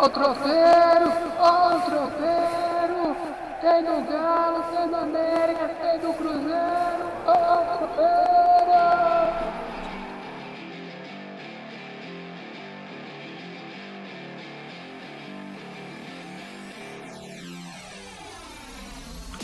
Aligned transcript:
Ó 0.00 0.04
o 0.04 0.08
tropeiro, 0.10 1.12
ó 1.40 1.74
o 1.74 1.80
tropeiro. 1.80 3.16
Tem 3.60 3.82
do 3.82 4.08
Galo, 4.08 4.62
tem 4.70 4.88
do 4.88 4.96
América, 4.96 5.68
tem 5.82 5.98
do 5.98 6.12
Cruzeiro. 6.12 7.10
Ó 7.26 7.84
o. 7.84 8.27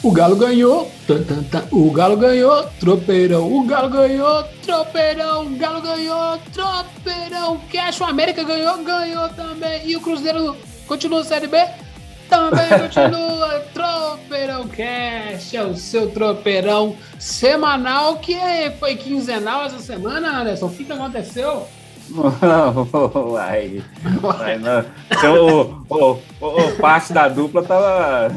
O 0.05 0.11
Galo 0.11 0.37
ganhou, 0.37 0.93
tan, 1.07 1.23
tan, 1.23 1.43
tan. 1.45 1.65
o 1.71 1.91
Galo 1.91 2.19
ganhou, 2.19 2.63
tropeirão, 2.79 3.51
o 3.51 3.65
Galo 3.65 3.89
ganhou, 3.89 4.45
tropeirão, 4.63 5.47
o 5.47 5.57
Galo 5.57 5.81
ganhou, 5.81 6.39
tropeirão, 6.53 7.59
Cash, 7.73 8.03
o 8.03 8.05
América 8.05 8.45
ganhou, 8.45 8.85
ganhou 8.85 9.31
também, 9.31 9.81
e 9.89 9.97
o 9.97 10.03
Cruzeiro 10.03 10.55
continua 10.87 11.25
Série 11.25 11.47
B? 11.47 11.57
Também 12.29 12.69
continua, 12.81 13.61
tropeirão 13.73 14.69
Cash, 14.69 15.55
é 15.55 15.63
o 15.63 15.75
seu 15.75 16.11
tropeirão 16.11 16.97
semanal, 17.19 18.19
que 18.19 18.37
foi 18.79 18.97
quinzenal 18.97 19.65
essa 19.65 19.79
semana, 19.79 20.43
Anderson, 20.43 20.67
o 20.67 20.71
que, 20.71 20.85
que 20.85 20.93
aconteceu? 20.93 21.67
Uai, 22.13 23.83
uai, 24.23 24.59
não. 24.59 24.85
Então, 25.11 25.85
o, 25.89 25.95
o, 25.95 26.21
o, 26.43 26.61
o 26.61 26.77
parte 26.77 27.15
da 27.15 27.27
dupla 27.27 27.63
tava 27.63 28.29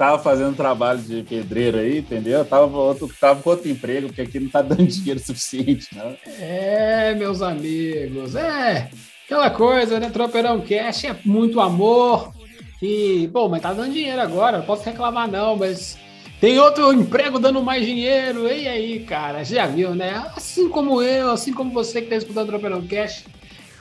tava 0.00 0.18
fazendo 0.18 0.56
trabalho 0.56 0.98
de 0.98 1.22
pedreiro 1.24 1.76
aí, 1.76 1.98
entendeu? 1.98 2.42
Tava, 2.42 2.74
outro, 2.74 3.06
tava 3.20 3.42
com 3.42 3.50
outro 3.50 3.68
emprego, 3.68 4.06
porque 4.06 4.22
aqui 4.22 4.40
não 4.40 4.48
tá 4.48 4.62
dando 4.62 4.86
dinheiro 4.88 5.20
suficiente, 5.20 5.94
não. 5.94 6.16
É, 6.38 7.14
meus 7.14 7.42
amigos, 7.42 8.34
é 8.34 8.88
aquela 9.26 9.50
coisa, 9.50 10.00
né? 10.00 10.08
Tropeirão 10.08 10.62
Cash 10.62 11.04
é 11.04 11.14
muito 11.22 11.60
amor. 11.60 12.32
E, 12.80 13.28
bom, 13.30 13.46
mas 13.50 13.60
tá 13.60 13.74
dando 13.74 13.92
dinheiro 13.92 14.22
agora, 14.22 14.56
não 14.56 14.64
posso 14.64 14.86
reclamar 14.86 15.30
não, 15.30 15.54
mas 15.54 15.98
tem 16.40 16.58
outro 16.58 16.94
emprego 16.94 17.38
dando 17.38 17.62
mais 17.62 17.84
dinheiro. 17.84 18.48
E 18.48 18.66
aí, 18.66 19.00
cara, 19.00 19.44
já 19.44 19.66
viu, 19.66 19.94
né? 19.94 20.30
Assim 20.34 20.70
como 20.70 21.02
eu, 21.02 21.30
assim 21.30 21.52
como 21.52 21.72
você 21.72 22.00
que 22.00 22.08
tá 22.08 22.16
escutando 22.16 22.44
o 22.44 22.52
Tropeirão 22.52 22.86
Cash, 22.86 23.26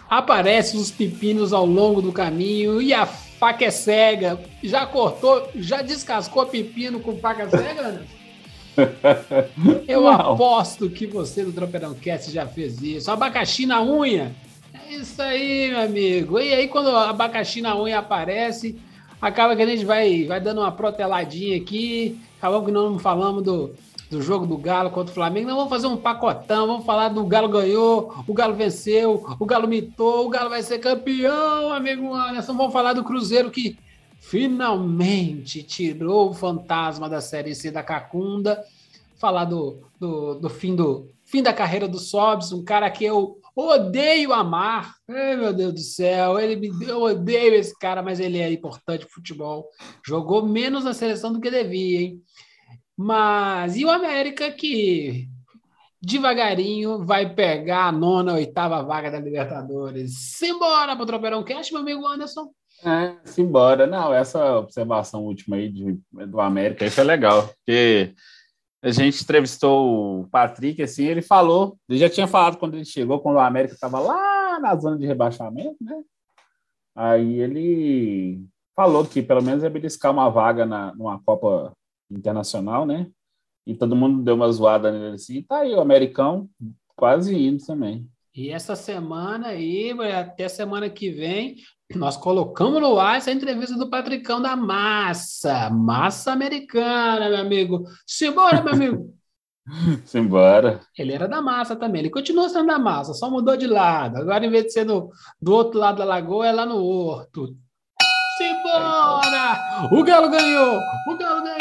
aparecem 0.09 0.77
os 0.77 0.91
pepinos 0.91 1.53
ao 1.53 1.65
longo 1.65 2.01
do 2.01 2.11
caminho 2.11 2.81
e 2.81 2.93
a 2.93 3.07
faca 3.39 3.65
é 3.65 3.71
cega. 3.71 4.39
Já 4.61 4.85
cortou, 4.85 5.49
já 5.55 5.81
descascou 5.81 6.45
pepino 6.45 6.99
com 6.99 7.17
faca 7.17 7.49
cega? 7.49 8.01
Eu 9.87 10.01
Não. 10.01 10.33
aposto 10.33 10.89
que 10.89 11.07
você 11.07 11.43
do 11.43 11.51
Tropeirão 11.51 11.93
Cast 11.93 12.31
já 12.31 12.45
fez 12.45 12.81
isso. 12.81 13.09
Abacaxi 13.09 13.65
na 13.65 13.81
unha. 13.81 14.33
É 14.73 14.93
isso 14.93 15.21
aí, 15.21 15.69
meu 15.69 15.81
amigo. 15.81 16.39
E 16.39 16.53
aí, 16.53 16.67
quando 16.67 16.87
o 16.87 16.95
abacaxi 16.95 17.61
na 17.61 17.75
unha 17.79 17.99
aparece, 17.99 18.77
acaba 19.21 19.55
que 19.55 19.61
a 19.61 19.65
gente 19.65 19.85
vai, 19.85 20.25
vai 20.25 20.39
dando 20.39 20.61
uma 20.61 20.71
proteladinha 20.71 21.57
aqui. 21.57 22.19
Acabamos 22.37 22.67
que 22.67 22.71
não 22.71 22.99
falamos 22.99 23.43
do, 23.43 23.73
do 24.09 24.21
jogo 24.21 24.45
do 24.47 24.57
Galo 24.57 24.89
contra 24.89 25.11
o 25.11 25.15
Flamengo. 25.15 25.47
Não, 25.47 25.55
vamos 25.55 25.69
fazer 25.69 25.87
um 25.87 25.97
pacotão, 25.97 26.65
vamos 26.65 26.85
falar 26.85 27.09
do 27.09 27.25
Galo 27.25 27.47
ganhou, 27.47 28.13
o 28.27 28.33
Galo 28.33 28.55
venceu, 28.55 29.23
o 29.39 29.45
Galo 29.45 29.67
mitou, 29.67 30.25
o 30.25 30.29
Galo 30.29 30.49
vai 30.49 30.63
ser 30.63 30.79
campeão, 30.79 31.71
amigo 31.71 32.13
Anderson. 32.13 32.55
Vamos 32.55 32.73
falar 32.73 32.93
do 32.93 33.03
Cruzeiro 33.03 33.51
que 33.51 33.77
finalmente 34.19 35.63
tirou 35.63 36.31
o 36.31 36.33
fantasma 36.33 37.07
da 37.07 37.21
Série 37.21 37.53
C 37.53 37.69
da 37.71 37.83
Cacunda. 37.83 38.63
Falar 39.17 39.45
do, 39.45 39.83
do, 39.99 40.35
do 40.35 40.49
fim 40.49 40.75
do 40.75 41.09
fim 41.25 41.43
da 41.43 41.53
carreira 41.53 41.87
do 41.87 41.99
Sobs, 41.99 42.51
um 42.51 42.63
cara 42.63 42.89
que 42.89 43.05
eu 43.05 43.37
odeio 43.55 44.33
amar. 44.33 44.95
Ai, 45.07 45.35
meu 45.35 45.53
Deus 45.53 45.73
do 45.73 45.79
céu, 45.79 46.39
ele 46.39 46.55
me, 46.55 46.69
eu 46.87 47.03
odeio 47.03 47.53
esse 47.53 47.77
cara, 47.77 48.01
mas 48.01 48.19
ele 48.19 48.39
é 48.39 48.51
importante 48.51 49.05
futebol. 49.05 49.67
Jogou 50.03 50.45
menos 50.45 50.85
na 50.85 50.93
seleção 50.93 51.31
do 51.31 51.39
que 51.39 51.51
devia, 51.51 52.01
hein? 52.01 52.21
Mas 53.01 53.77
e 53.77 53.85
o 53.85 53.89
América 53.89 54.51
que 54.51 55.29
devagarinho 56.01 57.05
vai 57.05 57.33
pegar 57.33 57.85
a 57.85 57.91
nona, 57.93 58.33
oitava 58.33 58.83
vaga 58.83 59.09
da 59.09 59.21
Libertadores? 59.21 60.17
Simbora 60.17 60.97
pro 60.97 61.05
Tropeirão 61.05 61.41
Cash, 61.41 61.71
meu 61.71 61.79
amigo 61.79 62.05
Anderson. 62.05 62.51
É, 62.83 63.15
simbora. 63.23 63.87
Não, 63.87 64.13
essa 64.13 64.57
observação 64.57 65.23
última 65.23 65.55
aí 65.55 65.69
de, 65.69 65.97
do 66.27 66.41
América, 66.41 66.85
isso 66.85 66.99
é 66.99 67.05
legal, 67.05 67.47
porque 67.47 68.13
a 68.83 68.91
gente 68.91 69.23
entrevistou 69.23 70.23
o 70.23 70.27
Patrick, 70.27 70.83
assim, 70.83 71.05
ele 71.05 71.21
falou, 71.21 71.77
ele 71.87 71.99
já 71.99 72.09
tinha 72.09 72.27
falado 72.27 72.57
quando 72.57 72.73
ele 72.73 72.83
chegou, 72.83 73.21
quando 73.21 73.37
o 73.37 73.39
América 73.39 73.75
estava 73.75 73.97
lá 74.01 74.59
na 74.59 74.75
zona 74.75 74.97
de 74.97 75.07
rebaixamento, 75.07 75.77
né? 75.79 75.95
Aí 76.93 77.39
ele 77.39 78.43
falou 78.75 79.05
que 79.05 79.21
pelo 79.21 79.41
menos 79.41 79.63
ia 79.63 79.69
beliscar 79.69 80.11
uma 80.11 80.27
vaga 80.27 80.65
na, 80.65 80.93
numa 80.95 81.17
Copa 81.23 81.71
internacional, 82.09 82.85
né? 82.85 83.07
E 83.65 83.75
todo 83.75 83.95
mundo 83.95 84.23
deu 84.23 84.35
uma 84.35 84.51
zoada 84.51 84.91
nele 84.91 85.15
assim. 85.15 85.43
Tá 85.43 85.59
aí 85.59 85.73
o 85.73 85.81
americão 85.81 86.49
quase 86.95 87.35
indo 87.35 87.63
também. 87.65 88.09
E 88.35 88.49
essa 88.49 88.75
semana 88.75 89.49
aí, 89.49 89.91
até 90.13 90.47
semana 90.47 90.89
que 90.89 91.11
vem, 91.11 91.55
nós 91.95 92.15
colocamos 92.15 92.79
no 92.79 92.99
ar 92.99 93.17
essa 93.17 93.31
entrevista 93.31 93.75
do 93.75 93.89
Patricão 93.89 94.41
da 94.41 94.55
Massa. 94.55 95.69
Massa 95.69 96.31
americana, 96.31 97.29
meu 97.29 97.39
amigo. 97.39 97.83
Simbora, 98.05 98.61
meu 98.61 98.73
amigo. 98.73 99.13
Simbora. 100.05 100.81
Ele 100.97 101.13
era 101.13 101.27
da 101.27 101.41
massa 101.41 101.75
também. 101.75 102.01
Ele 102.01 102.09
continua 102.09 102.49
sendo 102.49 102.67
da 102.67 102.79
massa, 102.79 103.13
só 103.13 103.29
mudou 103.29 103.57
de 103.57 103.67
lado. 103.67 104.17
Agora, 104.17 104.45
em 104.45 104.49
vez 104.49 104.65
de 104.65 104.73
ser 104.73 104.85
do, 104.85 105.09
do 105.41 105.53
outro 105.53 105.79
lado 105.79 105.97
da 105.97 106.05
lagoa, 106.05 106.47
é 106.47 106.51
lá 106.51 106.65
no 106.65 106.83
horto. 106.83 107.55
Simbora! 108.37 109.89
O 109.91 110.03
Galo 110.03 110.29
ganhou! 110.29 110.79
O 111.07 111.17
Galo 111.17 111.43
ganhou! 111.43 111.58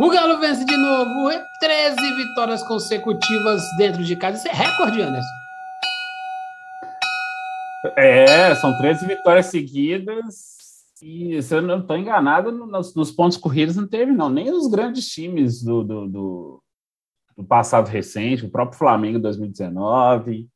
O 0.00 0.08
Galo 0.08 0.40
vence 0.40 0.64
de 0.64 0.76
novo! 0.78 1.28
13 1.60 2.14
vitórias 2.16 2.62
consecutivas 2.62 3.62
dentro 3.76 4.02
de 4.02 4.16
casa. 4.16 4.38
Isso 4.38 4.48
é 4.48 4.52
recorde, 4.52 5.02
Anderson. 5.02 5.28
É, 7.98 8.54
são 8.54 8.78
13 8.78 9.06
vitórias 9.06 9.46
seguidas. 9.46 10.56
E 11.02 11.42
se 11.42 11.54
eu 11.54 11.60
não 11.60 11.80
estou 11.80 11.98
enganado, 11.98 12.50
nos, 12.50 12.94
nos, 12.94 13.10
pontos 13.10 13.36
corridos 13.36 13.76
não 13.76 13.86
teve, 13.86 14.10
não. 14.10 14.30
Nem 14.30 14.50
os 14.50 14.68
grandes 14.68 15.06
times 15.06 15.62
do, 15.62 15.84
do, 15.84 16.08
do, 16.08 16.62
do 17.36 17.44
passado 17.44 17.86
recente, 17.86 18.46
o 18.46 18.50
próprio 18.50 18.78
Flamengo 18.78 19.18
2019 19.18 20.48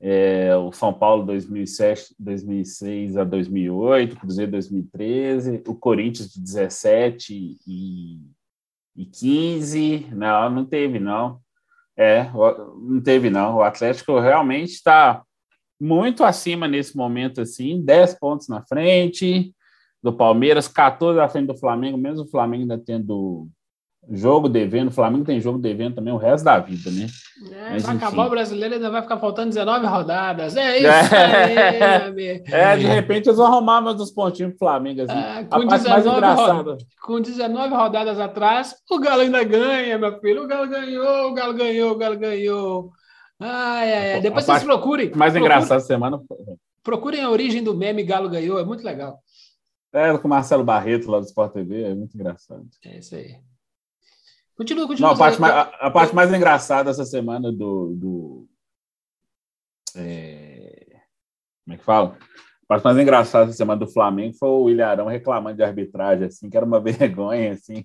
é, 0.00 0.54
o 0.56 0.70
São 0.72 0.92
Paulo 0.92 1.24
2007, 1.24 2.14
2006 2.18 3.16
a 3.16 3.24
2008, 3.24 4.16
Cruzeiro 4.16 4.50
2013, 4.52 5.62
o 5.66 5.74
Corinthians 5.74 6.32
de 6.32 6.40
17 6.40 7.58
e, 7.66 8.20
e 8.96 9.04
15, 9.04 10.08
não, 10.12 10.50
não 10.50 10.64
teve 10.64 10.98
não, 10.98 11.38
é, 11.96 12.30
não 12.32 13.00
teve 13.00 13.30
não, 13.30 13.56
o 13.56 13.62
Atlético 13.62 14.18
realmente 14.18 14.70
está 14.72 15.22
muito 15.80 16.24
acima 16.24 16.66
nesse 16.66 16.96
momento 16.96 17.40
assim, 17.40 17.84
10 17.84 18.18
pontos 18.18 18.48
na 18.48 18.64
frente 18.64 19.54
do 20.02 20.12
Palmeiras, 20.12 20.68
14 20.68 21.20
à 21.20 21.28
frente 21.28 21.48
do 21.48 21.58
Flamengo, 21.58 21.98
mesmo 21.98 22.24
o 22.24 22.30
Flamengo 22.30 22.62
ainda 22.62 22.78
tendo 22.78 23.48
jogo 24.10 24.48
devendo, 24.48 24.88
o 24.88 24.92
Flamengo 24.92 25.24
tem 25.24 25.40
jogo 25.40 25.58
devendo 25.58 25.96
também 25.96 26.12
o 26.12 26.16
resto 26.16 26.44
da 26.44 26.58
vida, 26.58 26.90
né? 26.90 27.06
É, 27.50 27.70
Mas, 27.72 27.84
vai 27.84 27.96
acabar 27.96 28.26
o 28.26 28.30
brasileiro 28.30 28.74
ainda 28.74 28.90
vai 28.90 29.02
ficar 29.02 29.18
faltando 29.18 29.48
19 29.48 29.86
rodadas. 29.86 30.56
É 30.56 30.78
isso 30.78 30.86
é. 30.86 31.44
aí, 31.44 32.06
amigo. 32.08 32.44
É, 32.46 32.76
de 32.76 32.86
repente 32.86 33.28
eles 33.28 33.36
vão 33.36 33.46
arrumar 33.46 33.80
mais 33.80 34.00
uns 34.00 34.10
pontinhos 34.10 34.52
pro 34.52 34.60
Flamengo. 34.60 35.02
Assim. 35.02 35.12
É, 35.12 35.44
com, 35.44 35.66
19 35.66 36.86
com 37.02 37.20
19 37.20 37.74
rodadas 37.74 38.20
atrás, 38.20 38.74
o 38.90 38.98
Galo 38.98 39.22
ainda 39.22 39.42
ganha, 39.42 39.98
meu 39.98 40.20
filho. 40.20 40.44
O 40.44 40.46
Galo 40.46 40.68
ganhou, 40.68 41.30
o 41.30 41.34
Galo 41.34 41.54
ganhou, 41.54 41.92
o 41.92 41.96
Galo 41.96 42.18
ganhou. 42.18 42.90
Ai, 43.40 43.92
ai, 43.92 44.12
ai. 44.14 44.20
Depois 44.20 44.48
a 44.48 44.52
vocês 44.52 44.64
procurem. 44.64 45.10
Mais 45.14 45.32
procurem, 45.32 45.56
engraçado 45.56 45.80
semana. 45.80 46.20
Procurem 46.82 47.22
a 47.22 47.30
origem 47.30 47.62
do 47.62 47.74
meme 47.74 48.04
Galo 48.04 48.28
ganhou, 48.28 48.58
é 48.58 48.64
muito 48.64 48.84
legal. 48.84 49.18
É, 49.92 50.16
com 50.18 50.26
o 50.26 50.30
Marcelo 50.30 50.62
Barreto 50.62 51.10
lá 51.10 51.18
do 51.18 51.26
Sport 51.26 51.52
TV, 51.52 51.82
é 51.82 51.94
muito 51.94 52.14
engraçado. 52.14 52.66
É 52.84 52.98
isso 52.98 53.14
aí. 53.14 53.36
Continua, 54.56 54.86
continua. 54.86 55.10
Não, 55.10 55.14
a, 55.14 55.18
parte 55.18 55.40
mais, 55.40 55.54
a, 55.54 55.60
a, 55.60 55.90
parte 55.90 56.14
mais 56.14 56.32
engraçada 56.32 56.90
essa 56.90 57.04
semana 57.04 57.52
do. 57.52 57.94
do 57.94 58.48
é, 59.94 61.00
como 61.64 61.74
é 61.74 61.76
que 61.76 61.84
fala? 61.84 62.16
A 62.64 62.66
parte 62.66 62.84
mais 62.84 62.98
engraçada 62.98 63.44
essa 63.44 63.56
semana 63.56 63.78
do 63.78 63.92
Flamengo 63.92 64.34
foi 64.38 64.48
o 64.48 64.70
Ilharão 64.70 65.06
reclamando 65.06 65.58
de 65.58 65.62
arbitragem, 65.62 66.26
assim, 66.26 66.48
que 66.48 66.56
era 66.56 66.64
uma 66.64 66.80
vergonha, 66.80 67.52
assim. 67.52 67.84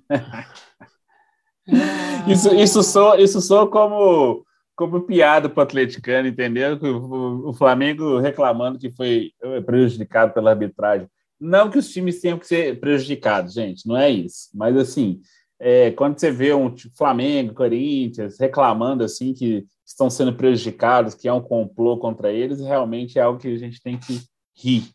isso, 2.27 2.55
isso, 2.55 2.81
só 2.83 3.15
isso 3.15 3.41
só 3.41 3.67
como, 3.67 4.45
como 4.73 5.01
piada 5.01 5.49
para 5.49 5.59
o 5.59 5.63
atleticano, 5.63 6.27
entendeu? 6.27 6.79
O, 6.81 7.49
o 7.49 7.53
Flamengo 7.53 8.17
reclamando 8.17 8.79
que 8.79 8.91
foi 8.91 9.33
prejudicado 9.65 10.33
pela 10.33 10.51
arbitragem. 10.51 11.07
Não 11.37 11.69
que 11.69 11.79
os 11.79 11.89
times 11.89 12.21
tenham 12.21 12.37
que 12.37 12.47
ser 12.47 12.79
prejudicados, 12.79 13.53
gente, 13.53 13.87
não 13.87 13.97
é 13.97 14.09
isso. 14.09 14.49
Mas, 14.53 14.77
assim, 14.77 15.19
é, 15.63 15.91
quando 15.91 16.19
você 16.19 16.31
vê 16.31 16.51
um 16.53 16.73
tipo, 16.73 16.97
Flamengo, 16.97 17.53
Corinthians 17.53 18.39
reclamando 18.39 19.03
assim 19.03 19.31
que 19.31 19.63
estão 19.85 20.09
sendo 20.09 20.33
prejudicados, 20.33 21.13
que 21.13 21.27
é 21.27 21.33
um 21.33 21.41
complô 21.41 21.97
contra 21.97 22.31
eles, 22.31 22.59
realmente 22.59 23.19
é 23.19 23.21
algo 23.21 23.39
que 23.39 23.47
a 23.47 23.57
gente 23.57 23.79
tem 23.79 23.95
que 23.97 24.19
rir. 24.57 24.89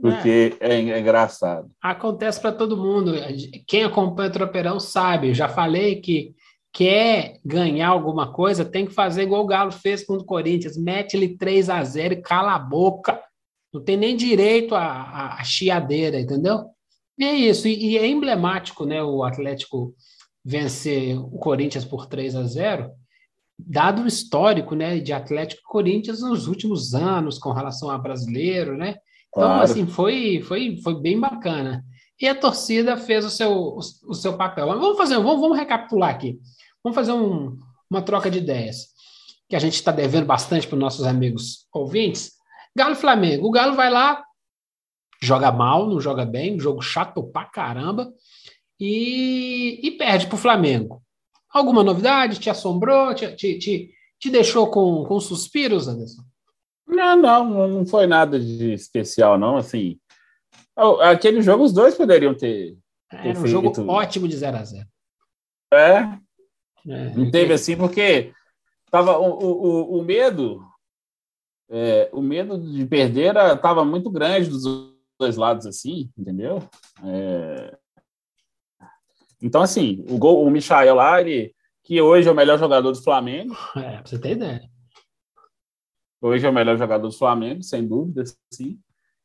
porque 0.00 0.56
é, 0.60 0.76
é 0.76 0.98
engraçado. 0.98 1.70
Acontece 1.80 2.40
para 2.40 2.52
todo 2.52 2.76
mundo. 2.76 3.12
Quem 3.66 3.84
acompanha 3.84 4.30
o 4.30 4.32
Tropeirão 4.32 4.80
sabe. 4.80 5.28
Eu 5.28 5.34
já 5.34 5.48
falei 5.48 5.96
que 6.00 6.34
quer 6.72 7.38
ganhar 7.44 7.88
alguma 7.88 8.32
coisa, 8.32 8.64
tem 8.64 8.86
que 8.86 8.94
fazer 8.94 9.24
igual 9.24 9.42
o 9.42 9.46
Galo 9.46 9.70
fez 9.70 10.06
com 10.06 10.14
o 10.14 10.24
Corinthians. 10.24 10.78
Mete 10.78 11.14
ele 11.14 11.36
3 11.36 11.68
a 11.68 11.84
0 11.84 12.14
e 12.14 12.22
cala 12.22 12.54
a 12.54 12.58
boca. 12.58 13.20
Não 13.70 13.82
tem 13.82 13.98
nem 13.98 14.16
direito 14.16 14.74
à, 14.74 14.84
à, 14.84 15.40
à 15.40 15.44
chiadeira, 15.44 16.18
entendeu? 16.18 16.70
E 17.22 17.24
é 17.24 17.34
isso. 17.36 17.68
E, 17.68 17.92
e, 17.92 17.98
é 17.98 18.04
emblemático 18.04 18.84
né, 18.84 19.00
o 19.00 19.22
Atlético 19.22 19.94
vencer 20.44 21.16
o 21.16 21.38
Corinthians 21.38 21.84
por 21.84 22.06
3 22.06 22.34
a 22.34 22.42
0 22.42 22.90
dado 23.56 24.02
o 24.02 24.08
histórico 24.08 24.74
né, 24.74 24.98
de 24.98 25.12
Atlético 25.12 25.60
e 25.60 25.70
Corinthians 25.70 26.20
nos 26.20 26.48
últimos 26.48 26.94
anos 26.94 27.38
com 27.38 27.52
relação 27.52 27.90
a 27.90 27.96
brasileiro, 27.96 28.76
né? 28.76 28.96
Então, 29.28 29.44
claro. 29.44 29.62
assim, 29.62 29.86
foi, 29.86 30.42
foi, 30.42 30.78
foi 30.82 31.00
bem 31.00 31.20
bacana. 31.20 31.84
E 32.20 32.26
a 32.26 32.34
torcida 32.34 32.96
fez 32.96 33.24
o 33.24 33.30
seu, 33.30 33.52
o, 33.52 33.78
o 33.78 34.14
seu 34.14 34.36
papel. 34.36 34.66
Mas 34.66 34.80
vamos 34.80 34.98
fazer, 34.98 35.14
vamos, 35.14 35.40
vamos 35.40 35.56
recapitular 35.56 36.10
aqui. 36.10 36.40
Vamos 36.82 36.96
fazer 36.96 37.12
um, 37.12 37.56
uma 37.88 38.02
troca 38.02 38.28
de 38.28 38.38
ideias, 38.38 38.88
que 39.48 39.54
a 39.54 39.60
gente 39.60 39.74
está 39.74 39.92
devendo 39.92 40.26
bastante 40.26 40.66
para 40.66 40.74
os 40.74 40.80
nossos 40.80 41.06
amigos 41.06 41.68
ouvintes. 41.72 42.32
Galo 42.74 42.96
Flamengo. 42.96 43.46
O 43.46 43.52
Galo 43.52 43.76
vai 43.76 43.90
lá, 43.90 44.24
joga 45.22 45.52
mal, 45.52 45.88
não 45.88 46.00
joga 46.00 46.26
bem, 46.26 46.58
jogo 46.58 46.82
chato 46.82 47.22
pra 47.22 47.44
caramba, 47.44 48.12
e, 48.78 49.78
e 49.82 49.92
perde 49.92 50.26
para 50.26 50.34
o 50.34 50.38
Flamengo. 50.38 51.00
Alguma 51.48 51.84
novidade? 51.84 52.40
Te 52.40 52.50
assombrou? 52.50 53.14
Te, 53.14 53.36
te, 53.36 53.58
te, 53.58 53.94
te 54.18 54.30
deixou 54.30 54.66
com, 54.68 55.04
com 55.04 55.20
suspiros, 55.20 55.86
Anderson? 55.86 56.22
Não, 56.86 57.16
não, 57.16 57.68
não 57.68 57.86
foi 57.86 58.06
nada 58.08 58.40
de 58.40 58.72
especial, 58.72 59.38
não. 59.38 59.56
Assim, 59.56 59.98
aquele 61.02 61.40
jogo 61.40 61.62
os 61.62 61.72
dois 61.72 61.94
poderiam 61.94 62.34
ter. 62.34 62.76
ter 63.08 63.16
Era 63.16 63.30
um 63.30 63.34
feito... 63.34 63.48
jogo 63.48 63.90
ótimo 63.90 64.26
de 64.26 64.36
0 64.36 64.56
a 64.56 64.64
0 64.64 64.86
É. 65.72 65.78
é 66.88 67.14
não 67.14 67.30
teve 67.30 67.52
assim, 67.52 67.76
porque 67.76 68.32
tava 68.90 69.16
o, 69.18 69.28
o, 69.28 69.98
o 70.00 70.02
medo. 70.02 70.60
É, 71.70 72.10
o 72.12 72.20
medo 72.20 72.58
de 72.58 72.84
perder 72.84 73.34
estava 73.36 73.84
muito 73.84 74.10
grande 74.10 74.50
dos 74.50 74.91
dois 75.22 75.36
lados, 75.36 75.66
assim, 75.66 76.10
entendeu? 76.18 76.62
É... 77.04 77.78
Então, 79.40 79.62
assim, 79.62 80.04
o, 80.08 80.18
gol, 80.18 80.44
o 80.44 80.50
Michael 80.50 80.96
lá, 80.96 81.20
ele, 81.20 81.54
que 81.84 82.00
hoje 82.00 82.28
é 82.28 82.32
o 82.32 82.34
melhor 82.34 82.58
jogador 82.58 82.92
do 82.92 83.02
Flamengo. 83.02 83.56
É, 83.76 83.98
pra 83.98 84.02
você 84.04 84.18
ter 84.18 84.32
ideia. 84.32 84.68
Hoje 86.20 86.46
é 86.46 86.50
o 86.50 86.52
melhor 86.52 86.76
jogador 86.76 87.08
do 87.08 87.16
Flamengo, 87.16 87.62
sem 87.62 87.86
dúvida, 87.86 88.24
sim. 88.52 88.78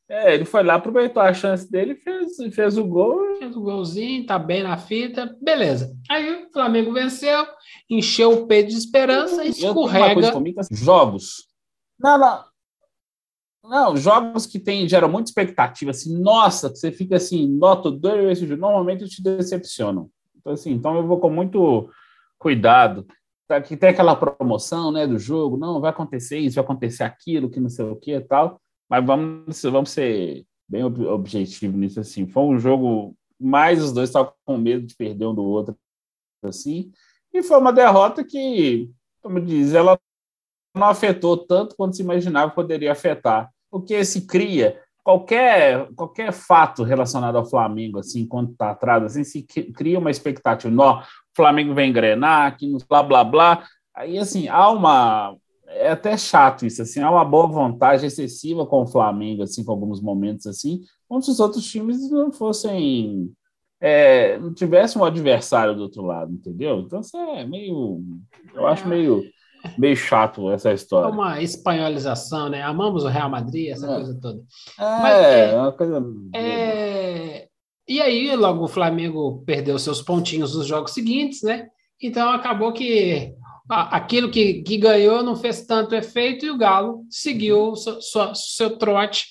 É, 0.10 0.34
ele 0.34 0.46
foi 0.46 0.64
lá, 0.64 0.76
aproveitou 0.76 1.22
a 1.22 1.34
chance 1.34 1.70
dele, 1.70 1.96
fez, 1.96 2.38
fez 2.54 2.78
o 2.78 2.86
gol. 2.86 3.38
Fez 3.40 3.56
o 3.56 3.62
golzinho, 3.62 4.26
tá 4.26 4.40
bem 4.40 4.64
na 4.64 4.78
fita, 4.78 5.36
beleza. 5.42 5.94
Aí 6.10 6.46
o 6.46 6.52
Flamengo 6.52 6.94
venceu, 6.94 7.46
encheu 7.90 8.32
o 8.32 8.48
peito 8.48 8.70
de 8.70 8.78
esperança 8.78 9.44
e 9.44 9.50
escorrega. 9.50 10.32
Comigo, 10.32 10.60
assim, 10.60 10.76
jogos. 10.76 11.48
Não, 12.00 12.18
não. 12.18 12.44
Não, 13.68 13.98
jogos 13.98 14.46
que 14.46 14.60
tem, 14.60 14.88
geram 14.88 15.10
muita 15.10 15.30
expectativa, 15.30 15.92
assim, 15.92 16.18
nossa, 16.20 16.70
você 16.70 16.92
fica 16.92 17.18
assim, 17.18 17.48
nota 17.48 17.92
dois, 17.92 18.42
normalmente 18.42 19.08
te 19.08 19.22
decepcionam. 19.22 20.10
Então, 20.38 20.54
assim, 20.54 20.72
então 20.72 20.96
eu 20.96 21.06
vou 21.06 21.20
com 21.20 21.30
muito 21.30 21.90
cuidado. 22.40 23.06
Tá, 23.48 23.62
que 23.62 23.78
tem 23.78 23.90
aquela 23.90 24.16
promoção 24.16 24.92
né, 24.92 25.08
do 25.08 25.18
jogo, 25.18 25.56
não, 25.56 25.80
vai 25.80 25.90
acontecer 25.90 26.38
isso, 26.38 26.56
vai 26.56 26.64
acontecer 26.66 27.04
aquilo, 27.04 27.50
que 27.50 27.62
não 27.62 27.70
sei 27.70 27.86
o 27.86 27.96
que 27.96 28.14
e 28.14 28.20
tal, 28.20 28.60
mas 28.90 29.06
vamos, 29.06 29.62
vamos 29.64 29.90
ser 29.90 30.46
bem 30.68 30.84
objetivo 30.84 31.78
nisso, 31.78 31.98
assim, 31.98 32.28
foi 32.28 32.44
um 32.44 32.60
jogo, 32.60 33.16
mais 33.40 33.82
os 33.82 33.94
dois 33.94 34.10
estavam 34.10 34.34
com 34.44 34.58
medo 34.58 34.86
de 34.86 34.94
perder 34.96 35.28
um 35.28 35.34
do 35.34 35.46
outro, 35.46 35.78
assim, 36.44 36.92
e 37.34 37.42
foi 37.42 37.58
uma 37.58 37.72
derrota 37.72 38.22
que, 38.22 38.92
como 39.22 39.40
diz, 39.40 39.74
ela 39.74 39.98
não 40.76 40.88
afetou 40.88 41.38
tanto 41.38 41.74
quanto 41.78 41.96
se 41.96 42.02
imaginava 42.02 42.52
poderia 42.52 42.92
afetar, 42.92 43.50
porque 43.70 44.04
se 44.06 44.26
cria 44.26 44.80
qualquer, 45.08 45.88
qualquer 45.96 46.34
fato 46.34 46.84
relacionado 46.84 47.38
ao 47.38 47.46
Flamengo, 47.46 48.00
assim, 48.00 48.28
quando 48.28 48.52
está 48.52 48.72
atrás, 48.72 49.04
assim, 49.04 49.24
se 49.24 49.42
cria 49.42 49.98
uma 49.98 50.12
expectativa. 50.12 50.70
Nó, 50.74 51.00
o 51.00 51.04
Flamengo 51.34 51.74
vai 51.74 51.86
engrenar, 51.86 52.48
aqui 52.48 52.68
no 52.68 52.78
blá 52.90 53.02
blá 53.02 53.24
blá. 53.24 53.64
Aí, 53.96 54.18
assim, 54.18 54.50
há 54.50 54.70
uma. 54.70 55.34
É 55.66 55.92
até 55.92 56.18
chato 56.18 56.66
isso, 56.66 56.82
assim, 56.82 57.00
há 57.00 57.10
uma 57.10 57.24
boa 57.24 57.48
vontade 57.48 58.06
excessiva 58.06 58.66
com 58.66 58.82
o 58.82 58.88
Flamengo, 58.88 59.44
assim, 59.44 59.64
com 59.64 59.72
alguns 59.72 60.02
momentos 60.02 60.46
assim, 60.46 60.82
como 61.08 61.22
se 61.22 61.32
os 61.32 61.40
outros 61.40 61.66
times 61.66 62.10
não 62.12 62.30
fossem. 62.30 63.32
É, 63.80 64.38
não 64.40 64.54
tivesse 64.54 64.98
um 64.98 65.06
adversário 65.06 65.74
do 65.74 65.84
outro 65.84 66.02
lado, 66.02 66.34
entendeu? 66.34 66.80
Então, 66.80 67.00
isso 67.00 67.16
é 67.16 67.46
meio. 67.46 68.02
Eu 68.54 68.68
acho 68.68 68.84
é. 68.84 68.88
meio 68.88 69.24
meio 69.78 69.96
chato 69.96 70.52
essa 70.52 70.74
história. 70.74 71.08
É 71.08 71.12
uma 71.12 71.42
espanholização, 71.42 72.50
né? 72.50 72.62
Amamos 72.62 73.04
o 73.04 73.08
Real 73.08 73.30
Madrid, 73.30 73.70
essa 73.70 73.86
é. 73.86 73.96
coisa 73.96 74.20
toda. 74.20 74.40
É, 74.80 75.02
Mas, 75.02 75.26
é, 75.26 75.52
é 75.52 75.58
uma 75.58 75.72
coisa. 75.72 76.06
É... 76.36 77.48
E 77.88 78.02
aí, 78.02 78.36
logo 78.36 78.66
o 78.66 78.68
Flamengo 78.68 79.44
perdeu 79.46 79.80
seus 79.80 80.02
pontinhos 80.02 80.56
nos 80.56 80.68
jogos 80.68 80.92
seguintes, 80.92 81.42
né? 81.42 81.68
Então 82.02 82.30
acabou 82.30 82.74
que 82.74 83.34
aquilo 83.70 84.30
que, 84.30 84.62
que 84.62 84.78
ganhou 84.78 85.24
não 85.24 85.36
fez 85.36 85.66
tanto 85.66 85.96
efeito 85.96 86.46
e 86.46 86.52
o 86.52 86.58
Galo 86.58 87.06
seguiu 87.10 87.76
seu, 87.76 88.02
seu, 88.02 88.36
seu 88.36 88.78
trote. 88.78 89.26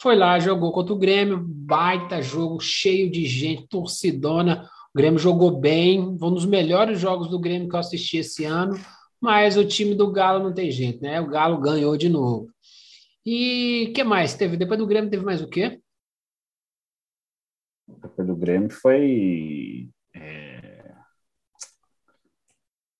Foi 0.00 0.16
lá, 0.16 0.38
jogou 0.38 0.72
contra 0.72 0.94
o 0.94 0.98
Grêmio, 0.98 1.44
baita 1.46 2.22
jogo, 2.22 2.58
cheio 2.58 3.10
de 3.10 3.26
gente, 3.26 3.68
torcidona. 3.68 4.66
O 4.94 4.98
Grêmio 4.98 5.18
jogou 5.18 5.58
bem, 5.58 6.00
um 6.00 6.32
dos 6.32 6.46
melhores 6.46 6.98
jogos 6.98 7.28
do 7.28 7.38
Grêmio 7.38 7.68
que 7.68 7.76
eu 7.76 7.80
assisti 7.80 8.16
esse 8.16 8.44
ano 8.44 8.78
mas 9.20 9.56
o 9.56 9.66
time 9.66 9.94
do 9.94 10.10
Galo 10.10 10.42
não 10.42 10.54
tem 10.54 10.70
jeito, 10.70 11.02
né? 11.02 11.20
O 11.20 11.28
Galo 11.28 11.60
ganhou 11.60 11.96
de 11.96 12.08
novo. 12.08 12.50
E 13.24 13.92
que 13.94 14.02
mais 14.02 14.34
teve? 14.34 14.56
Depois 14.56 14.78
do 14.78 14.86
Grêmio 14.86 15.10
teve 15.10 15.24
mais 15.24 15.42
o 15.42 15.48
quê? 15.48 15.80
Depois 17.86 18.26
do 18.26 18.34
Grêmio 18.34 18.70
foi 18.70 19.90
é... 20.14 20.94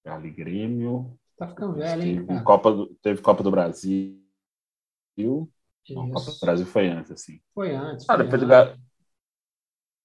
Galo 0.04 0.26
e 0.26 0.30
Grêmio. 0.30 1.18
Tá 1.38 1.48
ficando 1.48 1.74
velho, 1.74 2.02
hein? 2.02 2.26
Cara? 2.26 2.42
Copa 2.42 2.72
do... 2.72 2.94
Teve 3.02 3.22
Copa 3.22 3.42
do 3.42 3.50
Brasil. 3.50 4.20
Não, 5.16 6.10
Copa 6.10 6.30
do 6.30 6.40
Brasil 6.40 6.66
foi 6.66 6.88
antes, 6.88 7.12
assim. 7.12 7.40
Foi 7.54 7.74
antes. 7.74 8.04
Ah, 8.08 8.14
foi 8.14 8.14
ah, 8.14 8.18
depois, 8.18 8.42
antes. 8.42 8.46
Do 8.46 8.50
Galo... 8.50 8.80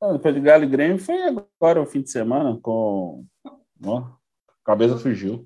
ah, 0.02 0.14
depois 0.14 0.36
do 0.36 0.42
Galo 0.42 0.64
e 0.64 0.68
Grêmio 0.68 1.00
foi 1.00 1.22
agora 1.24 1.82
o 1.82 1.86
fim 1.86 2.02
de 2.02 2.10
semana 2.10 2.58
com. 2.62 3.26
Ó, 3.84 4.16
cabeça 4.64 4.98
fugiu. 4.98 5.46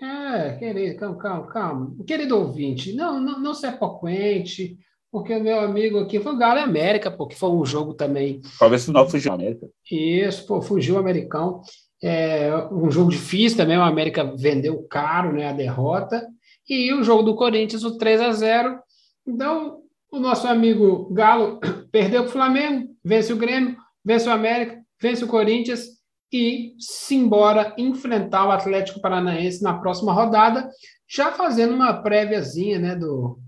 É, 0.00 0.56
querido, 0.56 0.98
calma, 0.98 1.18
calma, 1.18 1.46
calma. 1.46 1.96
Querido 2.06 2.38
ouvinte, 2.38 2.94
não, 2.94 3.20
não, 3.20 3.40
não 3.40 3.54
se 3.54 3.66
apoquente, 3.66 4.76
porque 5.10 5.32
o 5.32 5.42
meu 5.42 5.60
amigo 5.60 6.00
aqui 6.00 6.18
foi 6.18 6.32
o 6.32 6.36
Galo 6.36 6.60
América, 6.60 7.10
porque 7.10 7.36
foi 7.36 7.50
um 7.50 7.64
jogo 7.64 7.94
também. 7.94 8.40
Talvez 8.58 8.88
o 8.88 8.92
não 8.92 9.08
fugiu 9.08 9.32
América. 9.32 9.68
Isso, 9.90 10.46
pô, 10.46 10.60
fugiu 10.60 10.96
o 10.96 10.98
americão. 10.98 11.62
É, 12.02 12.50
um 12.72 12.90
jogo 12.90 13.10
difícil 13.10 13.56
também, 13.56 13.78
o 13.78 13.82
América 13.82 14.24
vendeu 14.36 14.82
caro 14.90 15.32
né, 15.32 15.48
a 15.48 15.52
derrota. 15.52 16.26
E 16.68 16.92
o 16.92 17.04
jogo 17.04 17.22
do 17.22 17.36
Corinthians, 17.36 17.84
o 17.84 17.96
3 17.96 18.20
a 18.20 18.32
0 18.32 18.78
Então, 19.26 19.78
o 20.10 20.18
nosso 20.18 20.46
amigo 20.46 21.08
Galo 21.12 21.60
perdeu 21.92 22.22
para 22.22 22.28
o 22.28 22.32
Flamengo, 22.32 22.88
vence 23.04 23.32
o 23.32 23.36
Grêmio, 23.36 23.76
vence 24.04 24.28
o 24.28 24.32
América, 24.32 24.82
vence 25.00 25.24
o 25.24 25.28
Corinthians 25.28 25.94
e 26.34 26.74
se 26.78 27.14
embora 27.14 27.72
enfrentar 27.78 28.46
o 28.46 28.50
Atlético 28.50 29.00
Paranaense 29.00 29.62
na 29.62 29.78
próxima 29.78 30.12
rodada, 30.12 30.68
já 31.08 31.30
fazendo 31.30 31.74
uma 31.74 31.92
préviazinha, 32.02 32.78
né, 32.78 32.96
do, 32.96 33.38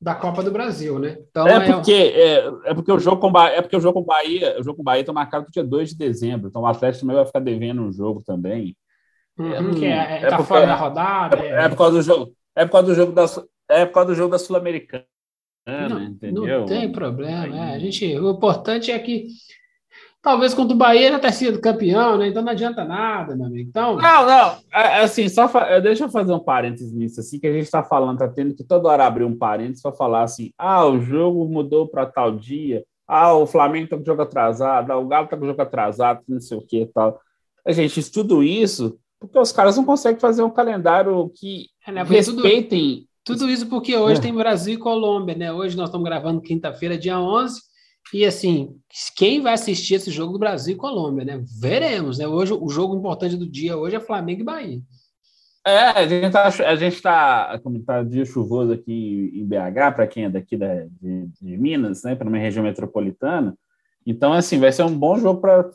da 0.00 0.14
Copa 0.14 0.42
do 0.42 0.50
Brasil, 0.50 0.98
né? 0.98 1.18
Então, 1.28 1.46
é, 1.46 1.72
porque, 1.72 1.92
é, 1.92 2.46
é, 2.64 2.74
porque 2.74 2.90
o 2.90 2.98
jogo 2.98 3.20
com 3.20 3.30
Bahia, 3.30 3.58
é 3.58 3.62
porque 3.62 3.76
o 3.76 3.80
jogo 3.80 4.00
com 4.00 4.06
Bahia, 4.06 4.58
o 4.58 4.62
jogo 4.62 4.78
com 4.78 4.82
Bahia 4.82 5.02
está 5.02 5.12
marcado 5.12 5.44
para 5.44 5.52
dia 5.52 5.64
2 5.64 5.90
de 5.90 5.96
dezembro, 5.96 6.48
então 6.48 6.62
o 6.62 6.66
Atlético 6.66 7.02
também 7.02 7.16
vai 7.16 7.26
ficar 7.26 7.40
devendo 7.40 7.82
um 7.82 7.92
jogo 7.92 8.22
também. 8.24 8.74
Uhum, 9.38 9.74
que 9.74 9.84
é, 9.84 10.22
é, 10.22 10.28
tá 10.28 10.42
fora 10.42 10.66
da 10.66 10.74
rodada. 10.74 11.38
É, 11.38 11.64
é, 11.64 11.68
por 11.68 11.76
causa 11.76 11.96
do 11.96 12.02
jogo, 12.02 12.32
é 12.56 12.64
por 12.64 12.72
causa 12.72 12.86
do 12.86 12.94
jogo 12.94 13.12
da 13.12 13.26
é 13.68 13.86
por 13.86 13.92
causa 13.92 14.08
do 14.08 14.14
jogo 14.14 14.30
da 14.30 14.38
Sul-Americana. 14.38 15.04
Não, 15.66 16.00
não 16.32 16.64
tem 16.64 16.90
problema. 16.90 17.56
É, 17.56 17.74
a 17.74 17.78
gente, 17.78 18.18
o 18.18 18.30
importante 18.30 18.90
é 18.90 18.98
que 18.98 19.28
talvez 20.22 20.54
contra 20.54 20.74
o 20.74 20.78
Bahia 20.78 21.12
já 21.12 21.18
tenha 21.18 21.32
sido 21.32 21.60
campeão, 21.60 22.18
né? 22.18 22.28
Então 22.28 22.42
não 22.42 22.52
adianta 22.52 22.84
nada, 22.84 23.34
meu 23.34 23.46
amigo. 23.46 23.68
Então... 23.68 23.96
Não, 23.96 24.26
não. 24.26 24.56
É, 24.72 24.98
é 24.98 25.00
assim, 25.02 25.28
só 25.28 25.48
fa... 25.48 25.78
deixa 25.78 26.04
eu 26.04 26.10
fazer 26.10 26.32
um 26.32 26.38
parênteses 26.38 26.92
nisso, 26.92 27.20
assim, 27.20 27.38
que 27.38 27.46
a 27.46 27.52
gente 27.52 27.64
está 27.64 27.82
falando, 27.82 28.18
tá 28.18 28.28
tendo 28.28 28.54
que 28.54 28.64
toda 28.64 28.88
hora 28.88 29.06
abrir 29.06 29.24
um 29.24 29.36
parênteses 29.36 29.82
para 29.82 29.92
falar 29.92 30.22
assim: 30.22 30.52
ah, 30.58 30.84
o 30.86 31.00
jogo 31.00 31.46
mudou 31.46 31.86
para 31.86 32.06
tal 32.06 32.32
dia, 32.32 32.84
ah, 33.06 33.34
o 33.34 33.46
Flamengo 33.46 33.84
está 33.84 33.96
com 33.96 34.02
o 34.02 34.06
jogo 34.06 34.22
atrasado, 34.22 34.90
ah, 34.90 34.98
o 34.98 35.06
Galo 35.06 35.24
está 35.24 35.36
com 35.36 35.44
o 35.44 35.48
jogo 35.48 35.62
atrasado, 35.62 36.20
não 36.28 36.40
sei 36.40 36.56
o 36.56 36.62
que 36.62 36.82
e 36.82 36.86
tal. 36.86 37.20
A 37.66 37.72
gente 37.72 38.10
tudo 38.10 38.42
isso 38.42 38.98
porque 39.18 39.38
os 39.38 39.52
caras 39.52 39.76
não 39.76 39.84
conseguem 39.84 40.18
fazer 40.18 40.42
um 40.42 40.50
calendário 40.50 41.30
que 41.34 41.66
é, 41.86 41.92
né? 41.92 42.02
respeitem 42.02 43.06
Tudo 43.22 43.50
isso 43.50 43.66
porque 43.66 43.94
hoje 43.94 44.18
é. 44.18 44.22
tem 44.22 44.34
Brasil 44.34 44.74
e 44.74 44.78
Colômbia, 44.78 45.34
né? 45.34 45.52
Hoje 45.52 45.76
nós 45.76 45.90
estamos 45.90 46.06
gravando 46.06 46.40
quinta-feira, 46.40 46.96
dia 46.96 47.20
11, 47.20 47.60
e 48.12 48.24
assim, 48.24 48.76
quem 49.16 49.40
vai 49.40 49.54
assistir 49.54 49.94
esse 49.94 50.10
jogo 50.10 50.32
do 50.32 50.38
Brasil 50.38 50.74
e 50.74 50.78
Colômbia, 50.78 51.24
né? 51.24 51.44
Veremos, 51.60 52.18
né? 52.18 52.26
Hoje 52.26 52.52
o 52.52 52.68
jogo 52.68 52.96
importante 52.96 53.36
do 53.36 53.48
dia 53.48 53.76
hoje 53.76 53.96
é 53.96 54.00
Flamengo 54.00 54.40
e 54.40 54.44
Bahia. 54.44 54.80
É, 55.66 55.78
a 55.90 56.06
gente 56.06 56.26
está, 56.26 56.46
a 56.46 56.76
gente 56.76 57.02
tá, 57.02 57.60
como 57.62 57.76
está 57.76 58.02
dia 58.02 58.24
chuvoso 58.24 58.72
aqui 58.72 59.30
em 59.34 59.46
BH, 59.46 59.94
para 59.94 60.06
quem 60.06 60.24
é 60.24 60.30
daqui 60.30 60.56
da, 60.56 60.86
de, 61.00 61.26
de 61.40 61.56
Minas, 61.56 62.02
né, 62.02 62.14
para 62.14 62.28
uma 62.28 62.38
região 62.38 62.64
metropolitana. 62.64 63.54
Então, 64.06 64.32
assim, 64.32 64.58
vai 64.58 64.72
ser 64.72 64.84
um 64.84 64.98
bom 64.98 65.18
jogo 65.18 65.40
para 65.40 65.70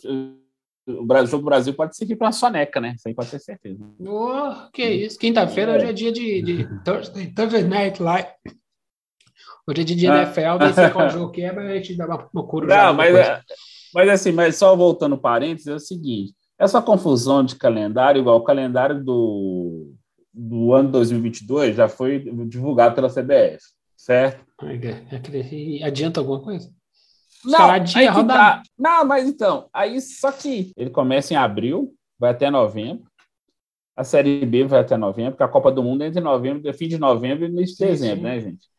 o 0.88 1.06
Brasil, 1.06 1.32
jogo 1.32 1.44
do 1.44 1.50
Brasil 1.50 1.74
pode 1.74 1.96
seguir 1.96 2.15
para 2.15 2.27
uma 2.27 2.32
soneca, 2.32 2.82
né? 2.82 2.94
Isso 2.96 3.08
aí 3.08 3.13
pode 3.13 3.30
ter 3.30 3.39
certeza. 3.39 3.84
Oh, 4.00 4.70
que 4.72 4.84
isso. 4.84 5.18
Quinta-feira 5.18 5.74
é. 5.74 5.75
hoje 5.77 5.86
é 5.86 5.94
dia 5.94 6.12
de, 6.12 6.42
de 6.42 6.68
Thursday, 6.84 7.27
Thursday 7.27 7.63
Night 7.63 8.01
Live. 8.01 8.30
Hoje 9.68 9.82
é 9.82 9.84
dia 9.84 9.96
de 9.96 10.08
ah. 10.08 10.22
NFL, 10.22 10.64
nem 10.64 10.74
sei 10.74 10.90
qual 10.90 11.10
jogo 11.10 11.32
que 11.32 11.42
é, 11.42 11.52
mas 11.52 11.66
a 11.66 11.74
gente 11.74 11.98
dá 11.98 12.06
uma, 12.06 12.30
uma 12.32 12.44
cura. 12.48 12.68
Não, 12.68 12.94
mas, 12.94 13.16
é, 13.16 13.42
mas 13.94 14.10
assim, 14.10 14.32
mas 14.32 14.56
só 14.58 14.76
voltando 14.76 15.18
parênteses, 15.18 15.68
é 15.68 15.74
o 15.74 15.80
seguinte: 15.80 16.34
essa 16.58 16.82
confusão 16.82 17.44
de 17.44 17.56
calendário, 17.56 18.20
igual 18.20 18.38
o 18.38 18.44
calendário 18.44 19.04
do, 19.04 19.94
do 20.32 20.72
ano 20.74 20.92
2022 20.92 21.76
já 21.76 21.90
foi 21.90 22.20
divulgado 22.48 22.94
pela 22.94 23.10
CBF, 23.10 23.60
certo? 23.98 24.46
Adianta 25.84 26.20
alguma 26.20 26.42
coisa? 26.42 26.70
Não, 27.44 27.72
aí 27.72 28.28
tá. 28.28 28.64
não, 28.78 29.06
mas 29.06 29.28
então, 29.28 29.68
aí 29.74 30.00
só 30.00 30.32
que 30.32 30.72
ele 30.76 30.90
começa 30.90 31.34
em 31.34 31.38
abril, 31.38 31.94
vai 32.20 32.32
até 32.32 32.50
novembro. 32.50 33.06
A 33.96 34.04
Série 34.04 34.46
B 34.46 34.66
vai 34.66 34.82
até 34.82 34.98
novembro, 34.98 35.32
porque 35.32 35.44
a 35.44 35.48
Copa 35.48 35.72
do 35.72 35.82
Mundo 35.82 36.04
é 36.04 36.08
entre 36.08 36.20
novembro, 36.20 36.74
fim 36.74 36.88
de 36.88 36.98
novembro 36.98 37.46
e 37.46 37.50
início 37.50 37.78
de 37.78 37.86
dezembro, 37.86 38.18
sim. 38.18 38.24
né, 38.24 38.40
gente? 38.42 38.75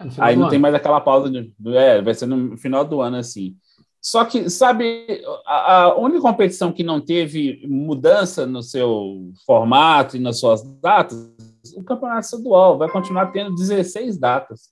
É 0.00 0.04
aí 0.18 0.36
não 0.36 0.42
ano. 0.42 0.50
tem 0.50 0.58
mais 0.58 0.74
aquela 0.74 1.00
pausa, 1.00 1.30
de, 1.30 1.52
é, 1.76 2.00
vai 2.00 2.14
ser 2.14 2.26
no 2.26 2.56
final 2.56 2.84
do 2.84 3.00
ano, 3.00 3.16
assim. 3.16 3.56
Só 4.00 4.24
que, 4.24 4.50
sabe, 4.50 5.22
a, 5.46 5.82
a, 5.82 5.96
única 5.96 6.20
competição 6.20 6.72
que 6.72 6.82
não 6.82 7.00
teve 7.00 7.64
mudança 7.68 8.44
no 8.44 8.60
seu 8.60 9.30
formato 9.46 10.16
e 10.16 10.20
nas 10.20 10.40
suas 10.40 10.62
datas, 10.80 11.32
o 11.76 11.84
Campeonato 11.84 12.24
Estadual 12.24 12.76
vai 12.76 12.90
continuar 12.90 13.26
tendo 13.26 13.54
16 13.54 14.18
datas. 14.18 14.70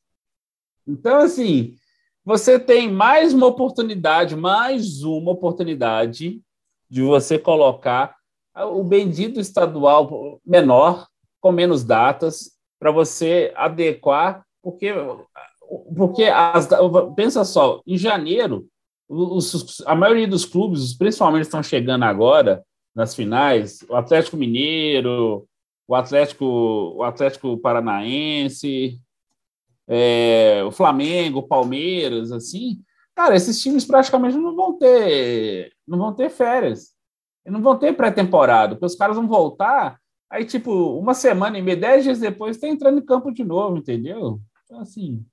Então, 0.86 1.18
assim, 1.18 1.76
você 2.24 2.58
tem 2.58 2.90
mais 2.90 3.32
uma 3.32 3.46
oportunidade, 3.46 4.34
mais 4.34 5.04
uma 5.04 5.30
oportunidade 5.30 6.40
de 6.88 7.02
você 7.02 7.38
colocar 7.38 8.16
o 8.54 8.82
bendito 8.82 9.38
estadual 9.38 10.40
menor, 10.44 11.06
com 11.40 11.52
menos 11.52 11.84
datas, 11.84 12.50
para 12.80 12.90
você 12.90 13.52
adequar, 13.54 14.44
porque, 14.62 14.92
porque 15.96 16.24
as, 16.24 16.68
pensa 17.16 17.44
só, 17.44 17.80
em 17.86 17.96
janeiro, 17.96 18.66
os, 19.08 19.82
a 19.86 19.94
maioria 19.94 20.28
dos 20.28 20.44
clubes, 20.44 20.96
principalmente 20.96 21.42
estão 21.42 21.62
chegando 21.62 22.04
agora 22.04 22.64
nas 22.94 23.14
finais, 23.14 23.84
o 23.88 23.96
Atlético 23.96 24.36
Mineiro, 24.36 25.46
o 25.86 25.94
Atlético, 25.94 26.44
o 26.44 27.02
Atlético 27.02 27.58
Paranaense, 27.58 29.00
é, 29.88 30.62
o 30.64 30.70
Flamengo, 30.70 31.40
o 31.40 31.48
Palmeiras, 31.48 32.30
assim, 32.30 32.80
cara, 33.14 33.34
esses 33.34 33.60
times 33.60 33.84
praticamente 33.84 34.36
não 34.36 34.54
vão 34.54 34.78
ter, 34.78 35.72
não 35.86 35.98
vão 35.98 36.14
ter 36.14 36.30
férias, 36.30 36.94
não 37.44 37.60
vão 37.60 37.76
ter 37.76 37.92
pré-temporada, 37.94 38.74
porque 38.74 38.86
os 38.86 38.94
caras 38.94 39.16
vão 39.16 39.26
voltar, 39.26 39.98
aí 40.30 40.44
tipo 40.44 40.72
uma 40.96 41.14
semana 41.14 41.58
e 41.58 41.62
meia, 41.62 41.76
dez 41.76 42.04
dias 42.04 42.20
depois, 42.20 42.54
está 42.54 42.68
entrando 42.68 42.98
em 43.00 43.04
campo 43.04 43.32
de 43.32 43.42
novo, 43.42 43.76
entendeu? 43.78 44.40
Então 44.70 44.82
assim, 44.82 45.26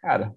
cara, 0.00 0.34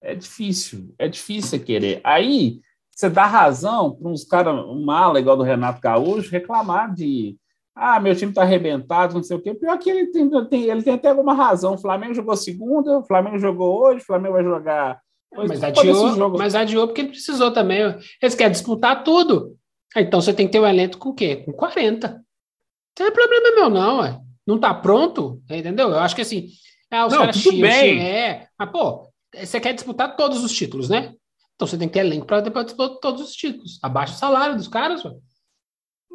é 0.00 0.14
difícil, 0.14 0.94
é 0.96 1.08
difícil 1.08 1.50
você 1.50 1.58
querer. 1.58 2.00
Aí 2.04 2.60
você 2.94 3.10
dá 3.10 3.26
razão 3.26 3.96
para 3.96 4.08
uns 4.08 4.22
caras, 4.22 4.54
um 4.54 4.84
mala 4.84 5.18
igual 5.18 5.36
do 5.36 5.42
Renato 5.42 5.80
Gaúcho, 5.80 6.30
reclamar 6.30 6.94
de 6.94 7.36
ah, 7.74 7.98
meu 7.98 8.14
time 8.14 8.30
está 8.30 8.42
arrebentado, 8.42 9.14
não 9.14 9.24
sei 9.24 9.36
o 9.36 9.42
quê. 9.42 9.54
Pior 9.54 9.76
que 9.76 9.90
ele 9.90 10.06
tem, 10.06 10.30
tem, 10.48 10.62
ele 10.70 10.82
tem 10.84 10.94
até 10.94 11.08
alguma 11.08 11.34
razão. 11.34 11.74
O 11.74 11.78
Flamengo 11.78 12.14
jogou 12.14 12.36
segunda, 12.36 13.00
o 13.00 13.04
Flamengo 13.04 13.40
jogou 13.40 13.82
hoje, 13.82 14.02
o 14.02 14.06
Flamengo 14.06 14.34
vai 14.34 14.44
jogar. 14.44 15.00
mas 15.34 15.64
adiou, 15.64 16.38
mas 16.38 16.54
adiou 16.54 16.86
porque 16.86 17.00
ele 17.00 17.10
precisou 17.10 17.50
também. 17.50 17.82
Eles 18.22 18.36
querem 18.36 18.52
disputar 18.52 19.02
tudo. 19.02 19.58
Então 19.96 20.20
você 20.20 20.32
tem 20.32 20.46
que 20.46 20.52
ter 20.52 20.60
um 20.60 20.66
elenco 20.66 20.96
com 20.96 21.08
o 21.08 21.14
quê? 21.14 21.42
Com 21.44 21.52
40. 21.52 22.08
Não 22.08 22.22
tem 22.94 23.12
problema 23.12 23.56
meu, 23.56 23.68
não, 23.68 23.98
ué. 23.98 24.20
Não 24.46 24.56
está 24.56 24.72
pronto, 24.72 25.42
entendeu? 25.50 25.88
Eu 25.88 25.98
acho 25.98 26.14
que 26.14 26.22
assim. 26.22 26.46
Ah, 26.90 27.06
os 27.06 27.12
não, 27.12 27.20
caras 27.20 27.42
tudo 27.42 27.60
bem. 27.60 28.00
é. 28.00 28.48
Mas, 28.58 28.70
pô, 28.70 29.08
você 29.34 29.60
quer 29.60 29.72
disputar 29.74 30.16
todos 30.16 30.42
os 30.44 30.52
títulos, 30.52 30.88
né? 30.88 31.14
Então 31.54 31.66
você 31.66 31.76
tem 31.78 31.88
que 31.88 31.94
ter 31.94 32.00
elenco 32.00 32.26
para 32.26 32.40
disputar 32.40 32.98
todos 33.00 33.22
os 33.22 33.32
títulos. 33.32 33.78
Abaixa 33.82 34.14
o 34.14 34.18
salário 34.18 34.56
dos 34.56 34.68
caras, 34.68 35.04
ué. 35.04 35.12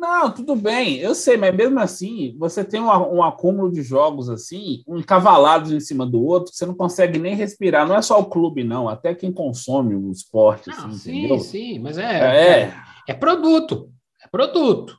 Não, 0.02 0.32
tudo 0.34 0.56
bem, 0.56 0.98
eu 0.98 1.14
sei, 1.14 1.38
mas 1.38 1.56
mesmo 1.56 1.80
assim, 1.80 2.36
você 2.40 2.66
tem 2.66 2.82
um, 2.82 2.88
um 2.88 3.22
acúmulo 3.22 3.72
de 3.72 3.84
jogos 3.84 4.30
assim, 4.32 4.82
um 4.88 5.00
cavalados 5.04 5.72
em 5.72 5.80
cima 5.80 6.08
do 6.08 6.24
outro, 6.24 6.52
você 6.52 6.66
não 6.66 6.74
consegue 6.74 7.20
nem 7.20 7.36
respirar. 7.36 7.88
Não 7.88 7.96
é 7.96 8.02
só 8.02 8.20
o 8.20 8.26
clube, 8.26 8.64
não, 8.64 8.90
até 8.90 9.14
quem 9.14 9.32
consome 9.32 9.94
o 9.94 10.12
esporte. 10.12 10.70
Não, 10.70 10.88
assim, 10.88 10.98
sim, 10.98 11.20
entendeu? 11.20 11.40
sim, 11.40 11.80
mas 11.80 12.00
é, 12.00 12.04
é, 12.04 12.62
é, 12.62 12.74
é 13.10 13.14
produto, 13.14 13.92
é 14.24 14.28
produto. 14.28 14.98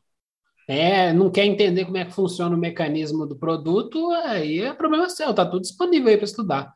É, 0.72 1.12
não 1.12 1.30
quer 1.30 1.44
entender 1.44 1.84
como 1.84 1.98
é 1.98 2.04
que 2.06 2.14
funciona 2.14 2.56
o 2.56 2.58
mecanismo 2.58 3.26
do 3.26 3.36
produto, 3.36 4.10
aí 4.24 4.60
é 4.60 4.72
problema 4.72 5.06
seu, 5.10 5.34
tá 5.34 5.44
tudo 5.44 5.60
disponível 5.60 6.08
aí 6.08 6.16
para 6.16 6.24
estudar. 6.24 6.72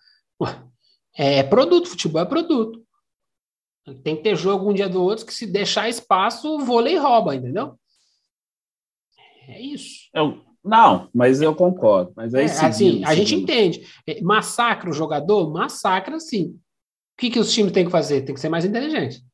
É 1.19 1.43
produto, 1.43 1.89
futebol 1.89 2.21
é 2.21 2.27
produto. 2.27 2.85
Tem 4.05 4.15
que 4.15 4.23
ter 4.23 4.37
jogo 4.37 4.69
um 4.69 4.75
dia 4.75 4.87
do 4.87 5.03
outro 5.03 5.25
que 5.25 5.33
se 5.33 5.47
deixar 5.47 5.89
espaço, 5.89 6.47
o 6.47 6.59
vôlei 6.63 6.99
rouba, 6.99 7.35
entendeu? 7.35 7.79
É 9.49 9.63
isso. 9.63 10.11
Eu, 10.13 10.43
não, 10.63 11.09
mas 11.15 11.41
eu 11.41 11.55
concordo. 11.55 12.13
Mas 12.15 12.35
aí, 12.35 12.45
é, 12.45 12.49
seguindo, 12.49 12.69
assim, 12.69 13.05
a 13.07 13.15
gente 13.15 13.35
entende. 13.35 13.89
É, 14.07 14.21
massacra 14.21 14.91
o 14.91 14.93
jogador? 14.93 15.51
Massacra, 15.51 16.21
sim. 16.21 16.49
O 16.49 16.59
que, 17.17 17.31
que 17.31 17.39
os 17.39 17.51
times 17.51 17.73
têm 17.73 17.87
que 17.87 17.91
fazer? 17.91 18.21
Tem 18.27 18.35
que 18.35 18.41
ser 18.43 18.51
mais 18.51 18.67
inteligente. 18.67 19.25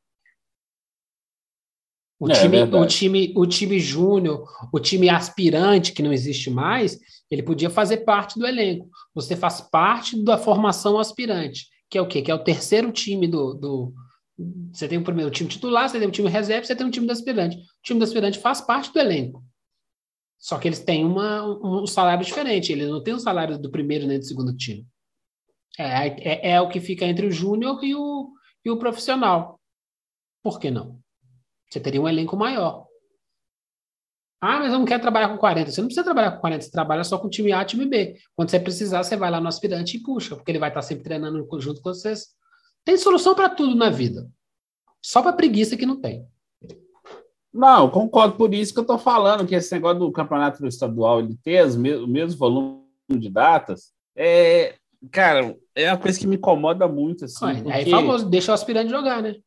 O, 2.23 2.31
é, 2.31 2.35
time, 2.35 2.63
o 2.63 2.85
time, 2.85 3.33
o 3.35 3.45
time 3.45 3.79
júnior, 3.81 4.47
o 4.71 4.79
time 4.79 5.09
aspirante, 5.09 5.91
que 5.91 6.01
não 6.01 6.13
existe 6.13 6.49
mais, 6.49 6.97
ele 7.29 7.43
podia 7.43 7.69
fazer 7.69 7.97
parte 7.97 8.39
do 8.39 8.47
elenco. 8.47 8.89
Você 9.13 9.35
faz 9.35 9.59
parte 9.59 10.23
da 10.23 10.37
formação 10.37 10.97
aspirante, 10.97 11.67
que 11.89 11.97
é 11.97 12.01
o 12.01 12.07
quê? 12.07 12.21
Que 12.21 12.31
é 12.31 12.33
o 12.33 12.41
terceiro 12.41 12.93
time 12.93 13.27
do. 13.27 13.53
do 13.53 13.93
você 14.71 14.87
tem 14.87 14.97
o 14.97 15.03
primeiro 15.03 15.29
time 15.31 15.49
titular, 15.49 15.89
você 15.89 15.99
tem 15.99 16.07
o 16.07 16.11
time 16.11 16.29
reserva, 16.29 16.65
você 16.65 16.73
tem 16.73 16.87
o 16.87 16.91
time 16.91 17.05
do 17.05 17.11
aspirante. 17.11 17.57
O 17.57 17.83
time 17.83 17.99
do 17.99 18.03
aspirante 18.03 18.39
faz 18.39 18.61
parte 18.61 18.93
do 18.93 18.99
elenco. 18.99 19.43
Só 20.39 20.57
que 20.57 20.69
eles 20.69 20.79
têm 20.79 21.03
uma, 21.03 21.43
um 21.43 21.85
salário 21.85 22.25
diferente. 22.25 22.71
Eles 22.71 22.87
não 22.87 23.03
têm 23.03 23.13
o 23.13 23.19
salário 23.19 23.59
do 23.59 23.69
primeiro 23.69 24.07
nem 24.07 24.17
do 24.17 24.25
segundo 24.25 24.55
time. 24.55 24.87
É, 25.77 26.07
é, 26.07 26.51
é 26.53 26.61
o 26.61 26.69
que 26.69 26.79
fica 26.79 27.05
entre 27.05 27.27
o 27.27 27.31
júnior 27.31 27.83
e 27.83 27.93
o, 27.93 28.31
e 28.63 28.71
o 28.71 28.77
profissional. 28.77 29.59
Por 30.41 30.57
que 30.57 30.71
não? 30.71 31.02
Você 31.73 31.79
teria 31.79 31.99
um 31.99 32.07
elenco 32.07 32.37
maior. 32.37 32.85
Ah, 34.39 34.59
mas 34.59 34.71
eu 34.71 34.77
não 34.77 34.85
quero 34.85 35.01
trabalhar 35.01 35.29
com 35.29 35.37
40. 35.37 35.71
Você 35.71 35.81
não 35.81 35.87
precisa 35.87 36.03
trabalhar 36.03 36.33
com 36.33 36.41
40, 36.41 36.65
você 36.65 36.69
trabalha 36.69 37.03
só 37.03 37.17
com 37.17 37.29
time 37.29 37.51
A 37.51 37.63
e 37.63 37.65
time 37.65 37.87
B. 37.87 38.15
Quando 38.35 38.51
você 38.51 38.59
precisar, 38.59 39.03
você 39.03 39.15
vai 39.15 39.31
lá 39.31 39.41
no 39.41 39.47
aspirante 39.47 39.97
e 39.97 40.03
puxa, 40.03 40.35
porque 40.35 40.51
ele 40.51 40.59
vai 40.59 40.69
estar 40.69 40.83
sempre 40.83 41.03
treinando 41.03 41.47
junto 41.59 41.81
com 41.81 41.91
vocês. 41.91 42.27
Tem 42.85 42.95
solução 42.95 43.33
para 43.33 43.49
tudo 43.49 43.73
na 43.73 43.89
vida. 43.89 44.29
Só 45.01 45.23
para 45.23 45.33
preguiça 45.33 45.75
que 45.75 45.85
não 45.85 45.99
tem. 45.99 46.27
Não, 47.51 47.89
concordo 47.89 48.35
por 48.35 48.53
isso 48.53 48.71
que 48.71 48.79
eu 48.79 48.83
estou 48.83 48.99
falando, 48.99 49.47
que 49.47 49.55
esse 49.55 49.73
negócio 49.73 49.99
do 49.99 50.11
campeonato 50.11 50.65
estadual 50.67 51.21
ele 51.21 51.37
ter 51.43 51.65
o 51.65 52.07
mesmo 52.07 52.37
volume 52.37 52.83
de 53.09 53.29
datas, 53.31 53.93
é, 54.15 54.75
cara, 55.11 55.57
é 55.73 55.91
uma 55.91 55.97
coisa 55.97 56.19
que 56.19 56.27
me 56.27 56.35
incomoda 56.35 56.87
muito. 56.87 57.25
Assim, 57.25 57.45
Ué, 57.45 57.55
porque... 57.55 57.71
Aí 57.71 57.89
famoso, 57.89 58.29
deixa 58.29 58.51
o 58.51 58.53
aspirante 58.53 58.91
jogar, 58.91 59.23
né? 59.23 59.37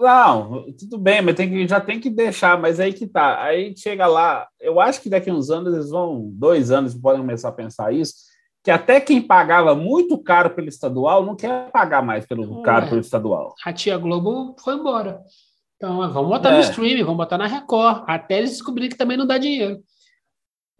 Não, 0.00 0.72
tudo 0.78 0.98
bem, 0.98 1.20
mas 1.22 1.34
tem 1.34 1.48
que, 1.48 1.68
já 1.68 1.80
tem 1.80 2.00
que 2.00 2.10
deixar, 2.10 2.58
mas 2.58 2.78
aí 2.78 2.92
que 2.92 3.06
tá. 3.06 3.42
Aí 3.42 3.74
chega 3.76 4.06
lá, 4.06 4.46
eu 4.60 4.80
acho 4.80 5.00
que 5.00 5.10
daqui 5.10 5.30
a 5.30 5.34
uns 5.34 5.50
anos, 5.50 5.74
eles 5.74 5.90
vão, 5.90 6.30
dois 6.32 6.70
anos, 6.70 6.94
podem 6.94 7.20
começar 7.20 7.48
a 7.48 7.52
pensar 7.52 7.92
isso, 7.92 8.14
que 8.62 8.70
até 8.70 9.00
quem 9.00 9.20
pagava 9.20 9.74
muito 9.74 10.18
caro 10.18 10.50
pelo 10.50 10.68
estadual 10.68 11.24
não 11.24 11.34
quer 11.34 11.70
pagar 11.70 12.02
mais 12.02 12.26
pelo 12.26 12.62
caro 12.62 12.88
pelo 12.88 13.00
estadual. 13.00 13.54
A 13.64 13.72
tia 13.72 13.96
Globo 13.96 14.54
foi 14.62 14.74
embora. 14.74 15.20
Então, 15.76 15.98
vamos 16.12 16.28
botar 16.28 16.50
é. 16.50 16.54
no 16.54 16.60
streaming, 16.60 17.04
vamos 17.04 17.18
botar 17.18 17.38
na 17.38 17.46
Record, 17.46 18.02
até 18.06 18.38
eles 18.38 18.50
descobrirem 18.50 18.90
que 18.90 18.96
também 18.96 19.16
não 19.16 19.26
dá 19.26 19.38
dinheiro. 19.38 19.78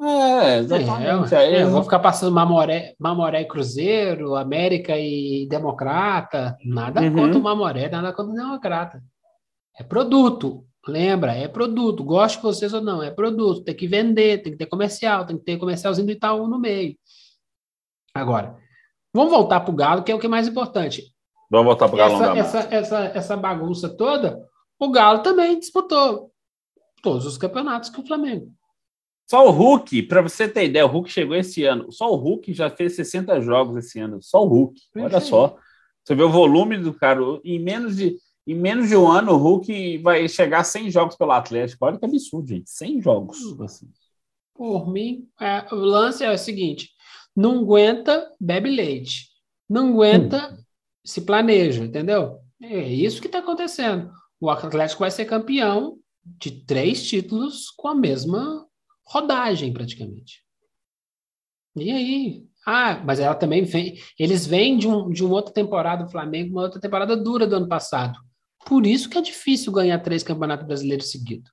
É, 0.00 0.58
exatamente. 0.58 1.34
É, 1.34 1.54
é, 1.54 1.62
eu 1.62 1.70
vou 1.70 1.82
ficar 1.82 1.98
passando 1.98 2.32
Mamoré, 2.32 2.94
Mamoré 2.98 3.42
e 3.42 3.48
Cruzeiro, 3.48 4.36
América 4.36 4.96
e 4.96 5.46
Democrata. 5.48 6.56
Nada 6.64 7.00
uhum. 7.00 7.14
contra 7.14 7.38
o 7.38 7.42
Mamoré, 7.42 7.88
nada 7.88 8.12
contra 8.12 8.32
o 8.32 8.36
Democrata. 8.36 9.02
É 9.76 9.82
produto. 9.82 10.64
Lembra, 10.86 11.32
é 11.32 11.48
produto. 11.48 12.04
Goste 12.04 12.38
de 12.38 12.44
vocês 12.44 12.72
ou 12.72 12.80
não, 12.80 13.02
é 13.02 13.10
produto. 13.10 13.64
Tem 13.64 13.74
que 13.74 13.88
vender, 13.88 14.42
tem 14.42 14.52
que 14.52 14.58
ter 14.58 14.66
comercial, 14.66 15.26
tem 15.26 15.36
que 15.36 15.44
ter 15.44 15.58
comercialzinho 15.58 16.06
do 16.06 16.12
Itaú 16.12 16.46
no 16.46 16.60
meio. 16.60 16.96
Agora, 18.14 18.56
vamos 19.12 19.30
voltar 19.32 19.60
para 19.60 19.72
o 19.72 19.76
Galo, 19.76 20.02
que 20.04 20.12
é 20.12 20.14
o 20.14 20.18
que 20.18 20.26
é 20.26 20.30
mais 20.30 20.46
importante. 20.46 21.12
Vamos 21.50 21.66
voltar 21.66 21.88
para 21.88 21.94
o 21.94 21.98
Galo. 21.98 22.38
Essa, 22.38 22.58
essa, 22.58 22.74
essa, 22.74 22.98
essa 23.14 23.36
bagunça 23.36 23.88
toda, 23.88 24.40
o 24.78 24.90
Galo 24.90 25.22
também 25.22 25.58
disputou 25.58 26.30
todos 27.02 27.26
os 27.26 27.36
campeonatos 27.36 27.90
que 27.90 28.00
o 28.00 28.06
Flamengo. 28.06 28.52
Só 29.28 29.47
o 29.47 29.50
Hulk, 29.50 30.04
para 30.04 30.23
você 30.23 30.49
ter 30.49 30.64
ideia, 30.64 30.87
o 30.87 30.88
Hulk 30.88 31.11
chegou 31.11 31.37
esse 31.37 31.62
ano. 31.64 31.92
Só 31.92 32.11
o 32.11 32.16
Hulk 32.16 32.54
já 32.54 32.70
fez 32.70 32.97
60 32.97 33.42
jogos 33.42 33.76
esse 33.76 34.00
ano. 34.00 34.23
Só 34.23 34.42
o 34.42 34.49
Hulk. 34.49 34.80
Olha 34.97 35.20
só. 35.20 35.58
Você 36.02 36.14
vê 36.14 36.23
o 36.23 36.30
volume 36.30 36.78
do 36.78 36.94
cara. 36.94 37.20
Em 37.44 37.58
menos 37.58 37.97
de, 37.97 38.16
em 38.47 38.54
menos 38.54 38.88
de 38.88 38.97
um 38.97 39.06
ano, 39.06 39.32
o 39.32 39.37
Hulk 39.37 39.99
vai 39.99 40.26
chegar 40.28 40.61
a 40.61 40.64
100 40.64 40.90
jogos 40.90 41.14
pelo 41.14 41.32
Atlético. 41.32 41.85
Olha 41.85 41.99
que 41.99 42.06
absurdo, 42.06 42.49
gente. 42.49 42.70
100 42.70 43.02
jogos. 43.02 43.61
Assim. 43.61 43.90
Por 44.54 44.90
mim, 44.90 45.28
é, 45.38 45.66
o 45.75 45.76
lance 45.76 46.25
é 46.25 46.32
o 46.32 46.38
seguinte: 46.38 46.88
não 47.37 47.61
aguenta, 47.61 48.35
bebe 48.40 48.70
leite. 48.70 49.28
Não 49.68 49.90
aguenta, 49.90 50.54
hum. 50.54 50.62
se 51.04 51.20
planeja, 51.20 51.85
entendeu? 51.85 52.38
É 52.62 52.88
isso 52.88 53.20
que 53.20 53.26
está 53.26 53.40
acontecendo. 53.40 54.11
O 54.40 54.49
Atlético 54.49 55.00
vai 55.00 55.11
ser 55.11 55.26
campeão 55.26 55.99
de 56.25 56.50
três 56.64 57.06
títulos 57.06 57.70
com 57.76 57.88
a 57.88 57.94
mesma 57.94 58.66
rodagem, 59.08 59.72
praticamente. 59.72 60.44
E 61.76 61.90
aí? 61.90 62.48
Ah, 62.66 63.02
mas 63.04 63.20
ela 63.20 63.34
também 63.34 63.62
vem. 63.64 63.98
Eles 64.18 64.46
vêm 64.46 64.76
de, 64.76 64.86
um, 64.86 65.10
de 65.10 65.24
uma 65.24 65.34
outra 65.34 65.52
temporada 65.52 66.04
do 66.04 66.10
Flamengo, 66.10 66.52
uma 66.52 66.62
outra 66.62 66.80
temporada 66.80 67.16
dura 67.16 67.46
do 67.46 67.56
ano 67.56 67.68
passado. 67.68 68.18
Por 68.66 68.86
isso 68.86 69.08
que 69.08 69.16
é 69.16 69.22
difícil 69.22 69.72
ganhar 69.72 69.98
três 70.00 70.22
campeonatos 70.22 70.66
brasileiros 70.66 71.10
seguidos. 71.10 71.50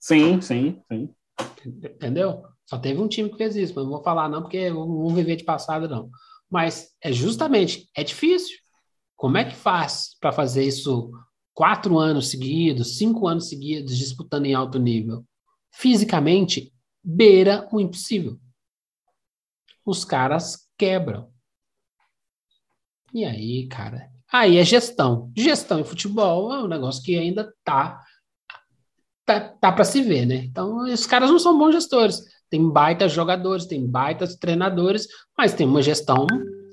Sim, 0.00 0.40
sim, 0.40 0.80
sim. 0.90 1.10
Entendeu? 1.66 2.44
Só 2.64 2.78
teve 2.78 3.00
um 3.00 3.08
time 3.08 3.28
que 3.28 3.36
fez 3.36 3.56
isso, 3.56 3.74
mas 3.74 3.84
não 3.84 3.92
vou 3.92 4.02
falar 4.02 4.28
não, 4.28 4.42
porque 4.42 4.56
eu 4.56 4.74
não 4.74 4.86
vou 4.86 5.10
viver 5.10 5.36
de 5.36 5.44
passado, 5.44 5.88
não. 5.88 6.10
Mas 6.48 6.94
é 7.02 7.12
justamente, 7.12 7.88
é 7.94 8.02
difícil. 8.02 8.56
Como 9.16 9.36
é 9.36 9.44
que 9.44 9.54
faz 9.54 10.16
para 10.20 10.32
fazer 10.32 10.64
isso 10.64 11.10
quatro 11.52 11.98
anos 11.98 12.28
seguidos, 12.28 12.98
cinco 12.98 13.26
anos 13.26 13.48
seguidos, 13.48 13.96
disputando 13.96 14.46
em 14.46 14.54
alto 14.54 14.78
nível? 14.78 15.24
Fisicamente 15.76 16.72
beira 17.02 17.68
o 17.70 17.80
impossível. 17.80 18.38
Os 19.84 20.04
caras 20.04 20.68
quebram. 20.76 21.30
E 23.12 23.24
aí, 23.24 23.68
cara, 23.68 24.10
aí 24.32 24.56
é 24.56 24.64
gestão. 24.64 25.30
Gestão 25.36 25.78
em 25.78 25.84
futebol 25.84 26.52
é 26.52 26.62
um 26.62 26.68
negócio 26.68 27.02
que 27.02 27.16
ainda 27.16 27.52
tá 27.62 28.02
tá, 29.24 29.40
tá 29.40 29.72
para 29.72 29.84
se 29.84 30.00
ver, 30.02 30.24
né? 30.24 30.36
Então, 30.36 30.84
os 30.84 31.06
caras 31.06 31.30
não 31.30 31.38
são 31.38 31.58
bons 31.58 31.72
gestores. 31.72 32.22
Tem 32.48 32.70
baita 32.70 33.08
jogadores, 33.08 33.66
tem 33.66 33.84
baita 33.86 34.26
treinadores, 34.38 35.06
mas 35.36 35.52
tem 35.52 35.66
uma 35.66 35.82
gestão 35.82 36.26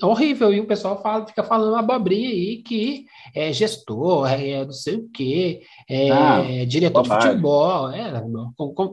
horrível. 0.10 0.54
E 0.54 0.60
o 0.60 0.68
pessoal 0.68 1.02
fala, 1.02 1.26
fica 1.26 1.44
falando 1.44 1.70
uma 1.70 1.80
abobrinha 1.80 2.30
aí 2.30 2.62
que 2.64 3.06
é 3.36 3.52
gestor, 3.52 4.28
é, 4.30 4.50
é 4.50 4.66
não 4.66 4.72
sei 4.72 4.96
o 4.96 5.10
quê, 5.10 5.62
é, 5.90 6.12
ah, 6.12 6.42
diretor 6.68 7.04
de 7.04 7.10
futebol, 7.10 7.90
é, 7.92 8.12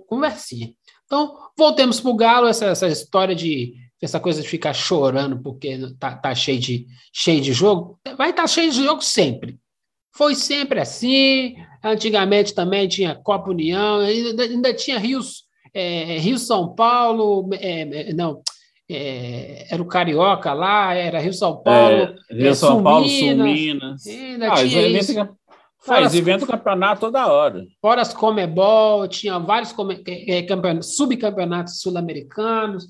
conversinha. 0.07 0.73
Então, 1.05 1.37
voltemos 1.57 2.01
para 2.01 2.11
o 2.11 2.17
Galo, 2.17 2.47
essa, 2.47 2.67
essa 2.67 2.89
história 2.89 3.35
de 3.35 3.75
essa 4.03 4.19
coisa 4.19 4.41
de 4.41 4.49
ficar 4.49 4.73
chorando 4.73 5.43
porque 5.43 5.79
tá, 5.99 6.17
tá 6.17 6.35
cheio, 6.35 6.59
de, 6.59 6.87
cheio 7.13 7.39
de 7.41 7.53
jogo, 7.53 8.01
vai 8.17 8.31
estar 8.31 8.43
tá 8.43 8.49
cheio 8.49 8.71
de 8.71 8.83
jogo 8.83 9.03
sempre. 9.03 9.59
Foi 10.17 10.35
sempre 10.35 10.81
assim. 10.81 11.55
Antigamente 11.85 12.55
também 12.55 12.89
tinha 12.89 13.15
Copa 13.15 13.51
União, 13.51 13.99
ainda, 13.99 14.43
ainda 14.43 14.73
tinha 14.73 14.99
Rios 14.99 15.45
é, 15.73 16.19
Rio 16.19 16.39
São 16.39 16.75
Paulo, 16.75 17.49
é, 17.55 18.11
é, 18.11 18.13
não, 18.13 18.43
é, 18.95 19.67
era 19.71 19.83
o 19.83 19.87
Carioca 19.87 20.53
lá, 20.53 20.95
era 20.95 21.21
Rio 21.21 21.33
São 21.33 21.63
Paulo, 21.63 22.15
é, 22.31 22.35
Rio 22.35 22.55
São 22.55 22.75
Sul 22.75 22.83
Paulo, 22.83 23.09
Sul 23.09 23.37
Minas. 23.37 24.07
Ainda 24.07 24.53
ah, 24.53 24.57
tinha 24.57 24.87
isso. 24.89 25.29
Faz 25.83 26.15
evento 26.15 26.47
campeonato 26.47 27.01
toda 27.01 27.27
hora. 27.27 27.65
Fora 27.81 28.03
as 28.03 28.13
Comebol, 28.13 29.09
tinha 29.09 29.39
vários 29.39 29.73
come, 29.73 30.03
é, 30.07 30.43
campeonatos, 30.43 30.95
subcampeonatos 30.95 31.81
sul-americanos. 31.81 32.87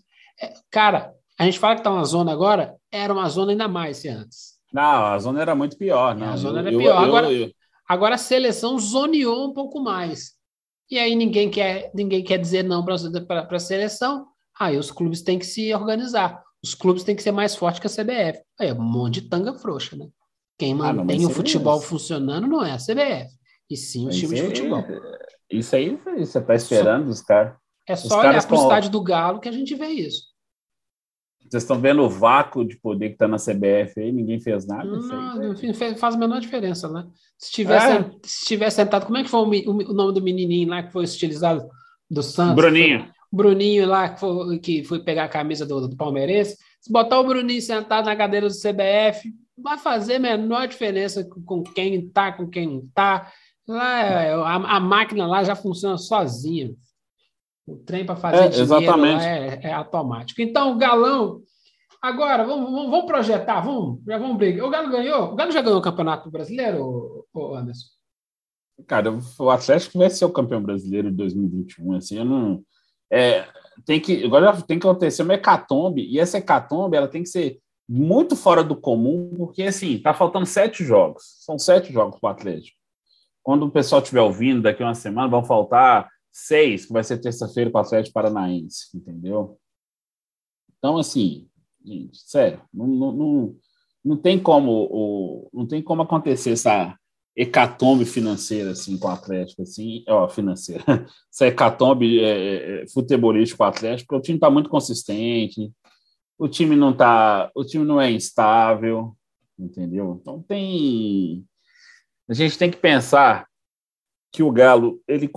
cara, 0.71 1.13
a 1.39 1.45
gente 1.45 1.59
fala 1.59 1.75
que 1.75 1.81
está 1.81 1.91
uma 1.91 2.05
zona 2.05 2.33
agora, 2.33 2.75
era 2.91 3.13
uma 3.13 3.29
zona 3.29 3.53
ainda 3.53 3.69
mais 3.69 3.99
se 3.99 4.09
antes. 4.09 4.59
Não, 4.73 4.83
a 5.07 5.19
zona 5.19 5.41
era 5.41 5.55
muito 5.55 5.77
pior. 5.77 6.15
Não. 6.17 6.31
A 6.31 6.37
zona 6.37 6.61
era 6.61 6.73
eu, 6.73 6.79
pior. 6.79 6.95
Eu, 6.95 6.99
agora, 6.99 7.33
eu, 7.33 7.51
agora 7.89 8.15
a 8.15 8.19
seleção 8.19 8.79
zoneou 8.79 9.49
um 9.49 9.53
pouco 9.53 9.81
mais. 9.81 10.33
E 10.91 10.99
aí 10.99 11.15
ninguém 11.15 11.51
quer, 11.51 11.91
ninguém 11.95 12.23
quer 12.23 12.39
dizer 12.39 12.65
não 12.65 12.85
para 12.85 12.97
a 13.49 13.59
seleção. 13.59 14.27
Aí 14.61 14.77
os 14.77 14.91
clubes 14.91 15.23
têm 15.23 15.39
que 15.39 15.47
se 15.47 15.75
organizar. 15.75 16.43
Os 16.63 16.75
clubes 16.75 17.03
têm 17.03 17.17
que 17.17 17.23
ser 17.23 17.33
mais 17.33 17.57
fortes 17.57 17.81
que 17.81 17.87
a 17.87 18.05
CBF. 18.05 18.43
Aí 18.61 18.69
é 18.69 18.75
um 18.75 18.83
monte 18.83 19.23
de 19.23 19.29
tanga 19.29 19.55
frouxa, 19.55 19.97
né? 19.97 20.07
Quem 20.59 20.75
mantém 20.75 21.25
ah, 21.25 21.29
o 21.29 21.31
futebol 21.31 21.79
é 21.79 21.83
funcionando 21.83 22.47
não 22.47 22.63
é 22.63 22.73
a 22.73 22.77
CBF, 22.77 23.35
e 23.71 23.77
sim 23.79 24.07
o 24.07 24.11
time 24.11 24.35
de 24.35 24.43
futebol. 24.43 24.85
Isso 25.51 25.75
aí 25.75 25.99
você 26.19 26.39
está 26.39 26.55
esperando 26.55 27.07
só, 27.07 27.11
os 27.13 27.23
caras. 27.23 27.55
É 27.89 27.97
só 27.97 28.21
olhar 28.21 28.47
para 28.47 28.59
o 28.59 28.63
estádio 28.63 28.91
do 28.91 29.03
Galo 29.03 29.41
que 29.41 29.49
a 29.49 29.53
gente 29.53 29.75
vê 29.75 29.87
isso. 29.87 30.29
Vocês 31.41 31.63
estão 31.63 31.81
vendo 31.81 32.03
o 32.03 32.11
vácuo 32.11 32.63
de 32.63 32.77
poder 32.77 33.09
que 33.09 33.15
está 33.15 33.27
na 33.27 33.39
CBF 33.39 33.99
aí, 33.99 34.13
ninguém 34.13 34.39
fez 34.39 34.67
nada. 34.67 34.85
Não, 34.85 35.53
enfim, 35.53 35.73
faz 35.73 36.15
a 36.15 36.19
menor 36.19 36.41
diferença, 36.41 36.89
né? 36.89 37.07
Se 37.39 37.51
tivesse, 37.51 37.97
é. 37.97 38.11
se 38.23 38.45
tivesse 38.45 38.77
sentado, 38.77 39.07
como 39.07 39.17
é 39.17 39.25
que 39.25 39.31
foi 39.31 39.41
o, 39.41 39.71
o, 39.71 39.95
nome 39.95 40.13
do 40.13 40.23
menininho 40.23 40.69
lá 40.69 40.83
que 40.83 40.93
foi 40.93 41.05
estilizado 41.05 41.67
do 42.09 42.23
Santos? 42.23 42.55
Bruninho. 42.55 43.11
Bruninho 43.33 43.87
lá 43.87 44.09
que 44.09 44.21
foi, 44.21 44.59
que 44.59 44.85
foi 44.85 45.01
pegar 45.01 45.25
a 45.25 45.29
camisa 45.29 45.65
do, 45.65 45.89
do 45.89 45.97
Palmeirense. 45.97 46.57
Se 46.81 46.93
botar 46.93 47.21
o 47.21 47.25
Bruninho 47.25 47.61
sentado 47.61 48.07
na 48.07 48.17
cadeira 48.17 48.49
do 48.49 48.55
CBF, 48.55 49.33
vai 49.57 49.79
fazer 49.79 50.17
a 50.17 50.21
menor 50.21 50.67
diferença 50.67 51.29
com 51.45 51.63
quem 51.63 51.95
está, 51.95 52.33
com 52.33 52.49
quem 52.49 52.67
não 52.67 52.79
está. 52.81 53.31
Lá, 53.69 54.01
é, 54.01 54.33
a, 54.33 54.55
a, 54.55 54.81
máquina 54.81 55.27
lá 55.27 55.45
já 55.45 55.55
funciona 55.55 55.97
sozinha. 55.97 56.75
O 57.67 57.77
trem 57.77 58.05
para 58.05 58.17
fazer 58.17 58.59
é, 58.59 58.61
exatamente. 58.61 59.25
É, 59.25 59.61
é, 59.63 59.73
automático. 59.73 60.41
Então, 60.43 60.73
o 60.73 60.79
Galão, 60.79 61.41
agora, 62.03 62.45
vamos, 62.45 62.71
vamos, 62.71 62.91
vamos, 62.91 63.07
projetar, 63.07 63.61
vamos, 63.61 64.03
já 64.05 64.19
vamos 64.19 64.37
brigar. 64.37 64.67
O 64.67 64.71
Galo 64.71 64.91
ganhou? 64.91 65.33
O 65.33 65.37
Galo 65.37 65.53
já 65.53 65.63
ganhou 65.63 65.79
o 65.79 65.83
Campeonato 65.83 66.31
Brasileiro, 66.31 67.27
Anderson? 67.55 68.01
Cara, 68.87 69.19
o 69.39 69.51
Atlético 69.51 69.99
vai 69.99 70.11
ser 70.11 70.25
o 70.25 70.33
campeão 70.33 70.63
brasileiro 70.63 71.11
de 71.11 71.17
2021. 71.17 71.93
Assim, 71.93 72.19
eu 72.19 72.25
não. 72.25 72.65
É, 73.13 73.47
tem 73.85 74.01
que 74.01 74.25
agora 74.25 74.61
tem 74.63 74.79
que 74.79 74.87
acontecer 74.87 75.23
uma 75.23 75.35
hecatombe 75.35 76.07
e 76.07 76.19
essa 76.19 76.39
hecatombe 76.39 76.97
ela 76.97 77.09
tem 77.09 77.23
que 77.23 77.29
ser 77.29 77.59
muito 77.89 78.37
fora 78.37 78.63
do 78.63 78.77
comum 78.77 79.35
porque 79.37 79.65
assim 79.65 79.99
tá 79.99 80.15
faltando 80.15 80.47
sete 80.47 80.85
jogos 80.85 81.25
são 81.41 81.59
sete 81.59 81.93
jogos 81.93 82.21
para 82.21 82.29
o 82.29 82.31
Atlético 82.31 82.79
quando 83.43 83.65
o 83.67 83.71
pessoal 83.71 84.01
estiver 84.01 84.21
ouvindo 84.21 84.63
daqui 84.63 84.83
a 84.83 84.87
uma 84.87 84.95
semana 84.95 85.29
vão 85.29 85.43
faltar 85.43 86.09
seis, 86.31 86.87
que 86.87 86.93
vai 86.93 87.03
ser 87.03 87.19
terça-feira 87.19 87.71
com 87.71 87.79
o 87.79 87.81
Atlético 87.81 88.15
Paranaense, 88.15 88.97
entendeu? 88.97 89.59
Então, 90.79 90.97
assim, 90.97 91.49
gente, 91.85 92.19
sério, 92.19 92.63
não, 92.73 92.87
não, 92.87 93.13
não, 93.13 93.57
não, 94.05 94.17
tem 94.17 94.39
como 94.39 94.89
o, 94.91 95.51
não 95.53 95.67
tem 95.67 95.83
como 95.83 96.03
acontecer 96.03 96.53
essa 96.53 96.97
hecatombe 97.41 98.05
financeira 98.05 98.73
assim 98.73 98.99
com 98.99 99.09
o 99.09 99.11
Atlético, 99.11 99.63
assim, 99.63 100.05
ó, 100.07 100.29
financeira, 100.29 100.85
essa 101.33 101.47
hecatombe 101.47 102.21
é, 102.21 102.29
é, 102.29 102.83
é 102.83 102.89
futebolística 102.89 103.57
com 103.57 103.65
o 103.65 103.67
Atlético, 103.67 104.09
porque 104.09 104.21
o 104.21 104.23
time 104.23 104.37
está 104.37 104.51
muito 104.51 104.69
consistente, 104.69 105.73
o 106.39 106.49
time 106.49 106.77
não 106.77 106.93
tá, 106.93 107.51
o 107.55 107.65
time 107.65 107.85
não 107.85 108.01
é 108.01 108.11
instável, 108.11 109.17
entendeu? 109.59 110.19
Então 110.21 110.43
tem, 110.43 111.45
a 112.29 112.35
gente 112.35 112.59
tem 112.59 112.71
que 112.71 112.77
pensar 112.77 113.47
que 114.33 114.43
o 114.43 114.53
Galo 114.53 115.01
ele 115.09 115.29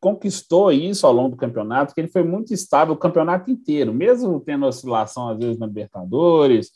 conquistou 0.00 0.72
isso 0.72 1.06
ao 1.06 1.12
longo 1.12 1.30
do 1.30 1.36
campeonato, 1.36 1.92
que 1.92 2.00
ele 2.00 2.08
foi 2.08 2.22
muito 2.22 2.54
estável 2.54 2.94
o 2.94 2.98
campeonato 2.98 3.50
inteiro, 3.50 3.92
mesmo 3.92 4.40
tendo 4.40 4.64
oscilação 4.64 5.28
às 5.28 5.38
vezes 5.38 5.58
na 5.58 5.66
Libertadores, 5.66 6.70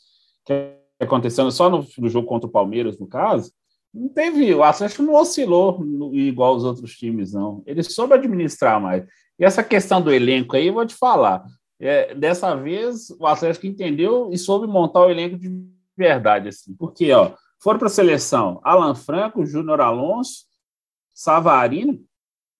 que 0.45 0.75
acontecendo 0.99 1.51
só 1.51 1.69
no, 1.69 1.85
no, 1.97 2.09
jogo 2.09 2.27
contra 2.27 2.47
o 2.47 2.51
Palmeiras, 2.51 2.99
no 2.99 3.07
caso, 3.07 3.51
não 3.93 4.09
teve, 4.09 4.53
o 4.53 4.63
Atlético 4.63 5.03
não 5.03 5.13
oscilou 5.13 5.83
no, 5.83 6.15
igual 6.15 6.55
os 6.55 6.63
outros 6.63 6.97
times, 6.97 7.33
não. 7.33 7.61
Ele 7.65 7.83
soube 7.83 8.13
administrar 8.13 8.81
mais. 8.81 9.05
E 9.37 9.45
essa 9.45 9.63
questão 9.63 10.01
do 10.01 10.11
elenco 10.11 10.55
aí, 10.55 10.67
eu 10.67 10.73
vou 10.73 10.85
te 10.85 10.95
falar, 10.95 11.45
é, 11.79 12.15
dessa 12.15 12.55
vez 12.55 13.09
o 13.19 13.27
Atlético 13.27 13.67
entendeu 13.67 14.29
e 14.31 14.37
soube 14.37 14.65
montar 14.65 15.01
o 15.01 15.09
elenco 15.09 15.37
de 15.37 15.51
verdade, 15.95 16.49
assim, 16.49 16.73
porque, 16.75 17.11
ó, 17.11 17.33
foram 17.59 17.77
para 17.77 17.87
a 17.87 17.91
seleção 17.91 18.59
Alan 18.63 18.95
Franco, 18.95 19.45
Júnior 19.45 19.79
Alonso, 19.79 20.45
Savarino 21.13 22.03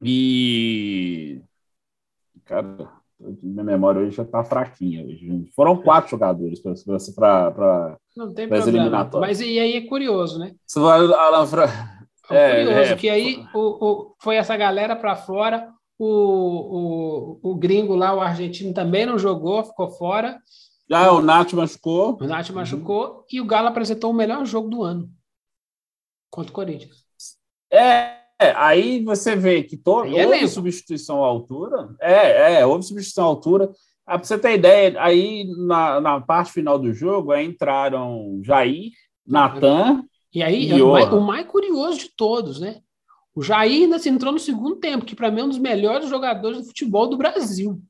e. 0.02 1.42
Cara, 2.46 2.92
minha 3.42 3.64
memória 3.64 4.02
hoje 4.02 4.16
já 4.16 4.24
está 4.24 4.44
fraquinha. 4.44 5.04
Hoje. 5.06 5.50
Foram 5.56 5.78
quatro 5.78 6.12
jogadores 6.12 6.60
para 6.60 6.72
as 6.72 8.68
eliminatórias. 8.68 9.40
Mas 9.40 9.42
e 9.42 9.60
aí 9.60 9.74
é 9.78 9.88
curioso, 9.88 10.40
né? 10.40 10.54
Alan 10.78 11.46
Fra... 11.46 11.68
É, 12.30 12.62
é 12.62 12.66
curioso 12.66 12.94
é, 12.94 12.96
que 12.96 13.10
aí 13.10 13.46
o, 13.54 13.60
o, 13.60 14.16
foi 14.20 14.36
essa 14.36 14.56
galera 14.56 14.96
para 14.96 15.16
fora. 15.16 15.70
O, 16.00 17.40
o, 17.44 17.52
o 17.52 17.56
gringo 17.56 17.96
lá, 17.96 18.14
o 18.14 18.22
argentino, 18.22 18.74
também 18.74 19.06
não 19.06 19.18
jogou, 19.18 19.64
ficou 19.64 19.90
fora. 19.90 20.40
Ah, 20.92 21.12
o 21.12 21.22
Nath 21.22 21.54
machucou. 21.54 22.18
O 22.20 22.28
Nath 22.28 22.50
machucou 22.50 23.08
uhum. 23.08 23.24
e 23.32 23.42
o 23.42 23.46
Galo 23.46 23.68
apresentou 23.68 24.12
o 24.12 24.14
melhor 24.14 24.46
jogo 24.46 24.70
do 24.70 24.84
ano 24.84 25.10
contra 26.30 26.52
o 26.52 26.54
Corinthians. 26.54 27.06
É, 27.72 28.23
aí 28.40 29.04
você 29.04 29.36
vê 29.36 29.64
que 29.64 29.78
todo, 29.78 30.16
é 30.18 30.26
houve 30.26 30.48
substituição 30.48 31.24
à 31.24 31.28
altura. 31.28 31.90
É, 32.00 32.56
é, 32.56 32.66
houve 32.66 32.84
substituição 32.84 33.26
à 33.26 33.28
altura. 33.28 33.72
Ah, 34.06 34.18
para 34.18 34.28
você 34.28 34.38
ter 34.38 34.56
ideia, 34.56 35.02
aí 35.02 35.46
na, 35.66 36.02
na 36.02 36.22
parte 36.22 36.52
final 36.52 36.78
do 36.78 36.94
jogo, 36.94 37.32
aí 37.32 37.46
entraram 37.46 38.42
Jair, 38.44 38.92
Natan. 39.26 40.04
E 40.34 40.44
aí, 40.44 40.72
e 40.72 40.82
o, 40.82 40.92
mais, 40.92 41.14
o 41.14 41.22
mais 41.22 41.48
curioso 41.48 42.00
de 42.00 42.10
todos, 42.16 42.60
né? 42.60 42.82
O 43.36 43.42
Jair 43.42 43.84
ainda 43.84 43.98
se 44.00 44.10
entrou 44.10 44.34
no 44.34 44.40
segundo 44.40 44.76
tempo, 44.76 45.06
que 45.06 45.16
para 45.16 45.32
mim 45.32 45.42
é 45.42 45.44
um 45.46 45.50
dos 45.50 45.58
melhores 45.58 46.10
jogadores 46.10 46.60
do 46.60 46.66
futebol 46.66 47.08
do 47.08 47.18
Brasil. 47.18 47.82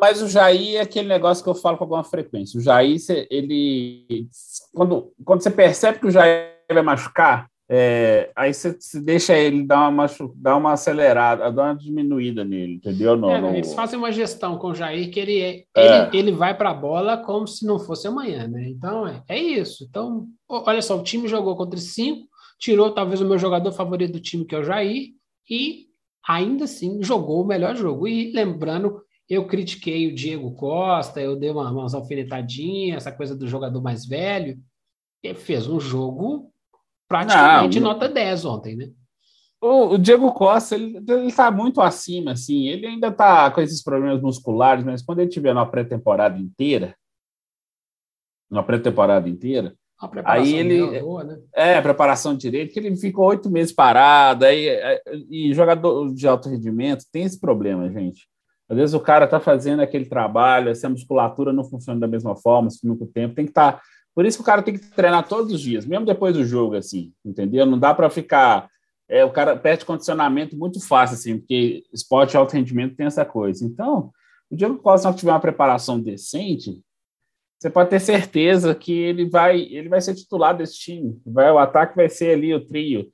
Mas 0.00 0.22
o 0.22 0.28
Jair 0.28 0.76
é 0.76 0.80
aquele 0.80 1.08
negócio 1.08 1.42
que 1.42 1.50
eu 1.50 1.54
falo 1.54 1.76
com 1.76 1.84
alguma 1.84 2.04
frequência. 2.04 2.58
O 2.58 2.62
Jair, 2.62 2.98
ele. 3.30 4.28
Quando, 4.72 5.12
quando 5.24 5.42
você 5.42 5.50
percebe 5.50 5.98
que 5.98 6.06
o 6.06 6.10
Jair 6.10 6.56
vai 6.70 6.82
machucar, 6.82 7.50
é, 7.74 8.30
aí 8.36 8.52
você, 8.52 8.78
você, 8.78 9.00
deixa 9.00 9.34
ele 9.34 9.62
dar 9.62 9.88
uma, 9.88 10.04
dar 10.36 10.58
uma 10.58 10.72
acelerada, 10.74 11.50
dar 11.50 11.70
uma 11.70 11.74
diminuída 11.74 12.44
nele, 12.44 12.74
entendeu? 12.74 13.16
No, 13.16 13.30
é, 13.30 13.40
no... 13.40 13.48
Eles 13.56 13.72
fazem 13.72 13.98
uma 13.98 14.12
gestão 14.12 14.58
com 14.58 14.66
o 14.66 14.74
Jair 14.74 15.10
que 15.10 15.18
ele, 15.18 15.40
é. 15.40 15.64
ele, 15.74 16.18
ele 16.18 16.32
vai 16.32 16.54
para 16.54 16.68
a 16.68 16.74
bola 16.74 17.16
como 17.16 17.46
se 17.48 17.64
não 17.64 17.78
fosse 17.78 18.06
amanhã, 18.06 18.46
né? 18.46 18.68
Então 18.68 19.08
é, 19.08 19.22
é 19.26 19.38
isso. 19.40 19.86
Então, 19.88 20.26
olha 20.46 20.82
só, 20.82 20.98
o 20.98 21.02
time 21.02 21.26
jogou 21.26 21.56
contra 21.56 21.80
cinco, 21.80 22.28
tirou 22.58 22.90
talvez 22.92 23.22
o 23.22 23.26
meu 23.26 23.38
jogador 23.38 23.72
favorito 23.72 24.12
do 24.12 24.20
time, 24.20 24.44
que 24.44 24.54
é 24.54 24.58
o 24.58 24.64
Jair, 24.64 25.08
e 25.48 25.86
ainda 26.28 26.64
assim 26.64 27.02
jogou 27.02 27.42
o 27.42 27.46
melhor 27.46 27.74
jogo. 27.74 28.06
E 28.06 28.32
lembrando, 28.32 29.00
eu 29.26 29.46
critiquei 29.46 30.08
o 30.08 30.14
Diego 30.14 30.54
Costa, 30.56 31.22
eu 31.22 31.36
dei 31.36 31.48
uma, 31.48 31.70
umas 31.70 31.94
alfinetadinhas, 31.94 32.98
essa 32.98 33.12
coisa 33.12 33.34
do 33.34 33.48
jogador 33.48 33.80
mais 33.80 34.04
velho. 34.04 34.58
Ele 35.22 35.38
fez 35.38 35.66
um 35.66 35.80
jogo 35.80 36.51
praticamente 37.12 37.80
não, 37.80 37.92
nota 37.92 38.08
10 38.08 38.44
ontem, 38.44 38.76
né? 38.76 38.90
O, 39.60 39.94
o 39.94 39.98
Diego 39.98 40.32
Costa, 40.32 40.74
ele, 40.74 40.98
está 41.26 41.50
muito 41.50 41.80
acima, 41.80 42.32
assim. 42.32 42.66
Ele 42.66 42.86
ainda 42.86 43.08
está 43.08 43.50
com 43.50 43.60
esses 43.60 43.82
problemas 43.82 44.20
musculares, 44.20 44.84
mas 44.84 45.02
quando 45.02 45.20
ele 45.20 45.30
tiver 45.30 45.54
na 45.54 45.64
pré-temporada 45.64 46.38
inteira, 46.38 46.96
na 48.50 48.62
pré-temporada 48.62 49.28
inteira, 49.28 49.74
aí 50.24 50.56
ele 50.56 51.00
boa, 51.00 51.22
né? 51.22 51.38
é 51.54 51.80
preparação 51.80 52.36
direito 52.36 52.72
que 52.72 52.80
ele 52.80 52.96
ficou 52.96 53.26
oito 53.26 53.48
meses 53.48 53.72
parado 53.72 54.44
aí 54.44 54.68
é, 54.68 55.00
e 55.30 55.54
jogador 55.54 56.12
de 56.12 56.26
alto 56.26 56.48
rendimento 56.48 57.04
tem 57.12 57.22
esse 57.22 57.38
problema 57.38 57.88
gente 57.88 58.26
às 58.68 58.76
vezes 58.76 58.94
o 58.94 59.00
cara 59.00 59.28
tá 59.28 59.38
fazendo 59.38 59.80
aquele 59.80 60.06
trabalho 60.06 60.74
se 60.74 60.84
a 60.84 60.90
musculatura 60.90 61.52
não 61.52 61.62
funciona 61.62 62.00
da 62.00 62.08
mesma 62.08 62.34
forma 62.34 62.68
se 62.68 62.84
muito 62.84 63.06
tempo 63.06 63.36
tem 63.36 63.44
que 63.44 63.52
estar 63.52 63.74
tá... 63.74 63.82
por 64.14 64.26
isso 64.26 64.38
que 64.38 64.42
o 64.42 64.46
cara 64.46 64.62
tem 64.62 64.74
que 64.74 64.90
treinar 64.90 65.26
todos 65.28 65.52
os 65.52 65.60
dias 65.60 65.86
mesmo 65.86 66.06
depois 66.06 66.34
do 66.34 66.44
jogo 66.44 66.76
assim 66.76 67.12
entendeu 67.24 67.66
não 67.66 67.78
dá 67.78 67.94
para 67.94 68.10
ficar 68.10 68.68
é, 69.08 69.24
o 69.24 69.30
cara 69.30 69.56
perde 69.56 69.84
condicionamento 69.84 70.56
muito 70.56 70.80
fácil 70.80 71.14
assim 71.14 71.38
porque 71.38 71.84
esporte 71.92 72.36
alto 72.36 72.52
rendimento 72.52 72.96
tem 72.96 73.06
essa 73.06 73.24
coisa 73.24 73.64
então 73.64 74.10
o 74.50 74.56
Diego 74.56 74.78
Costa 74.78 75.10
se 75.10 75.18
tiver 75.18 75.32
uma 75.32 75.40
preparação 75.40 76.00
decente 76.00 76.82
você 77.62 77.70
pode 77.70 77.90
ter 77.90 78.00
certeza 78.00 78.74
que 78.74 78.92
ele 78.92 79.30
vai, 79.30 79.60
ele 79.60 79.88
vai 79.88 80.00
ser 80.00 80.16
titular 80.16 80.56
desse 80.56 80.76
time. 80.80 81.16
Vai, 81.24 81.48
o 81.48 81.58
ataque 81.58 81.94
vai 81.94 82.08
ser 82.08 82.32
ali 82.32 82.52
o 82.52 82.66
trio. 82.66 83.06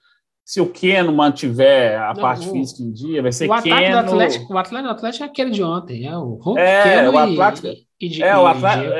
Se 0.43 0.59
o 0.59 0.71
Keno 0.71 1.13
mantiver 1.13 2.01
a 2.01 2.15
não, 2.15 2.23
parte 2.23 2.49
o, 2.49 2.53
física 2.53 2.83
em 2.83 2.91
dia, 2.91 3.21
vai 3.21 3.31
ser 3.31 3.45
o 3.45 3.63
Keno... 3.63 3.77
Ataque 3.77 3.91
do 3.91 3.99
Atlético, 3.99 4.55
o 4.55 4.57
Atlético 4.57 4.89
do 4.89 4.93
Atlético 4.97 5.25
é 5.25 5.27
aquele 5.27 5.51
de 5.51 5.63
ontem, 5.63 6.07
é 6.07 6.17
o 6.17 6.37
Hulk, 6.37 6.59
é, 6.59 6.83
Keno 6.83 7.13
o 7.13 7.19
Atlético, 7.19 7.67
e, 7.67 7.87
e, 8.01 8.09
de, 8.09 8.23
é, 8.23 8.39
o 8.39 8.47
Atlético, 8.47 8.91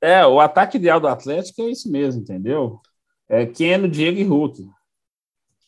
é, 0.00 0.26
o 0.26 0.40
ataque 0.40 0.76
ideal 0.76 1.00
do 1.00 1.08
Atlético 1.08 1.62
é 1.62 1.70
isso 1.70 1.90
mesmo, 1.90 2.22
entendeu? 2.22 2.80
É 3.28 3.44
Keno, 3.46 3.88
Diego 3.88 4.18
e 4.18 4.24
Hulk. 4.24 4.68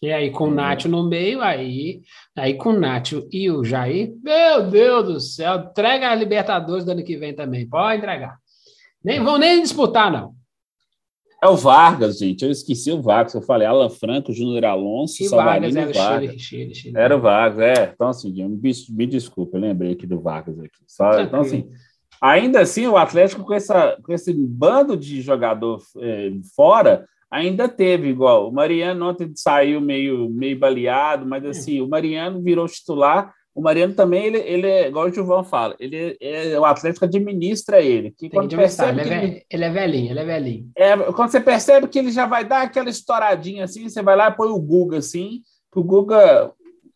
E 0.02 0.10
aí, 0.10 0.30
com 0.30 0.44
o 0.44 0.50
Nacho 0.50 0.88
no 0.88 1.06
meio, 1.06 1.42
aí, 1.42 2.00
aí 2.34 2.54
com 2.54 2.70
o 2.70 2.78
Nacho 2.78 3.28
e 3.30 3.50
o 3.50 3.62
Jair, 3.62 4.14
meu 4.22 4.70
Deus 4.70 5.06
do 5.06 5.20
céu, 5.20 5.56
entrega 5.56 6.10
a 6.10 6.14
Libertadores 6.14 6.86
do 6.86 6.92
ano 6.92 7.04
que 7.04 7.18
vem 7.18 7.34
também, 7.34 7.68
pode 7.68 7.98
entregar. 7.98 8.38
Nem 9.04 9.22
vão 9.22 9.36
nem 9.36 9.60
disputar, 9.60 10.10
não. 10.10 10.34
É 11.42 11.48
o 11.48 11.56
Vargas, 11.56 12.18
gente. 12.18 12.44
Eu 12.44 12.50
esqueci 12.50 12.92
o 12.92 13.00
Vargas. 13.00 13.32
Eu 13.32 13.40
falei 13.40 13.66
Alan 13.66 13.88
Franco, 13.88 14.32
Júnior 14.32 14.64
Alonso, 14.66 15.22
e 15.22 15.28
Savarino 15.28 15.72
Vargas, 15.72 15.96
era 15.96 16.08
Vargas. 16.10 16.30
Chile, 16.30 16.40
Chile, 16.40 16.74
Chile. 16.74 16.94
Era 16.96 17.16
o 17.16 17.20
Vargas, 17.20 17.58
é. 17.60 17.92
Então, 17.94 18.08
assim, 18.08 18.30
me, 18.30 18.72
me 18.90 19.06
desculpa, 19.06 19.56
eu 19.56 19.60
lembrei 19.60 19.92
aqui 19.92 20.06
do 20.06 20.20
Vargas 20.20 20.58
aqui. 20.58 20.78
Só, 20.86 21.18
então, 21.20 21.40
assim, 21.40 21.68
ainda 22.20 22.60
assim, 22.60 22.86
o 22.86 22.96
Atlético 22.96 23.44
com, 23.44 23.54
essa, 23.54 23.96
com 24.02 24.12
esse 24.12 24.32
bando 24.32 24.96
de 24.96 25.20
jogador 25.20 25.80
é, 25.98 26.32
fora, 26.54 27.06
ainda 27.30 27.68
teve 27.68 28.08
igual. 28.08 28.48
O 28.48 28.52
Mariano 28.52 29.08
ontem 29.08 29.32
saiu 29.34 29.80
meio, 29.80 30.28
meio 30.28 30.58
baleado, 30.58 31.26
mas 31.26 31.44
assim, 31.44 31.80
o 31.80 31.88
Mariano 31.88 32.42
virou 32.42 32.66
titular 32.66 33.32
o 33.54 33.60
Mariano 33.60 33.94
também, 33.94 34.26
ele, 34.26 34.38
ele 34.38 34.66
é, 34.66 34.88
igual 34.88 35.06
o 35.06 35.12
Gilvão 35.12 35.42
fala, 35.42 35.74
ele 35.80 36.16
é, 36.20 36.58
o 36.58 36.64
Atlético 36.64 37.04
administra 37.04 37.80
ele. 37.80 38.12
Que 38.12 38.30
quando 38.30 38.56
percebe 38.56 39.00
ele, 39.00 39.10
é 39.10 39.24
ele, 39.24 39.46
ele, 39.50 39.64
é 39.64 39.70
velhinho, 39.70 40.10
ele 40.10 40.20
é 40.20 40.24
velhinho. 40.24 40.70
É, 40.76 40.96
quando 41.12 41.30
você 41.30 41.40
percebe 41.40 41.88
que 41.88 41.98
ele 41.98 42.12
já 42.12 42.26
vai 42.26 42.44
dar 42.44 42.62
aquela 42.62 42.88
estouradinha 42.88 43.64
assim, 43.64 43.88
você 43.88 44.02
vai 44.02 44.16
lá 44.16 44.28
e 44.28 44.36
põe 44.36 44.48
o 44.48 44.58
Guga 44.58 44.98
assim, 44.98 45.42
que 45.72 45.78
o 45.78 45.82
Guga. 45.82 46.52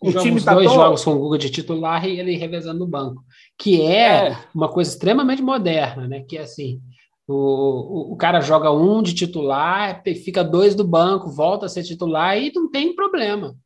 O 0.08 0.20
time 0.20 0.42
tá 0.42 0.54
dois 0.54 0.66
todo... 0.66 0.76
jogos 0.76 1.04
com 1.04 1.12
o 1.12 1.18
Guga 1.18 1.38
de 1.38 1.50
titular 1.50 2.06
e 2.06 2.18
ele 2.18 2.36
revezando 2.36 2.80
no 2.80 2.86
banco. 2.86 3.24
Que 3.58 3.82
é, 3.82 4.28
é, 4.28 4.38
uma 4.54 4.68
coisa 4.68 4.90
extremamente 4.90 5.42
moderna, 5.42 6.06
né? 6.06 6.24
Que 6.28 6.36
é 6.36 6.42
assim. 6.42 6.80
O, 7.26 7.34
o, 7.34 8.12
o 8.12 8.16
cara 8.16 8.40
joga 8.40 8.70
um 8.70 9.02
de 9.02 9.14
titular, 9.14 10.02
fica 10.22 10.44
dois 10.44 10.74
do 10.74 10.84
banco, 10.84 11.30
volta 11.30 11.66
a 11.66 11.68
ser 11.68 11.82
titular 11.82 12.36
e 12.36 12.52
não 12.54 12.70
tem 12.70 12.94
problema. 12.94 13.56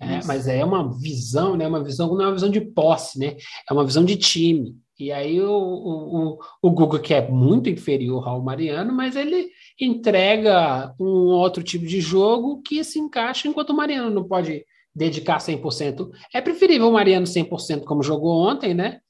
É, 0.00 0.20
mas 0.24 0.46
é 0.46 0.64
uma 0.64 0.96
visão, 0.96 1.56
né? 1.56 1.66
Uma 1.66 1.82
visão 1.82 2.14
não 2.14 2.22
é 2.22 2.26
uma 2.28 2.34
visão 2.34 2.50
de 2.50 2.60
posse, 2.60 3.18
né? 3.18 3.36
É 3.68 3.72
uma 3.72 3.84
visão 3.84 4.04
de 4.04 4.16
time. 4.16 4.76
E 4.98 5.12
aí 5.12 5.40
o, 5.40 5.52
o, 5.52 6.38
o 6.62 6.70
Guga, 6.70 6.98
que 6.98 7.14
é 7.14 7.28
muito 7.28 7.68
inferior 7.68 8.28
ao 8.28 8.42
Mariano, 8.42 8.92
mas 8.92 9.14
ele 9.16 9.48
entrega 9.80 10.94
um 10.98 11.28
outro 11.28 11.62
tipo 11.62 11.86
de 11.86 12.00
jogo 12.00 12.62
que 12.62 12.82
se 12.82 12.98
encaixa 12.98 13.46
enquanto 13.46 13.70
o 13.70 13.76
Mariano 13.76 14.10
não 14.10 14.24
pode 14.24 14.64
dedicar 14.94 15.38
100%. 15.38 16.10
É 16.32 16.40
preferível 16.40 16.88
o 16.88 16.92
Mariano 16.92 17.26
100% 17.26 17.84
como 17.84 18.02
jogou 18.02 18.42
ontem, 18.42 18.74
né? 18.74 19.00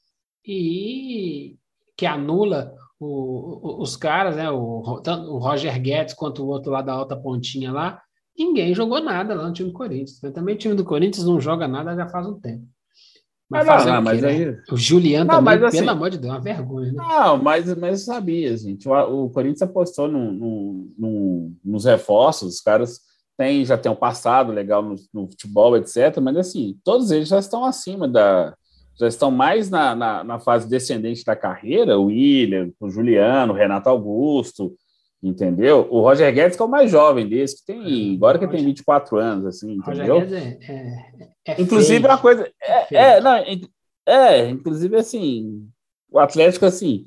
E 0.46 1.56
que 1.96 2.06
anula 2.06 2.72
o, 3.00 3.80
os 3.82 3.96
caras, 3.96 4.36
né? 4.36 4.50
O, 4.50 5.00
tanto 5.02 5.30
o 5.30 5.38
Roger 5.38 5.80
Guedes 5.80 6.14
quanto 6.14 6.44
o 6.44 6.48
outro 6.48 6.70
lá 6.70 6.82
da 6.82 6.92
alta 6.92 7.16
pontinha 7.16 7.72
lá, 7.72 8.00
ninguém 8.38 8.74
jogou 8.74 9.00
nada 9.00 9.34
lá 9.34 9.46
no 9.46 9.52
time 9.52 9.70
do 9.70 9.74
Corinthians. 9.74 10.20
Também 10.34 10.54
o 10.54 10.58
time 10.58 10.74
do 10.74 10.84
Corinthians 10.84 11.26
não 11.26 11.40
joga 11.40 11.66
nada 11.66 11.96
já 11.96 12.08
faz 12.08 12.26
um 12.26 12.38
tempo. 12.38 12.64
Mas, 13.50 13.66
mas 13.66 13.86
não, 13.86 13.94
não 13.94 14.02
mas 14.02 14.20
né? 14.20 14.28
aí... 14.28 14.56
O 14.70 14.76
Juliano 14.76 15.24
não, 15.24 15.42
também, 15.42 15.64
assim, 15.64 15.78
pelo 15.78 15.90
amor 15.90 16.10
de 16.10 16.18
Deus, 16.18 16.34
é 16.34 16.36
uma 16.36 16.42
vergonha. 16.42 16.92
Né? 16.92 16.98
Não, 16.98 17.42
mas, 17.42 17.74
mas 17.78 18.04
sabia, 18.04 18.54
gente. 18.56 18.86
O, 18.86 19.24
o 19.24 19.30
Corinthians 19.30 19.62
apostou 19.62 20.06
no, 20.06 20.32
no, 20.32 20.92
no, 20.98 21.52
nos 21.64 21.86
reforços, 21.86 22.56
os 22.56 22.60
caras 22.60 23.00
têm, 23.38 23.64
já 23.64 23.78
têm 23.78 23.90
um 23.90 23.96
passado 23.96 24.52
legal 24.52 24.82
no, 24.82 24.96
no, 25.14 25.28
futebol, 25.28 25.76
etc. 25.76 26.18
Mas 26.20 26.36
assim, 26.36 26.76
todos 26.84 27.10
eles 27.10 27.28
já 27.28 27.38
estão 27.38 27.64
acima 27.64 28.06
da. 28.06 28.54
Já 28.98 29.06
estão 29.06 29.30
mais 29.30 29.70
na, 29.70 29.94
na, 29.94 30.24
na 30.24 30.40
fase 30.40 30.68
descendente 30.68 31.24
da 31.24 31.36
carreira, 31.36 31.98
o 31.98 32.06
William, 32.06 32.72
o 32.80 32.90
Juliano, 32.90 33.52
o 33.52 33.56
Renato 33.56 33.88
Augusto, 33.88 34.76
Entendeu? 35.20 35.88
O 35.90 36.00
Roger 36.00 36.32
Guedes, 36.32 36.56
que 36.56 36.62
é 36.62 36.64
o 36.64 36.68
mais 36.68 36.92
jovem 36.92 37.28
desse, 37.28 37.56
que 37.56 37.66
tem, 37.66 38.14
agora 38.14 38.38
que 38.38 38.46
tem 38.46 38.64
24 38.64 39.16
anos, 39.18 39.46
assim, 39.46 39.72
entendeu? 39.72 40.20
Roger 40.20 40.28
Guedes 40.28 40.68
é, 40.68 40.72
é, 40.72 41.54
é 41.54 41.60
inclusive, 41.60 42.00
feio. 42.00 42.12
uma 42.12 42.18
coisa. 42.18 42.52
É, 42.62 42.94
é, 42.94 43.16
é, 43.16 43.20
não, 43.20 43.32
é, 44.06 44.48
inclusive, 44.48 44.94
assim, 44.94 45.68
o 46.08 46.20
Atlético, 46.20 46.66
assim, 46.66 47.06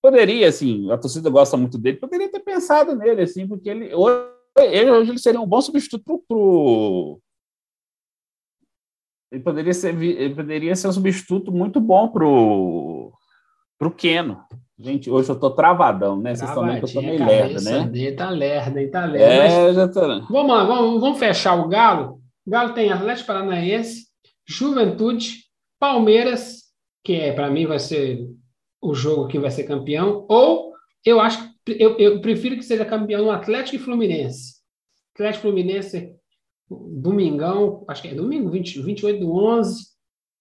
poderia, 0.00 0.48
assim, 0.48 0.90
a 0.90 0.96
torcida 0.96 1.28
gosta 1.28 1.54
muito 1.58 1.76
dele, 1.76 1.98
poderia 1.98 2.30
ter 2.30 2.40
pensado 2.40 2.96
nele, 2.96 3.20
assim, 3.20 3.46
porque 3.46 3.68
ele 3.68 3.94
hoje, 3.94 4.31
ele, 4.56 4.90
hoje 4.90 5.10
ele 5.10 5.18
seria 5.18 5.40
um 5.40 5.46
bom 5.46 5.60
substituto 5.60 6.04
pro, 6.04 6.24
pro 6.28 7.20
ele 9.30 9.42
poderia 9.42 9.72
ser 9.72 10.00
ele 10.00 10.34
poderia 10.34 10.76
ser 10.76 10.88
um 10.88 10.92
substituto 10.92 11.50
muito 11.50 11.80
bom 11.80 12.08
pro 12.08 13.12
pro 13.78 13.90
Keno 13.90 14.44
Gente, 14.82 15.08
hoje 15.08 15.28
eu 15.28 15.38
tô 15.38 15.48
travadão, 15.50 16.20
né? 16.20 16.34
Vocês 16.34 16.48
estão 16.48 16.66
vendo 16.66 16.78
que 16.80 16.84
eu 16.84 16.92
tô 16.92 17.02
meio 17.02 17.24
lerda, 17.24 17.60
né? 17.60 18.12
Tá 18.16 18.30
lerda, 18.30 18.90
tá 18.90 19.04
lerda. 19.04 19.32
É, 19.32 19.66
Mas... 19.66 19.76
já 19.76 19.86
tô... 19.86 20.00
Vamos 20.00 20.56
lá, 20.56 20.64
vamos, 20.64 21.00
vamos 21.00 21.18
fechar 21.20 21.54
o 21.54 21.68
Galo. 21.68 22.20
O 22.44 22.50
Galo 22.50 22.74
tem 22.74 22.90
Atlético 22.90 23.28
Paranaense, 23.28 24.06
Juventude, 24.44 25.44
Palmeiras, 25.78 26.62
que 27.04 27.14
é, 27.14 27.32
para 27.32 27.48
mim 27.48 27.64
vai 27.64 27.78
ser 27.78 28.26
o 28.80 28.92
jogo 28.92 29.28
que 29.28 29.38
vai 29.38 29.52
ser 29.52 29.64
campeão, 29.64 30.26
ou 30.28 30.72
eu 31.04 31.20
acho 31.20 31.51
eu, 31.66 31.98
eu 31.98 32.20
prefiro 32.20 32.56
que 32.56 32.64
seja 32.64 32.84
campeão 32.84 33.30
Atlético 33.30 33.76
e 33.76 33.78
Fluminense. 33.78 34.54
Atlético 35.14 35.42
Fluminense, 35.42 36.14
domingão, 36.68 37.84
acho 37.88 38.02
que 38.02 38.08
é 38.08 38.14
domingo, 38.14 38.50
20, 38.50 38.82
28 38.82 39.20
do 39.20 39.34
11, 39.34 39.84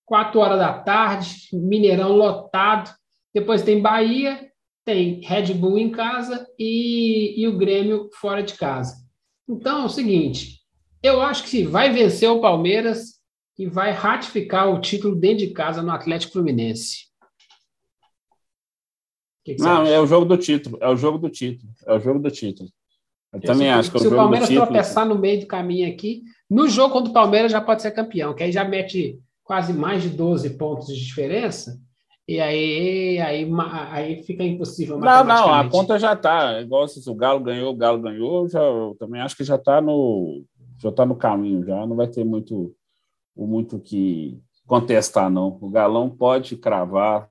4 0.06 0.40
horas 0.40 0.60
da 0.60 0.74
tarde, 0.74 1.48
Mineirão 1.54 2.14
lotado 2.16 2.92
Depois 3.34 3.64
tem 3.64 3.82
Bahia, 3.82 4.52
tem 4.84 5.22
Red 5.22 5.54
Bull 5.54 5.78
em 5.78 5.92
casa 5.92 6.46
e, 6.58 7.42
e 7.42 7.48
o 7.48 7.58
Grêmio 7.58 8.10
fora 8.20 8.42
de 8.42 8.56
casa. 8.56 8.96
Então 9.48 9.84
é 9.84 9.86
o 9.86 9.90
seguinte: 9.90 10.60
eu 11.04 11.22
acho 11.22 11.44
que 11.44 11.64
vai 11.64 11.92
vencer 11.92 12.30
o 12.30 12.42
Palmeiras 12.42 13.20
e 13.58 13.68
vai 13.68 13.92
ratificar 13.92 14.70
o 14.70 14.82
título 14.82 15.16
dentro 15.16 15.46
de 15.46 15.54
casa 15.54 15.82
no 15.82 15.92
Atlético 15.92 16.34
Fluminense. 16.34 17.11
Que 19.44 19.56
que 19.56 19.62
Não, 19.62 19.86
é 19.86 20.00
o 20.00 20.06
jogo 20.06 20.26
do 20.26 20.38
título. 20.38 20.78
É 20.82 20.90
o 20.90 20.96
jogo 20.96 21.18
do 21.18 21.30
título. 21.30 21.72
É 21.86 21.94
o 21.94 22.00
jogo 22.00 22.20
do 22.20 22.30
título. 22.30 22.70
Eu, 23.34 23.40
eu 23.40 23.46
também 23.46 23.70
acho 23.70 23.92
que 23.92 23.98
é 23.98 24.00
o 24.00 24.04
jogo 24.04 24.16
do 24.16 24.22
título. 24.22 24.46
Se 24.46 24.54
o 24.54 24.58
Palmeiras 24.58 24.68
tropeçar 24.68 25.06
no 25.06 25.18
meio 25.18 25.40
do 25.42 25.48
caminho 25.48 25.88
aqui, 25.88 26.24
no 26.50 26.68
jogo 26.68 26.94
contra 26.94 27.10
o 27.10 27.14
Palmeiras 27.14 27.52
já 27.52 27.62
pode 27.62 27.82
ser 27.82 27.92
campeão, 27.92 28.34
que 28.34 28.44
aí 28.44 28.52
já 28.52 28.64
mete 28.64 29.20
quase 29.44 29.74
mais 29.74 30.04
de 30.04 30.10
12 30.10 30.52
pontos 30.58 30.88
de 30.88 31.04
diferença. 31.04 31.80
E 32.28 32.40
aí, 32.40 33.20
aí, 33.20 33.48
aí 33.92 34.24
fica 34.24 34.44
impossível. 34.44 34.98
Não, 34.98 35.24
não, 35.24 35.54
a 35.54 35.68
conta 35.70 36.00
já 36.00 36.14
está. 36.14 36.62
Igual 36.62 36.88
se 36.88 37.10
o 37.10 37.16
Galo 37.16 37.40
ganhou, 37.40 37.74
o 37.74 37.76
Galo 37.76 38.00
ganhou, 38.00 38.48
já, 38.48 38.62
eu 38.62 38.96
também 38.98 39.20
acho 39.22 39.36
que 39.36 39.44
já 39.44 39.56
está 39.56 39.82
no, 39.82 40.44
já 40.80 40.92
tá 40.92 41.06
no 41.06 41.16
caminho, 41.16 41.66
já 41.66 41.86
não 41.86 41.96
vai 41.96 42.08
ter 42.08 42.24
muito 42.24 42.74
muito 43.36 43.80
que 43.80 44.40
contestar, 44.66 45.30
não. 45.30 45.58
O 45.60 45.70
Galão 45.70 46.10
pode 46.10 46.56
cravar, 46.56 47.30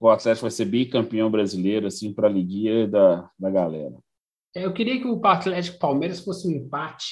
o 0.00 0.08
Atlético 0.08 0.42
vai 0.42 0.50
ser 0.50 0.64
bicampeão 0.64 1.30
brasileiro, 1.30 1.86
assim, 1.86 2.12
para 2.12 2.26
a 2.26 2.32
liguia 2.32 2.88
da, 2.88 3.30
da 3.38 3.50
galera. 3.50 3.94
É, 4.56 4.64
eu 4.64 4.72
queria 4.72 4.98
que 4.98 5.06
o 5.06 5.20
Atlético 5.24 5.78
Palmeiras 5.78 6.20
fosse 6.20 6.48
um 6.48 6.52
empate, 6.52 7.04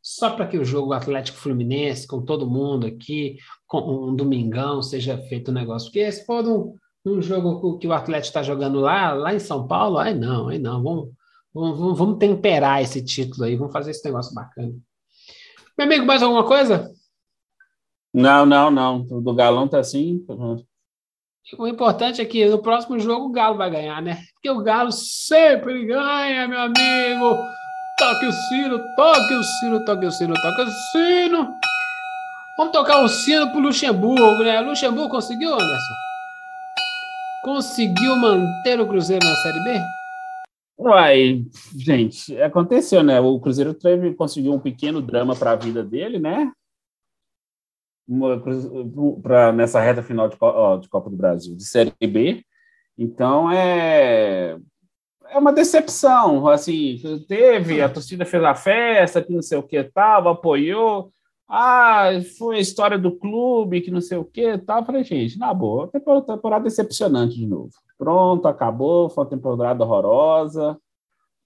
só 0.00 0.30
para 0.30 0.46
que 0.46 0.56
o 0.56 0.64
jogo 0.64 0.92
Atlético 0.92 1.38
Fluminense, 1.38 2.06
com 2.06 2.24
todo 2.24 2.48
mundo 2.48 2.86
aqui, 2.86 3.36
com 3.66 4.10
um 4.10 4.14
domingão, 4.14 4.80
seja 4.80 5.18
feito 5.18 5.50
um 5.50 5.54
negócio. 5.54 5.88
Porque 5.88 6.10
se 6.12 6.24
for 6.24 6.46
um, 6.46 6.76
um 7.04 7.20
jogo 7.20 7.78
que 7.78 7.88
o 7.88 7.92
Atlético 7.92 8.28
está 8.28 8.42
jogando 8.44 8.78
lá, 8.78 9.12
lá 9.12 9.34
em 9.34 9.40
São 9.40 9.66
Paulo, 9.66 9.98
aí 9.98 10.14
não, 10.14 10.46
aí 10.46 10.60
não, 10.60 10.80
vamos, 10.80 11.10
vamos, 11.52 11.98
vamos 11.98 12.18
temperar 12.18 12.80
esse 12.80 13.04
título 13.04 13.44
aí, 13.44 13.56
vamos 13.56 13.72
fazer 13.72 13.90
esse 13.90 14.04
negócio 14.04 14.32
bacana. 14.32 14.72
Meu 15.76 15.86
amigo, 15.86 16.06
mais 16.06 16.22
alguma 16.22 16.44
coisa? 16.44 16.92
Não, 18.14 18.46
não, 18.46 18.70
não. 18.70 19.04
O 19.10 19.20
do 19.20 19.34
Galão 19.34 19.66
tá 19.66 19.80
assim. 19.80 20.24
O 21.58 21.66
importante 21.66 22.20
é 22.20 22.24
que 22.24 22.44
no 22.46 22.58
próximo 22.58 22.98
jogo 22.98 23.26
o 23.26 23.32
Galo 23.32 23.56
vai 23.56 23.70
ganhar, 23.70 24.02
né? 24.02 24.24
Porque 24.34 24.50
o 24.50 24.62
Galo 24.62 24.90
sempre 24.90 25.86
ganha, 25.86 26.48
meu 26.48 26.60
amigo. 26.60 27.38
Toque 27.98 28.26
o 28.26 28.32
sino, 28.32 28.78
toque 28.96 29.34
o 29.34 29.42
sino, 29.42 29.84
toque 29.84 30.06
o 30.06 30.10
sino, 30.10 30.34
toque 30.34 30.62
o 30.62 30.70
sino. 30.92 31.54
Vamos 32.58 32.72
tocar 32.72 33.02
o 33.02 33.08
sino 33.08 33.50
pro 33.50 33.60
Luxemburgo, 33.60 34.42
né? 34.42 34.60
Luxemburgo 34.60 35.08
conseguiu, 35.08 35.54
Anderson? 35.54 36.06
conseguiu 37.46 38.16
manter 38.16 38.80
o 38.80 38.88
Cruzeiro 38.88 39.24
na 39.24 39.36
Série 39.36 39.60
B? 39.60 39.80
Uai, 40.76 41.44
gente, 41.76 42.36
aconteceu, 42.42 43.04
né? 43.04 43.20
O 43.20 43.38
Cruzeiro 43.38 43.72
teve, 43.72 44.14
conseguiu 44.14 44.52
um 44.52 44.58
pequeno 44.58 45.00
drama 45.00 45.36
para 45.36 45.52
a 45.52 45.56
vida 45.56 45.84
dele, 45.84 46.18
né? 46.18 46.50
Pra, 49.22 49.52
nessa 49.52 49.80
reta 49.80 50.02
final 50.02 50.28
de, 50.28 50.36
ó, 50.40 50.76
de 50.76 50.88
Copa 50.88 51.10
do 51.10 51.16
Brasil, 51.16 51.56
de 51.56 51.64
Série 51.64 51.92
B. 52.00 52.44
Então, 52.96 53.50
é, 53.50 54.56
é 55.28 55.38
uma 55.38 55.52
decepção, 55.52 56.46
assim, 56.48 57.00
teve, 57.28 57.82
a 57.82 57.88
torcida 57.88 58.24
fez 58.24 58.42
a 58.42 58.54
festa, 58.54 59.22
que 59.22 59.32
não 59.32 59.42
sei 59.42 59.58
o 59.58 59.62
que 59.62 59.82
tal, 59.84 60.28
apoiou, 60.28 61.10
ah, 61.48 62.10
foi 62.38 62.56
a 62.56 62.60
história 62.60 62.98
do 62.98 63.16
clube, 63.16 63.80
que 63.80 63.90
não 63.90 64.00
sei 64.00 64.18
o 64.18 64.24
que 64.24 64.58
tal. 64.58 64.84
falei, 64.84 65.04
gente, 65.04 65.38
na 65.38 65.54
boa, 65.54 65.88
temporada 65.88 66.64
decepcionante 66.64 67.36
de 67.36 67.46
novo. 67.46 67.70
Pronto, 67.96 68.46
acabou, 68.48 69.08
foi 69.08 69.24
uma 69.24 69.30
temporada 69.30 69.84
horrorosa, 69.84 70.78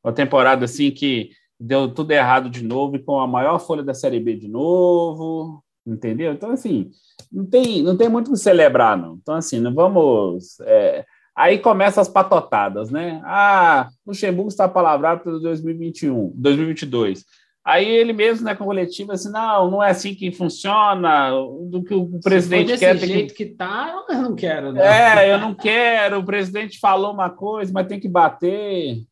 uma 0.02 0.12
temporada 0.12 0.64
assim 0.64 0.90
que 0.90 1.30
deu 1.58 1.92
tudo 1.92 2.10
errado 2.12 2.48
de 2.48 2.64
novo 2.64 2.96
e 2.96 3.02
com 3.02 3.20
a 3.20 3.26
maior 3.26 3.58
folha 3.58 3.82
da 3.82 3.92
Série 3.92 4.18
B 4.18 4.36
de 4.36 4.48
novo, 4.48 5.62
entendeu? 5.86 6.32
Então, 6.32 6.50
assim, 6.50 6.90
não 7.30 7.46
tem, 7.46 7.82
não 7.82 7.96
tem 7.96 8.08
muito 8.08 8.28
o 8.28 8.32
que 8.32 8.38
celebrar, 8.38 8.96
não. 8.96 9.18
Então, 9.20 9.34
assim, 9.34 9.58
não 9.58 9.74
vamos. 9.74 10.58
É... 10.60 11.04
Aí 11.36 11.58
começam 11.58 12.02
as 12.02 12.08
patotadas, 12.08 12.90
né? 12.90 13.20
Ah, 13.24 13.88
o 14.04 14.10
Luxemburgo 14.10 14.48
está 14.48 14.68
palavrado 14.68 15.22
para 15.22 15.32
2021, 15.38 16.32
2022. 16.34 17.24
Aí 17.64 17.86
ele 17.86 18.12
mesmo, 18.12 18.46
né, 18.46 18.54
com 18.54 18.64
coletiva, 18.64 19.12
assim, 19.12 19.30
não, 19.30 19.70
não 19.70 19.82
é 19.82 19.90
assim 19.90 20.14
que 20.14 20.32
funciona, 20.32 21.30
do 21.70 21.84
que 21.84 21.94
o 21.94 22.18
presidente 22.20 22.72
Se 22.72 22.78
quer. 22.78 22.94
Desse 22.94 23.06
jeito 23.06 23.34
que... 23.34 23.44
que 23.44 23.54
tá, 23.54 24.02
eu 24.08 24.22
não 24.22 24.34
quero. 24.34 24.72
Não. 24.72 24.80
É, 24.80 25.32
eu 25.32 25.38
não 25.38 25.54
quero, 25.54 26.18
o 26.18 26.24
presidente 26.24 26.78
falou 26.78 27.12
uma 27.12 27.28
coisa, 27.28 27.70
mas 27.72 27.86
tem 27.86 28.00
que 28.00 28.08
bater. 28.08 29.02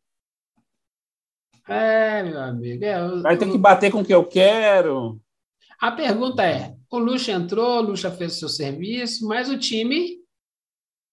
É, 1.68 2.22
meu 2.22 2.40
amigo. 2.40 2.82
É, 2.82 2.98
eu, 2.98 3.22
Vai 3.22 3.36
ter 3.36 3.50
que 3.50 3.58
bater 3.58 3.92
com 3.92 4.00
o 4.00 4.04
que 4.04 4.14
eu 4.14 4.24
quero. 4.24 5.20
A 5.80 5.92
pergunta 5.92 6.42
é: 6.42 6.74
o 6.90 6.98
Lucha 6.98 7.32
entrou, 7.32 7.78
o 7.78 7.82
Lucha 7.82 8.10
fez 8.10 8.36
o 8.36 8.38
seu 8.38 8.48
serviço, 8.48 9.26
mas 9.26 9.48
o 9.48 9.58
time, 9.58 10.18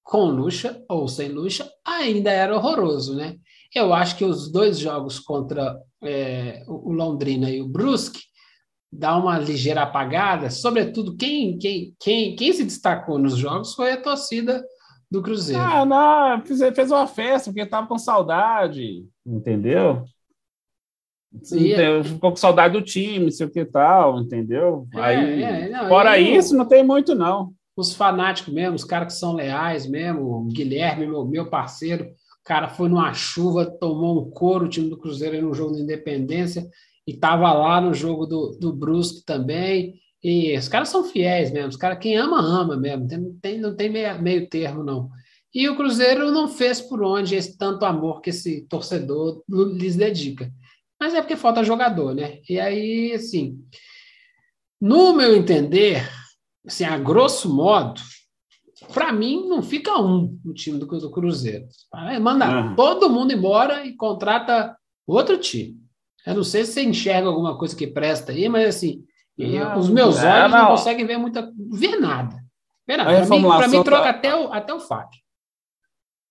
com 0.03 0.25
Lucha 0.25 0.83
ou 0.89 1.07
sem 1.07 1.29
Lucha, 1.29 1.69
ainda 1.83 2.31
era 2.31 2.55
horroroso, 2.55 3.15
né? 3.15 3.37
Eu 3.73 3.93
acho 3.93 4.17
que 4.17 4.23
os 4.23 4.51
dois 4.51 4.79
jogos 4.79 5.19
contra 5.19 5.77
é, 6.01 6.63
o 6.67 6.91
Londrina 6.93 7.49
e 7.49 7.61
o 7.61 7.67
Brusque 7.67 8.21
dá 8.91 9.17
uma 9.17 9.37
ligeira 9.37 9.83
apagada, 9.83 10.49
sobretudo 10.49 11.17
quem, 11.17 11.57
quem, 11.57 11.93
quem, 11.99 12.35
quem 12.35 12.53
se 12.53 12.63
destacou 12.63 13.19
nos 13.19 13.35
jogos 13.35 13.73
foi 13.73 13.91
a 13.91 14.01
torcida 14.01 14.63
do 15.11 15.21
Cruzeiro. 15.21 15.61
Ah, 15.61 15.85
não, 15.85 16.45
fez, 16.45 16.59
fez 16.73 16.91
uma 16.91 17.05
festa 17.05 17.51
porque 17.51 17.61
estava 17.61 17.87
com 17.87 17.97
saudade, 17.97 19.05
entendeu? 19.25 20.05
Sim, 21.43 21.73
ficou 22.03 22.31
com 22.31 22.35
saudade 22.35 22.73
do 22.73 22.81
time, 22.81 23.31
sei 23.31 23.45
o 23.45 23.49
que 23.49 23.65
tal, 23.65 24.19
entendeu? 24.19 24.87
É, 24.93 24.99
Aí, 24.99 25.43
é, 25.43 25.69
não, 25.69 25.87
fora 25.87 26.17
isso, 26.17 26.55
não 26.55 26.65
tem 26.65 26.83
muito, 26.83 27.13
não. 27.15 27.51
Os 27.75 27.93
fanáticos 27.93 28.53
mesmo, 28.53 28.75
os 28.75 28.83
caras 28.83 29.13
que 29.13 29.19
são 29.19 29.33
leais 29.33 29.85
mesmo, 29.85 30.21
o 30.21 30.43
Guilherme, 30.45 31.05
meu, 31.05 31.25
meu 31.25 31.49
parceiro, 31.49 32.07
cara 32.45 32.69
foi 32.69 32.87
numa 32.87 33.11
chuva, 33.11 33.65
tomou 33.65 34.21
um 34.21 34.29
couro, 34.29 34.65
o 34.65 34.69
time 34.69 34.87
do 34.87 34.97
Cruzeiro 34.97 35.41
no 35.41 35.53
jogo 35.53 35.73
da 35.73 35.81
Independência, 35.81 36.69
e 37.05 37.11
estava 37.11 37.51
lá 37.51 37.81
no 37.81 37.93
jogo 37.93 38.25
do, 38.27 38.57
do 38.59 38.71
Brusque 38.71 39.25
também. 39.25 39.95
E 40.23 40.55
os 40.57 40.67
caras 40.67 40.89
são 40.89 41.03
fiéis 41.03 41.51
mesmo, 41.51 41.69
os 41.69 41.75
caras, 41.75 41.99
quem 41.99 42.15
ama, 42.15 42.39
ama 42.39 42.77
mesmo, 42.77 43.07
não 43.07 43.39
tem, 43.39 43.59
não 43.59 43.75
tem 43.75 43.89
meio, 43.89 44.21
meio 44.21 44.47
termo, 44.47 44.83
não. 44.83 45.09
E 45.53 45.67
o 45.67 45.75
Cruzeiro 45.75 46.31
não 46.31 46.47
fez 46.47 46.81
por 46.81 47.01
onde 47.03 47.35
esse 47.35 47.57
tanto 47.57 47.85
amor 47.85 48.21
que 48.21 48.29
esse 48.29 48.61
torcedor 48.67 49.41
lhes 49.47 49.95
dedica. 49.95 50.51
Mas 51.05 51.13
é 51.13 51.21
porque 51.21 51.35
falta 51.35 51.63
jogador, 51.63 52.15
né? 52.15 52.39
E 52.49 52.59
aí, 52.59 53.13
assim, 53.13 53.59
no 54.81 55.13
meu 55.13 55.35
entender, 55.35 56.03
assim, 56.65 56.83
a 56.83 56.97
grosso 56.97 57.47
modo, 57.53 58.01
para 58.91 59.13
mim, 59.13 59.47
não 59.47 59.61
fica 59.61 60.01
um 60.01 60.39
no 60.43 60.51
time 60.51 60.79
do, 60.79 60.87
do 60.87 61.11
Cruzeiro. 61.11 61.67
Manda 62.19 62.49
uhum. 62.49 62.75
todo 62.75 63.07
mundo 63.07 63.31
embora 63.31 63.85
e 63.85 63.95
contrata 63.95 64.75
outro 65.05 65.37
time. 65.37 65.77
Eu 66.25 66.33
não 66.33 66.43
sei 66.43 66.65
se 66.65 66.73
você 66.73 66.83
enxerga 66.83 67.27
alguma 67.27 67.55
coisa 67.55 67.75
que 67.75 67.85
presta 67.85 68.31
aí, 68.31 68.49
mas 68.49 68.75
assim, 68.75 69.03
não, 69.37 69.77
os 69.77 69.87
meus 69.87 70.17
é, 70.23 70.27
olhos 70.27 70.51
não. 70.51 70.57
não. 70.63 70.67
conseguem 70.69 71.05
ver 71.05 71.17
muita. 71.17 71.51
ver 71.71 71.99
nada. 71.99 72.35
Ver 72.87 72.97
nada. 72.97 73.27
Para 73.27 73.67
mim, 73.67 73.77
mim, 73.77 73.83
troca 73.83 74.05
tá... 74.05 74.09
até 74.09 74.35
o, 74.35 74.51
até 74.51 74.73
o 74.73 74.79
Fábio. 74.79 75.19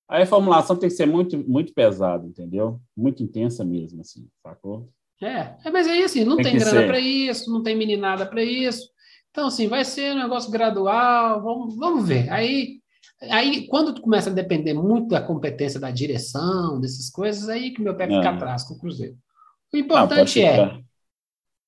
A 0.08 0.18
reformulação 0.18 0.76
tem 0.76 0.88
que 0.88 0.94
ser 0.94 1.06
muito, 1.06 1.38
muito 1.48 1.72
pesada, 1.72 2.26
entendeu? 2.26 2.80
Muito 2.96 3.22
intensa 3.22 3.64
mesmo, 3.64 4.00
assim, 4.00 4.28
sacou? 4.42 4.88
É, 5.22 5.56
é 5.64 5.70
mas 5.70 5.86
aí 5.86 6.02
assim, 6.02 6.24
não 6.24 6.36
tem, 6.36 6.52
tem 6.52 6.58
grana 6.58 6.86
para 6.86 6.98
isso, 6.98 7.50
não 7.50 7.62
tem 7.62 7.76
meninada 7.76 8.26
para 8.26 8.42
isso. 8.42 8.88
Então, 9.30 9.48
assim, 9.48 9.66
vai 9.66 9.84
ser 9.84 10.12
um 10.12 10.22
negócio 10.22 10.50
gradual, 10.50 11.42
vamos, 11.42 11.76
vamos 11.76 12.06
ver. 12.06 12.30
Aí, 12.30 12.80
aí, 13.22 13.66
quando 13.66 13.94
tu 13.94 14.02
começa 14.02 14.30
a 14.30 14.32
depender 14.32 14.74
muito 14.74 15.08
da 15.08 15.20
competência 15.20 15.80
da 15.80 15.90
direção, 15.90 16.80
dessas 16.80 17.10
coisas, 17.10 17.48
aí 17.48 17.72
que 17.72 17.82
meu 17.82 17.96
pé 17.96 18.06
fica 18.06 18.22
é. 18.22 18.28
atrás 18.28 18.62
com 18.62 18.74
o 18.74 18.78
Cruzeiro. 18.78 19.16
O 19.72 19.76
importante 19.76 20.40
é, 20.40 20.80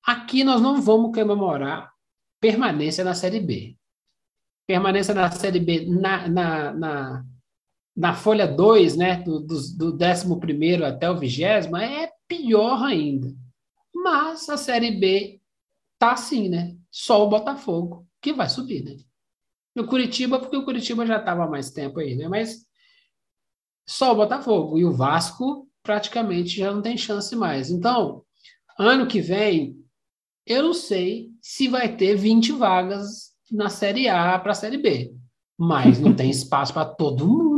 aqui 0.01 0.45
nós 0.45 0.61
não 0.61 0.81
vamos 0.81 1.13
comemorar 1.13 1.91
permanência 2.39 3.03
na 3.03 3.13
Série 3.13 3.41
B. 3.41 3.75
Permanência 4.65 5.13
na 5.13 5.29
Série 5.31 5.59
B 5.59 5.85
na, 5.87 6.27
na, 6.29 6.73
na, 6.73 7.25
na 7.97 8.13
folha 8.13 8.47
2, 8.47 8.95
né, 8.95 9.23
do, 9.23 9.39
do, 9.39 9.55
do 9.75 9.97
11 10.05 10.83
até 10.83 11.09
o 11.09 11.17
20 11.17 11.41
é 11.41 12.11
pior 12.27 12.83
ainda. 12.83 13.33
Mas 13.91 14.47
a 14.49 14.55
Série 14.55 14.91
B 14.91 15.41
tá 15.97 16.11
assim, 16.11 16.47
né? 16.47 16.77
Só 16.91 17.25
o 17.25 17.29
Botafogo 17.29 18.07
que 18.21 18.31
vai 18.31 18.47
subir, 18.47 18.83
né? 18.83 18.97
No 19.75 19.87
Curitiba, 19.87 20.39
porque 20.39 20.55
o 20.55 20.63
Curitiba 20.63 21.07
já 21.07 21.17
estava 21.17 21.45
há 21.45 21.49
mais 21.49 21.71
tempo 21.71 21.99
aí, 21.99 22.15
né? 22.15 22.27
Mas 22.27 22.67
só 23.87 24.11
o 24.11 24.15
Botafogo. 24.15 24.77
E 24.77 24.85
o 24.85 24.93
Vasco 24.93 25.67
praticamente 25.81 26.57
já 26.57 26.71
não 26.71 26.83
tem 26.83 26.97
chance 26.97 27.35
mais. 27.35 27.71
Então, 27.71 28.23
ano 28.77 29.07
que 29.07 29.21
vem, 29.21 29.75
eu 30.45 30.61
não 30.61 30.73
sei 30.73 31.31
se 31.41 31.67
vai 31.67 31.95
ter 31.95 32.15
20 32.15 32.51
vagas 32.51 33.31
na 33.51 33.69
Série 33.69 34.07
A 34.07 34.37
para 34.37 34.51
a 34.51 34.55
Série 34.55 34.77
B. 34.77 35.15
Mas 35.57 35.99
não 35.99 36.15
tem 36.15 36.29
espaço 36.29 36.71
para 36.73 36.85
todo 36.85 37.27
mundo 37.27 37.56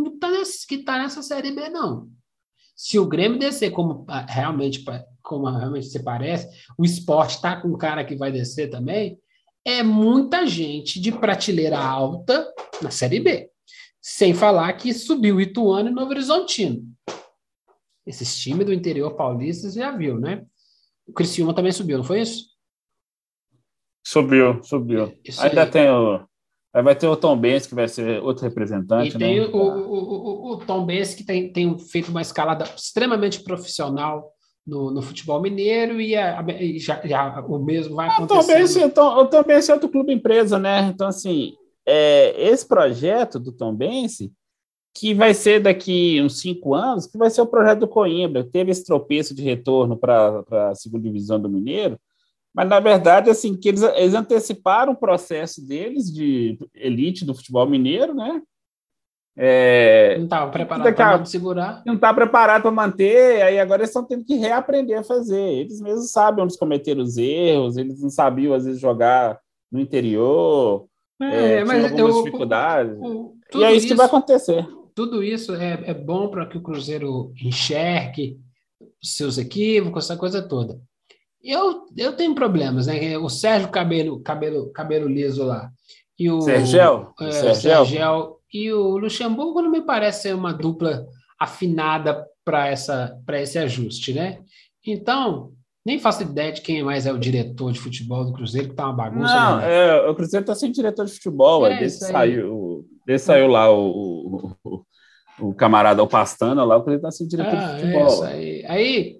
que 0.69 0.75
está 0.75 0.99
nessa 0.99 1.23
Série 1.23 1.51
B, 1.51 1.67
não. 1.69 2.07
Se 2.75 2.99
o 2.99 3.07
Grêmio 3.07 3.39
descer 3.39 3.71
como 3.71 4.05
ah, 4.07 4.23
realmente, 4.29 4.85
como 5.21 5.49
realmente 5.49 5.87
se 5.87 6.03
parece, 6.03 6.47
o 6.77 6.85
esporte 6.85 7.35
está 7.35 7.59
com 7.59 7.69
um 7.69 7.77
cara 7.77 8.05
que 8.05 8.15
vai 8.15 8.31
descer 8.31 8.69
também, 8.69 9.19
é 9.65 9.81
muita 9.81 10.45
gente 10.45 11.01
de 11.01 11.11
prateleira 11.11 11.77
alta 11.77 12.47
na 12.81 12.91
Série 12.91 13.19
B. 13.19 13.49
Sem 13.99 14.33
falar 14.33 14.71
que 14.73 14.93
subiu 14.93 15.37
o 15.37 15.41
Ituano 15.41 15.89
e 15.89 15.91
Novo 15.91 16.11
Horizontino. 16.11 16.83
Esses 18.05 18.37
times 18.39 18.65
do 18.65 18.73
interior 18.73 19.15
paulista 19.15 19.69
já 19.71 19.91
viu, 19.91 20.19
né? 20.19 20.45
O 21.05 21.11
Criciúma 21.11 21.53
também 21.53 21.71
subiu, 21.71 21.97
não 21.97 22.05
foi 22.05 22.21
isso? 22.21 22.45
Subiu, 24.05 24.63
subiu. 24.63 25.17
Isso 25.23 25.41
Ainda 25.41 25.63
aí. 25.63 25.71
tem 25.71 25.89
o. 25.89 26.28
Aí 26.79 26.83
vai 26.83 26.95
ter 26.95 27.07
o 27.07 27.15
Tom 27.17 27.37
Benz, 27.37 27.67
que 27.67 27.75
vai 27.75 27.89
ser 27.89 28.23
outro 28.23 28.45
representante. 28.45 29.13
E 29.13 29.19
tem 29.19 29.41
né? 29.41 29.47
o, 29.47 29.57
o, 29.57 30.51
o, 30.51 30.51
o, 30.53 30.57
Tom 30.59 30.85
Benz, 30.85 31.13
que 31.13 31.25
tem, 31.25 31.51
tem 31.51 31.77
feito 31.77 32.09
uma 32.09 32.21
escalada 32.21 32.63
extremamente 32.73 33.41
profissional 33.41 34.31
no, 34.65 34.89
no 34.89 35.01
futebol 35.01 35.41
mineiro, 35.41 35.99
e, 35.99 36.15
a, 36.15 36.41
e 36.57 36.79
já, 36.79 37.01
já, 37.05 37.41
o 37.41 37.59
mesmo 37.59 37.97
vai 37.97 38.07
acontecer. 38.07 38.85
O 38.85 38.89
Tom, 38.91 39.17
o 39.17 39.25
Tom 39.25 39.43
Benz 39.43 39.67
é 39.67 39.73
outro 39.73 39.89
clube 39.89 40.13
empresa, 40.13 40.57
né? 40.57 40.89
Então, 40.93 41.09
assim, 41.09 41.51
é, 41.85 42.49
esse 42.49 42.65
projeto 42.65 43.37
do 43.37 43.51
Tom 43.51 43.75
Benz, 43.75 44.29
que 44.95 45.13
vai 45.13 45.33
ser 45.33 45.59
daqui 45.59 46.21
uns 46.21 46.39
cinco 46.39 46.73
anos, 46.73 47.07
que 47.07 47.17
vai 47.17 47.29
ser 47.29 47.41
o 47.41 47.47
projeto 47.47 47.79
do 47.79 47.89
Coimbra. 47.89 48.45
Teve 48.45 48.71
esse 48.71 48.85
tropeço 48.85 49.35
de 49.35 49.43
retorno 49.43 49.97
para 49.97 50.45
a 50.49 50.75
segunda 50.75 51.03
divisão 51.03 51.41
do 51.41 51.49
Mineiro, 51.49 51.99
mas 52.53 52.67
na 52.67 52.79
verdade, 52.79 53.29
assim, 53.29 53.55
que 53.55 53.69
eles, 53.69 53.83
eles 53.83 54.13
anteciparam 54.13 54.93
o 54.93 54.99
processo 54.99 55.65
deles 55.65 56.11
de 56.11 56.57
elite 56.73 57.25
do 57.25 57.35
futebol 57.35 57.67
mineiro, 57.69 58.13
né? 58.13 58.41
É, 59.41 60.17
não 60.17 60.25
estava 60.25 60.51
preparado 60.51 60.93
para 60.93 61.25
segurar. 61.25 61.81
Não 61.85 61.93
está 61.95 62.13
preparado 62.13 62.63
para 62.63 62.71
manter, 62.71 63.41
aí 63.41 63.57
agora 63.59 63.81
eles 63.81 63.89
estão 63.89 64.03
tendo 64.03 64.25
que 64.25 64.35
reaprender 64.35 64.99
a 64.99 65.03
fazer. 65.03 65.59
Eles 65.59 65.79
mesmos 65.79 66.11
sabem 66.11 66.43
onde 66.43 66.57
cometeram 66.57 67.01
os 67.01 67.17
erros, 67.17 67.77
eles 67.77 68.01
não 68.01 68.09
sabiam, 68.09 68.53
às 68.53 68.65
vezes, 68.65 68.81
jogar 68.81 69.39
no 69.71 69.79
interior, 69.79 70.89
é, 71.21 71.55
é, 71.55 71.65
mas 71.65 71.83
algumas 71.83 72.15
eu, 72.15 72.23
dificuldades. 72.23 72.97
O, 72.99 73.35
o, 73.53 73.59
e 73.59 73.63
é 73.63 73.69
isso, 73.69 73.77
isso, 73.77 73.87
que 73.87 73.95
vai 73.95 74.05
acontecer. 74.05 74.67
Tudo 74.95 75.23
isso 75.23 75.53
é, 75.53 75.83
é 75.85 75.93
bom 75.93 76.29
para 76.29 76.45
que 76.45 76.57
o 76.57 76.61
Cruzeiro 76.61 77.33
enxergue 77.41 78.39
seus 79.01 79.37
equívocos, 79.37 80.05
essa 80.05 80.17
coisa 80.17 80.41
toda. 80.41 80.81
Eu, 81.43 81.85
eu 81.95 82.13
tenho 82.13 82.35
problemas, 82.35 82.87
né? 82.87 83.17
O 83.17 83.29
Sérgio 83.29 83.69
Cabelo, 83.69 84.19
Cabelo, 84.21 84.71
Cabelo 84.71 85.07
Liso 85.07 85.43
lá. 85.43 85.69
E 86.17 86.29
o 86.29 86.41
Sergel, 86.41 87.13
é, 87.21 87.53
Sergel 87.53 88.39
e 88.53 88.71
o 88.73 88.97
Luxemburgo 88.97 89.61
não 89.61 89.71
me 89.71 89.81
parece 89.81 90.23
ser 90.23 90.35
uma 90.35 90.51
dupla 90.51 91.07
afinada 91.39 92.25
para 92.43 92.67
essa 92.67 93.17
para 93.25 93.41
esse 93.41 93.57
ajuste, 93.57 94.13
né? 94.13 94.39
Então, 94.85 95.53
nem 95.85 95.97
faço 95.97 96.23
ideia 96.23 96.51
de 96.51 96.61
quem 96.61 96.83
mais 96.83 97.05
é 97.05 97.13
o 97.13 97.17
diretor 97.17 97.71
de 97.71 97.79
futebol 97.79 98.25
do 98.25 98.33
Cruzeiro, 98.33 98.69
que 98.69 98.75
tá 98.75 98.85
uma 98.85 98.93
bagunça. 98.93 99.33
Não, 99.33 99.57
né? 99.57 99.87
é, 99.87 100.09
o 100.09 100.15
Cruzeiro 100.15 100.45
tá 100.45 100.55
sem 100.55 100.71
diretor 100.71 101.05
de 101.05 101.13
futebol, 101.13 101.65
é, 101.65 101.79
desde 101.79 101.99
saiu, 101.99 102.85
desde 103.05 103.25
saiu 103.25 103.47
lá 103.47 103.71
o, 103.71 104.51
o, 104.63 104.85
o, 105.39 105.53
camarada 105.53 106.03
o 106.03 106.07
Pastana 106.07 106.65
lá, 106.65 106.75
o 106.75 106.81
Cruzeiro 106.81 107.01
tá 107.01 107.11
sem 107.11 107.27
diretor 107.27 107.55
ah, 107.55 107.59
de 107.59 107.63
é 107.63 107.79
futebol. 107.79 108.01
É 108.01 108.07
isso 108.07 108.23
aí. 108.23 108.65
Aí 108.67 109.18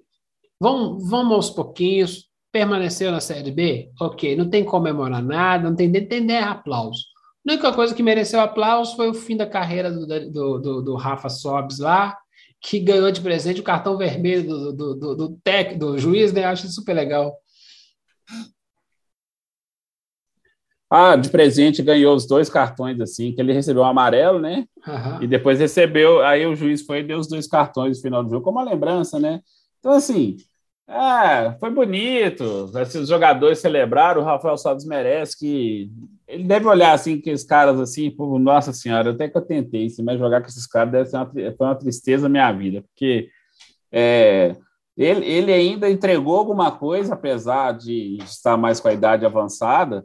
Vamos, 0.60 1.08
vamos 1.08 1.32
aos 1.32 1.50
pouquinhos. 1.50 2.28
Permaneceu 2.52 3.10
na 3.10 3.20
Série 3.20 3.50
B? 3.50 3.90
Ok, 4.00 4.36
não 4.36 4.50
tem 4.50 4.64
comemorar 4.64 5.22
nada, 5.22 5.68
não 5.68 5.76
tem 5.76 5.88
nem 5.88 6.06
tem 6.06 6.38
aplauso. 6.38 7.00
A 7.46 7.52
única 7.52 7.72
coisa 7.72 7.94
que 7.94 8.02
mereceu 8.02 8.40
aplauso 8.40 8.96
foi 8.96 9.08
o 9.08 9.14
fim 9.14 9.36
da 9.36 9.46
carreira 9.46 9.90
do, 9.90 10.06
do, 10.06 10.58
do, 10.58 10.82
do 10.82 10.94
Rafa 10.96 11.28
Sobes 11.28 11.78
lá, 11.78 12.18
que 12.60 12.78
ganhou 12.78 13.10
de 13.10 13.20
presente 13.20 13.60
o 13.60 13.64
cartão 13.64 13.96
vermelho 13.96 14.46
do, 14.46 14.72
do, 14.72 14.94
do, 14.94 15.16
do, 15.16 15.40
tec, 15.42 15.78
do 15.78 15.96
juiz, 15.96 16.32
né? 16.32 16.44
Acho 16.44 16.68
super 16.68 16.92
legal. 16.92 17.34
Ah, 20.90 21.14
de 21.14 21.30
presente 21.30 21.82
ganhou 21.82 22.16
os 22.16 22.26
dois 22.26 22.50
cartões, 22.50 23.00
assim, 23.00 23.32
que 23.32 23.40
ele 23.40 23.52
recebeu 23.52 23.82
o 23.82 23.86
um 23.86 23.88
amarelo, 23.88 24.40
né? 24.40 24.66
Uhum. 24.86 25.22
E 25.22 25.26
depois 25.28 25.60
recebeu, 25.60 26.20
aí 26.20 26.44
o 26.44 26.56
juiz 26.56 26.82
foi 26.82 26.98
e 26.98 27.04
deu 27.04 27.18
os 27.18 27.28
dois 27.28 27.46
cartões 27.46 27.98
no 27.98 28.02
final 28.02 28.24
do 28.24 28.28
jogo, 28.28 28.44
como 28.44 28.58
uma 28.58 28.68
lembrança, 28.68 29.18
né? 29.20 29.40
Então, 29.78 29.92
assim, 29.92 30.36
é, 30.90 31.56
foi 31.60 31.70
bonito. 31.70 32.42
Os 32.44 33.08
jogadores 33.08 33.60
celebraram, 33.60 34.20
o 34.20 34.24
Rafael 34.24 34.58
Salles 34.58 34.84
merece 34.84 35.38
que. 35.38 35.90
Ele 36.26 36.44
deve 36.44 36.66
olhar 36.66 36.92
assim, 36.92 37.20
que 37.20 37.32
os 37.32 37.44
caras 37.44 37.78
assim, 37.80 38.14
nossa 38.40 38.72
senhora, 38.72 39.10
até 39.10 39.28
que 39.28 39.36
eu 39.36 39.42
tentei, 39.42 39.86
assim, 39.86 40.02
mas 40.02 40.18
jogar 40.18 40.40
com 40.40 40.48
esses 40.48 40.66
caras 40.66 40.92
deve 40.92 41.08
ser 41.08 41.16
uma, 41.16 41.26
foi 41.26 41.66
uma 41.66 41.74
tristeza 41.74 42.24
na 42.24 42.28
minha 42.28 42.52
vida, 42.52 42.82
porque 42.82 43.28
é, 43.90 44.54
ele, 44.96 45.26
ele 45.26 45.52
ainda 45.52 45.90
entregou 45.90 46.36
alguma 46.36 46.70
coisa, 46.70 47.14
apesar 47.14 47.72
de 47.72 48.18
estar 48.22 48.56
mais 48.56 48.78
com 48.78 48.86
a 48.88 48.92
idade 48.92 49.26
avançada, 49.26 50.04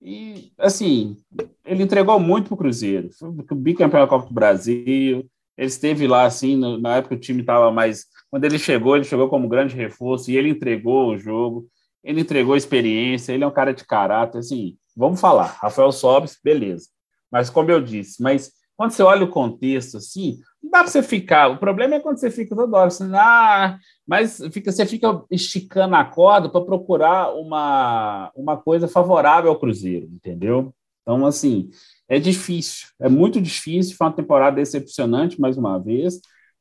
e 0.00 0.50
assim, 0.58 1.16
ele 1.64 1.84
entregou 1.84 2.18
muito 2.18 2.48
para 2.48 2.54
o 2.54 2.58
Cruzeiro. 2.58 3.10
Foi 3.12 3.30
bicampeão 3.54 4.02
da 4.02 4.08
Copa 4.08 4.26
do 4.26 4.34
Brasil, 4.34 5.26
ele 5.56 5.68
esteve 5.68 6.06
lá 6.06 6.24
assim, 6.24 6.56
no, 6.56 6.78
na 6.78 6.96
época 6.96 7.14
o 7.14 7.18
time 7.18 7.40
estava 7.40 7.70
mais 7.70 8.06
quando 8.32 8.44
ele 8.44 8.58
chegou, 8.58 8.96
ele 8.96 9.04
chegou 9.04 9.28
como 9.28 9.46
grande 9.46 9.76
reforço 9.76 10.30
e 10.30 10.38
ele 10.38 10.48
entregou 10.48 11.10
o 11.10 11.18
jogo, 11.18 11.68
ele 12.02 12.22
entregou 12.22 12.56
experiência, 12.56 13.30
ele 13.30 13.44
é 13.44 13.46
um 13.46 13.52
cara 13.52 13.74
de 13.74 13.84
caráter, 13.84 14.38
assim, 14.38 14.78
vamos 14.96 15.20
falar, 15.20 15.58
Rafael 15.60 15.92
Sobes, 15.92 16.38
beleza. 16.42 16.88
Mas 17.30 17.50
como 17.50 17.70
eu 17.70 17.78
disse, 17.78 18.22
mas 18.22 18.50
quando 18.74 18.92
você 18.92 19.02
olha 19.02 19.24
o 19.24 19.30
contexto 19.30 19.98
assim, 19.98 20.38
não 20.62 20.70
dá 20.70 20.78
para 20.78 20.88
você 20.88 21.02
ficar. 21.02 21.48
O 21.48 21.58
problema 21.58 21.96
é 21.96 22.00
quando 22.00 22.16
você 22.16 22.30
fica 22.30 22.56
toda 22.56 22.74
hora 22.74 22.86
assim, 22.86 23.10
ah, 23.14 23.78
mas 24.06 24.38
fica, 24.50 24.72
você 24.72 24.86
fica 24.86 25.22
esticando 25.30 25.94
a 25.94 26.02
corda 26.02 26.48
para 26.48 26.64
procurar 26.64 27.34
uma, 27.34 28.32
uma 28.34 28.56
coisa 28.56 28.88
favorável 28.88 29.50
ao 29.50 29.58
Cruzeiro, 29.58 30.06
entendeu? 30.06 30.74
Então, 31.02 31.26
assim, 31.26 31.68
é 32.08 32.18
difícil, 32.18 32.88
é 32.98 33.10
muito 33.10 33.42
difícil. 33.42 33.94
Foi 33.94 34.06
uma 34.06 34.16
temporada 34.16 34.56
decepcionante, 34.56 35.38
mais 35.38 35.58
uma 35.58 35.78
vez. 35.78 36.18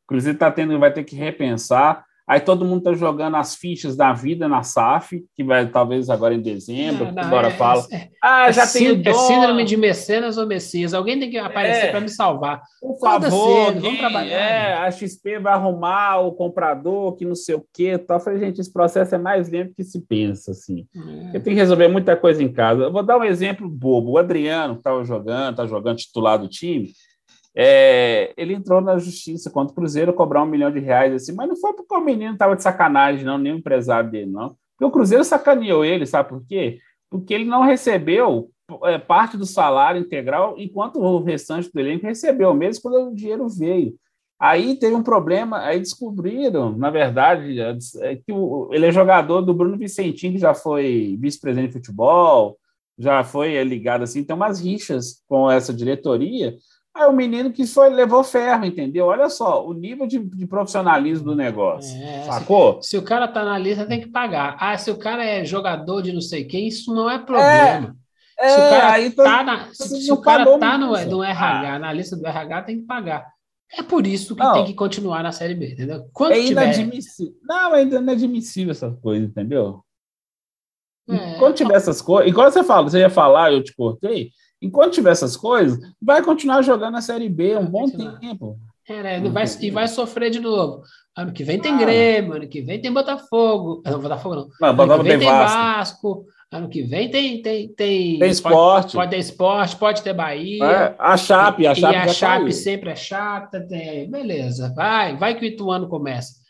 Cruzeiro 0.07 0.37
tá 0.37 0.51
tendo, 0.51 0.77
vai 0.79 0.93
ter 0.93 1.03
que 1.03 1.15
repensar. 1.15 2.03
Aí 2.31 2.39
todo 2.39 2.63
mundo 2.63 2.77
está 2.77 2.93
jogando 2.93 3.35
as 3.35 3.55
fichas 3.55 3.97
da 3.97 4.13
vida 4.13 4.47
na 4.47 4.63
SAF, 4.63 5.21
que 5.35 5.43
vai 5.43 5.67
talvez 5.67 6.09
agora 6.09 6.33
em 6.33 6.39
dezembro, 6.39 7.07
não, 7.07 7.11
não, 7.11 7.23
agora 7.23 7.47
é, 7.47 7.51
fala. 7.51 7.85
É, 7.91 8.07
ah, 8.23 8.49
já 8.49 8.63
é 8.63 8.67
tem 8.67 9.01
É 9.05 9.13
síndrome 9.13 9.65
de 9.65 9.75
mecenas 9.75 10.37
ou 10.37 10.47
messias. 10.47 10.93
Alguém 10.93 11.19
tem 11.19 11.29
que 11.29 11.37
aparecer 11.37 11.87
é, 11.87 11.91
para 11.91 11.99
me 11.99 12.07
salvar. 12.07 12.61
Por 12.79 12.97
favor, 12.99 13.73
vamos 13.73 13.99
trabalhar. 13.99 14.33
É, 14.33 14.73
a 14.75 14.89
XP 14.89 15.39
vai 15.39 15.51
arrumar 15.51 16.19
o 16.19 16.31
comprador, 16.31 17.17
que 17.17 17.25
não 17.25 17.35
sei 17.35 17.55
o 17.55 17.65
quê. 17.73 17.97
Tá? 17.97 18.13
Eu 18.13 18.19
falei, 18.21 18.39
gente, 18.39 18.61
esse 18.61 18.71
processo 18.71 19.13
é 19.13 19.17
mais 19.17 19.49
lento 19.49 19.73
que 19.75 19.83
se 19.83 19.99
pensa, 19.99 20.51
assim. 20.51 20.87
É. 20.95 21.35
Eu 21.35 21.43
tenho 21.43 21.55
que 21.55 21.61
resolver 21.61 21.89
muita 21.89 22.15
coisa 22.15 22.41
em 22.41 22.53
casa. 22.53 22.83
Eu 22.83 22.93
vou 22.93 23.03
dar 23.03 23.17
um 23.17 23.25
exemplo 23.25 23.67
bobo. 23.67 24.11
O 24.11 24.17
Adriano, 24.17 24.75
que 24.75 24.79
estava 24.79 25.03
jogando, 25.03 25.51
está 25.51 25.67
jogando 25.67 25.97
titular 25.97 26.39
do 26.39 26.47
time, 26.47 26.91
é, 27.55 28.33
ele 28.37 28.53
entrou 28.53 28.79
na 28.81 28.97
justiça 28.97 29.49
contra 29.49 29.73
o 29.73 29.75
Cruzeiro 29.75 30.13
cobrar 30.13 30.43
um 30.43 30.47
milhão 30.47 30.71
de 30.71 30.79
reais, 30.79 31.13
assim, 31.13 31.33
mas 31.33 31.47
não 31.47 31.55
foi 31.55 31.73
porque 31.73 31.93
o 31.93 32.01
menino 32.01 32.33
estava 32.33 32.55
de 32.55 32.63
sacanagem, 32.63 33.25
não, 33.25 33.37
nem 33.37 33.53
o 33.53 33.57
empresário 33.57 34.09
dele, 34.09 34.31
não. 34.31 34.55
Porque 34.77 34.85
o 34.85 34.91
Cruzeiro 34.91 35.23
sacaneou 35.23 35.83
ele, 35.83 36.05
sabe 36.05 36.29
por 36.29 36.45
quê? 36.45 36.79
Porque 37.09 37.33
ele 37.33 37.45
não 37.45 37.61
recebeu 37.61 38.49
é, 38.85 38.97
parte 38.97 39.37
do 39.37 39.45
salário 39.45 40.01
integral, 40.01 40.55
enquanto 40.57 40.99
o 40.99 41.23
restante 41.23 41.69
do 41.71 41.79
elenco 41.79 42.05
recebeu, 42.05 42.53
mesmo 42.53 42.83
quando 42.83 43.09
o 43.09 43.15
dinheiro 43.15 43.47
veio. 43.49 43.95
Aí 44.39 44.75
teve 44.75 44.95
um 44.95 45.03
problema, 45.03 45.59
aí 45.59 45.77
descobriram, 45.79 46.75
na 46.75 46.89
verdade, 46.89 47.59
é, 47.59 48.15
que 48.15 48.31
o, 48.31 48.69
ele 48.71 48.87
é 48.87 48.91
jogador 48.91 49.41
do 49.41 49.53
Bruno 49.53 49.77
Vicentinho, 49.77 50.33
que 50.33 50.39
já 50.39 50.53
foi 50.53 51.15
vice-presidente 51.19 51.67
de 51.67 51.73
futebol, 51.73 52.57
já 52.97 53.23
foi 53.23 53.61
ligado 53.63 54.03
assim, 54.03 54.23
tem 54.23 54.35
umas 54.35 54.59
rixas 54.59 55.21
com 55.27 55.49
essa 55.49 55.73
diretoria, 55.73 56.55
Aí 56.93 57.07
o 57.07 57.13
menino 57.13 57.53
que 57.53 57.65
foi, 57.65 57.89
levou 57.89 58.23
ferro, 58.23 58.65
entendeu? 58.65 59.05
Olha 59.05 59.29
só, 59.29 59.65
o 59.65 59.73
nível 59.73 60.05
de, 60.05 60.19
de 60.19 60.45
profissionalismo 60.45 61.25
do 61.25 61.35
negócio. 61.35 61.95
É, 62.01 62.23
sacou? 62.23 62.81
Se, 62.81 62.89
se, 62.89 62.97
o 62.97 63.01
cara 63.01 63.27
tá 63.29 63.45
na 63.45 63.57
lista, 63.57 63.85
tem 63.85 64.01
que 64.01 64.09
pagar. 64.09 64.57
Ah, 64.59 64.77
se 64.77 64.91
o 64.91 64.97
cara 64.97 65.23
é 65.23 65.45
jogador 65.45 66.01
de 66.01 66.11
não 66.11 66.21
sei 66.21 66.43
quem, 66.43 66.67
isso 66.67 66.93
não 66.93 67.09
é 67.09 67.17
problema. 67.17 67.95
É, 68.37 68.49
se 68.49 68.55
o 68.55 68.69
cara 68.69 68.91
aí 68.91 69.11
tá, 69.11 69.43
na, 69.43 69.73
se, 69.73 70.01
se 70.01 70.11
o 70.11 70.17
cara 70.17 70.57
tá 70.57 70.77
no, 70.77 70.91
no 71.05 71.23
RH, 71.23 71.75
ah. 71.75 71.79
na 71.79 71.93
lista 71.93 72.17
do 72.17 72.27
RH, 72.27 72.63
tem 72.63 72.81
que 72.81 72.85
pagar. 72.85 73.25
É 73.73 73.81
por 73.81 74.05
isso 74.05 74.35
que 74.35 74.43
não, 74.43 74.53
tem 74.53 74.65
que 74.65 74.73
continuar 74.73 75.23
na 75.23 75.31
Série 75.31 75.55
B, 75.55 75.71
entendeu? 75.71 76.05
Quando 76.11 76.33
é 76.33 76.41
inadmissível. 76.41 77.33
Tiver... 77.33 77.45
Não, 77.45 77.75
é 77.75 77.83
inadmissível 77.83 78.71
essa 78.71 78.91
coisa, 78.91 79.25
entendeu? 79.25 79.81
É, 81.09 81.35
Quando 81.35 81.55
tiver 81.55 81.75
essas 81.75 82.01
coisas. 82.01 82.29
Igual 82.29 82.51
você 82.51 82.63
fala, 82.63 82.89
você 82.89 82.99
ia 82.99 83.09
falar, 83.09 83.53
eu 83.53 83.63
te 83.63 83.73
cortei. 83.73 84.31
Enquanto 84.61 84.93
tiver 84.93 85.11
essas 85.11 85.35
coisas, 85.35 85.79
vai 86.01 86.21
continuar 86.21 86.61
jogando 86.61 86.97
a 86.97 87.01
Série 87.01 87.29
B 87.29 87.57
um 87.57 87.65
bom 87.65 87.89
tempo. 87.89 88.59
É, 88.87 89.19
né? 89.19 89.29
vai, 89.29 89.45
e 89.61 89.71
vai 89.71 89.87
sofrer 89.87 90.29
de 90.29 90.39
novo. 90.39 90.83
Ano 91.15 91.33
que 91.33 91.43
vem 91.43 91.59
tem 91.59 91.73
ah. 91.73 91.77
Grêmio, 91.77 92.33
ano 92.33 92.47
que 92.47 92.61
vem 92.61 92.79
tem 92.79 92.91
Botafogo. 92.91 93.81
Não, 93.85 93.99
Botafogo 93.99 94.35
não. 94.35 94.73
não 94.73 94.83
ano 94.83 95.03
que 95.03 95.09
vem 95.09 95.19
tem 95.19 95.27
Vasco. 95.27 95.57
Vasco. 95.57 96.25
Ano 96.51 96.67
que 96.67 96.83
vem 96.83 97.09
tem 97.09 97.41
tem 97.41 97.69
tem, 97.69 98.19
tem 98.19 98.29
esporte. 98.29 98.93
Pode, 98.93 98.93
pode 98.93 99.11
ter 99.11 99.17
esporte, 99.17 99.75
pode 99.77 100.01
ter 100.01 100.13
Bahia. 100.13 100.63
É, 100.63 100.95
a 100.99 101.15
Chape, 101.15 101.65
a 101.65 101.73
Chape. 101.73 101.93
E 101.93 101.97
a 101.97 102.07
Chape 102.09 102.39
caiu. 102.43 102.51
sempre 102.51 102.89
é 102.89 102.95
chata. 102.95 103.61
Tem, 103.61 104.09
beleza, 104.09 104.73
vai, 104.75 105.15
vai 105.15 105.33
que 105.33 105.45
o 105.45 105.47
Ituano 105.47 105.87
começa. 105.87 106.40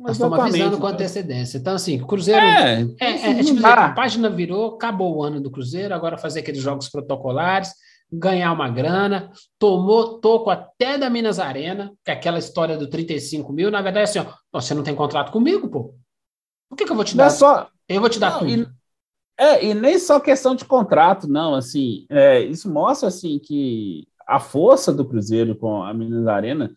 Nós 0.00 0.12
estamos 0.12 0.38
avisando 0.38 0.78
com 0.78 0.86
antecedência. 0.86 1.58
Então, 1.58 1.74
assim, 1.74 1.98
Cruzeiro. 1.98 2.40
É, 2.40 2.82
é, 2.98 3.10
é, 3.10 3.30
é 3.40 3.44
tipo 3.44 3.64
a 3.66 3.90
página 3.90 4.30
virou, 4.30 4.74
acabou 4.74 5.16
o 5.16 5.22
ano 5.22 5.40
do 5.40 5.50
Cruzeiro, 5.50 5.94
agora 5.94 6.16
fazer 6.16 6.40
aqueles 6.40 6.62
jogos 6.62 6.88
protocolares, 6.88 7.72
ganhar 8.10 8.50
uma 8.52 8.68
grana. 8.70 9.30
Tomou 9.58 10.18
toco 10.18 10.48
até 10.48 10.96
da 10.96 11.10
Minas 11.10 11.38
Arena, 11.38 11.92
que 12.02 12.10
é 12.10 12.14
aquela 12.14 12.38
história 12.38 12.78
do 12.78 12.88
35 12.88 13.52
mil. 13.52 13.70
Na 13.70 13.82
verdade, 13.82 14.04
assim, 14.04 14.18
ó, 14.52 14.60
você 14.60 14.72
não 14.72 14.82
tem 14.82 14.94
contrato 14.94 15.30
comigo, 15.30 15.68
pô. 15.68 15.94
Por 16.68 16.76
que, 16.76 16.86
que 16.86 16.92
eu 16.92 16.96
vou 16.96 17.04
te 17.04 17.16
não 17.16 17.24
é 17.24 17.28
dar? 17.28 17.34
É 17.34 17.36
só... 17.36 17.68
Eu 17.86 18.00
vou 18.00 18.08
te 18.08 18.18
dar 18.18 18.30
não, 18.30 18.38
tudo. 18.38 18.50
E, 18.50 18.66
é, 19.36 19.66
e 19.66 19.74
nem 19.74 19.98
só 19.98 20.18
questão 20.18 20.54
de 20.54 20.64
contrato, 20.64 21.28
não. 21.28 21.54
Assim, 21.54 22.06
é, 22.08 22.40
isso 22.40 22.72
mostra 22.72 23.08
assim 23.08 23.38
que 23.38 24.08
a 24.26 24.40
força 24.40 24.92
do 24.92 25.04
Cruzeiro 25.04 25.56
com 25.56 25.82
a 25.82 25.92
Minas 25.92 26.26
Arena 26.26 26.70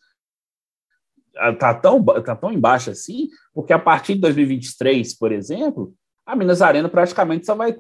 tá 1.60 1.74
tão, 1.74 2.04
tá 2.04 2.36
tão 2.36 2.52
embaixo 2.52 2.92
assim, 2.92 3.30
porque 3.54 3.74
a 3.74 3.80
partir 3.80 4.16
de 4.16 4.22
2023, 4.22 5.18
por 5.18 5.32
exemplo, 5.32 5.94
a 6.26 6.36
Minas 6.36 6.62
Arena 6.62 6.88
praticamente 6.88 7.46
só 7.46 7.56
vai 7.56 7.76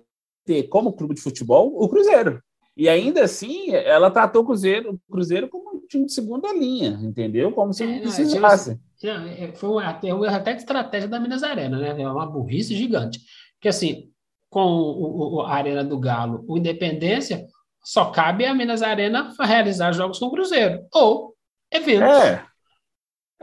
ter 0.45 0.63
como 0.63 0.93
clube 0.93 1.15
de 1.15 1.21
futebol 1.21 1.73
o 1.75 1.87
Cruzeiro. 1.87 2.41
E 2.75 2.89
ainda 2.89 3.23
assim, 3.23 3.71
ela 3.71 4.09
tratou 4.09 4.41
o 4.41 4.45
Cruzeiro, 4.45 4.99
o 5.07 5.11
Cruzeiro 5.11 5.47
como 5.47 5.77
um 5.77 5.87
time 5.87 6.05
de 6.07 6.13
segunda 6.13 6.51
linha, 6.51 6.99
entendeu? 7.03 7.51
Como 7.51 7.71
se 7.71 7.85
não 7.85 7.93
é, 7.93 7.99
precisasse. 7.99 8.79
É, 9.03 9.51
foi 9.53 9.83
erro 10.03 10.25
até 10.25 10.53
de 10.53 10.61
estratégia 10.61 11.07
da 11.07 11.19
Minas 11.19 11.43
Arena, 11.43 11.77
né? 11.77 12.01
É 12.01 12.09
uma 12.09 12.25
burrice 12.25 12.75
gigante. 12.75 13.19
Porque 13.53 13.67
assim, 13.67 14.09
com 14.49 14.65
o, 14.65 15.35
o, 15.35 15.41
a 15.41 15.53
Arena 15.53 15.83
do 15.83 15.99
Galo, 15.99 16.43
o 16.47 16.57
Independência, 16.57 17.45
só 17.83 18.05
cabe 18.05 18.45
a 18.45 18.55
Minas 18.55 18.81
Arena 18.81 19.31
realizar 19.39 19.91
jogos 19.91 20.17
com 20.17 20.25
o 20.25 20.31
Cruzeiro. 20.31 20.83
Ou 20.91 21.35
eventos. 21.71 22.09
É. 22.09 22.43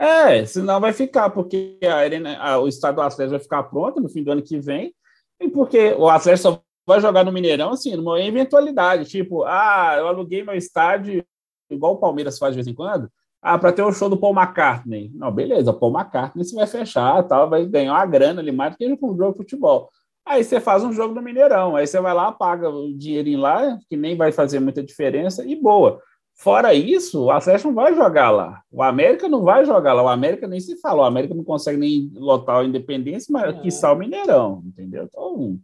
É, 0.01 0.43
senão 0.47 0.79
vai 0.79 0.93
ficar, 0.93 1.29
porque 1.29 1.77
a 1.83 1.93
arena, 1.93 2.35
a, 2.39 2.57
o 2.57 2.67
estado 2.67 2.95
do 2.95 3.01
Atlético 3.01 3.29
vai 3.29 3.39
ficar 3.39 3.61
pronto 3.61 4.01
no 4.01 4.09
fim 4.09 4.23
do 4.23 4.31
ano 4.31 4.41
que 4.41 4.59
vem, 4.59 4.95
e 5.39 5.47
porque 5.47 5.93
o 5.93 6.09
Atlético 6.09 6.41
só 6.41 6.61
vai 6.87 6.99
jogar 6.99 7.23
no 7.23 7.31
Mineirão, 7.31 7.69
assim, 7.69 7.95
numa 7.95 8.19
eventualidade, 8.19 9.05
tipo, 9.05 9.43
ah, 9.43 9.93
eu 9.99 10.07
aluguei 10.07 10.43
meu 10.43 10.55
estádio, 10.55 11.23
igual 11.69 11.93
o 11.93 11.97
Palmeiras 11.97 12.39
faz 12.39 12.53
de 12.53 12.55
vez 12.55 12.67
em 12.67 12.73
quando, 12.73 13.11
ah, 13.43 13.59
para 13.59 13.71
ter 13.71 13.83
o 13.83 13.91
show 13.91 14.09
do 14.09 14.17
Paul 14.17 14.33
McCartney. 14.33 15.11
Não, 15.13 15.31
beleza, 15.31 15.71
Paul 15.71 15.93
McCartney 15.93 16.43
você 16.43 16.55
vai 16.55 16.65
fechar, 16.65 17.21
tal, 17.27 17.47
vai 17.47 17.63
ganhar 17.67 17.93
uma 17.93 18.05
grana 18.07 18.41
ali 18.41 18.51
mais 18.51 18.71
do 18.71 18.77
que 18.77 19.05
um 19.05 19.15
jogo 19.15 19.33
de 19.33 19.37
futebol. 19.37 19.91
Aí 20.25 20.43
você 20.43 20.59
faz 20.59 20.83
um 20.83 20.91
jogo 20.91 21.13
no 21.13 21.21
Mineirão, 21.21 21.75
aí 21.75 21.85
você 21.85 22.01
vai 22.01 22.15
lá, 22.15 22.31
paga 22.31 22.67
o 22.71 22.91
dinheirinho 22.91 23.39
lá, 23.39 23.77
que 23.87 23.95
nem 23.95 24.17
vai 24.17 24.31
fazer 24.31 24.59
muita 24.59 24.81
diferença, 24.81 25.45
e 25.45 25.55
boa. 25.55 26.01
Fora 26.41 26.73
isso, 26.73 27.25
o 27.25 27.29
Atlético 27.29 27.67
não 27.67 27.75
vai 27.75 27.93
jogar 27.93 28.31
lá. 28.31 28.63
O 28.71 28.81
América 28.81 29.29
não 29.29 29.43
vai 29.43 29.63
jogar 29.63 29.93
lá. 29.93 30.01
O 30.01 30.07
América 30.07 30.47
nem 30.47 30.59
se 30.59 30.75
fala. 30.77 31.03
O 31.03 31.05
América 31.05 31.35
não 31.35 31.43
consegue 31.43 31.77
nem 31.77 32.11
lotar 32.15 32.61
o 32.61 32.63
Independência, 32.63 33.31
mas 33.31 33.55
é. 33.55 33.59
quiçá 33.59 33.93
o 33.93 33.95
Mineirão, 33.95 34.63
entendeu? 34.65 35.03
Então, 35.03 35.59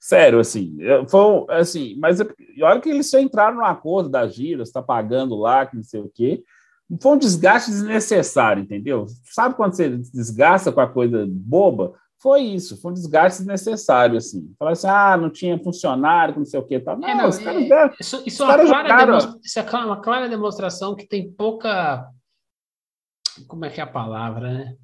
sério, 0.00 0.40
assim, 0.40 0.76
foi 1.08 1.44
assim, 1.50 1.96
mas 2.00 2.18
olha 2.20 2.80
que 2.80 2.88
eles 2.88 3.08
só 3.08 3.20
entraram 3.20 3.58
no 3.58 3.64
acordo 3.64 4.08
das 4.08 4.34
giras, 4.34 4.68
está 4.68 4.82
pagando 4.82 5.36
lá, 5.36 5.64
que 5.64 5.76
não 5.76 5.84
sei 5.84 6.00
o 6.00 6.10
quê. 6.12 6.42
Foi 7.00 7.12
um 7.12 7.18
desgaste 7.18 7.70
desnecessário, 7.70 8.64
entendeu? 8.64 9.06
Sabe 9.22 9.54
quando 9.54 9.76
você 9.76 9.88
desgasta 9.88 10.72
com 10.72 10.80
a 10.80 10.88
coisa 10.88 11.28
boba? 11.30 11.94
Foi 12.20 12.42
isso, 12.42 12.80
foi 12.80 12.90
um 12.90 12.94
desgaste 12.94 13.38
desnecessário, 13.38 14.16
assim. 14.16 14.52
Falar 14.58 14.72
assim, 14.72 14.88
ah, 14.88 15.16
não 15.16 15.30
tinha 15.30 15.58
funcionário, 15.58 16.36
não 16.36 16.44
sei 16.44 16.58
o 16.58 16.64
que, 16.64 16.80
tal. 16.80 16.98
Não, 16.98 17.08
é, 17.08 17.14
não, 17.14 17.28
os 17.28 17.38
caras, 17.38 17.70
é, 17.70 17.94
isso, 18.00 18.22
isso, 18.26 18.42
é 18.42 18.46
uma 18.64 18.84
clara 18.84 19.18
isso 19.42 19.58
é 19.58 19.62
uma 19.62 20.00
clara 20.00 20.28
demonstração 20.28 20.96
que 20.96 21.06
tem 21.06 21.30
pouca, 21.30 22.10
como 23.46 23.64
é 23.64 23.70
que 23.70 23.80
é 23.80 23.84
a 23.84 23.86
palavra, 23.86 24.52
né? 24.52 24.76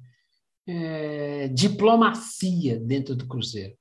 É, 0.67 1.47
diplomacia 1.49 2.79
dentro 2.79 3.15
do 3.15 3.27
Cruzeiro. 3.27 3.75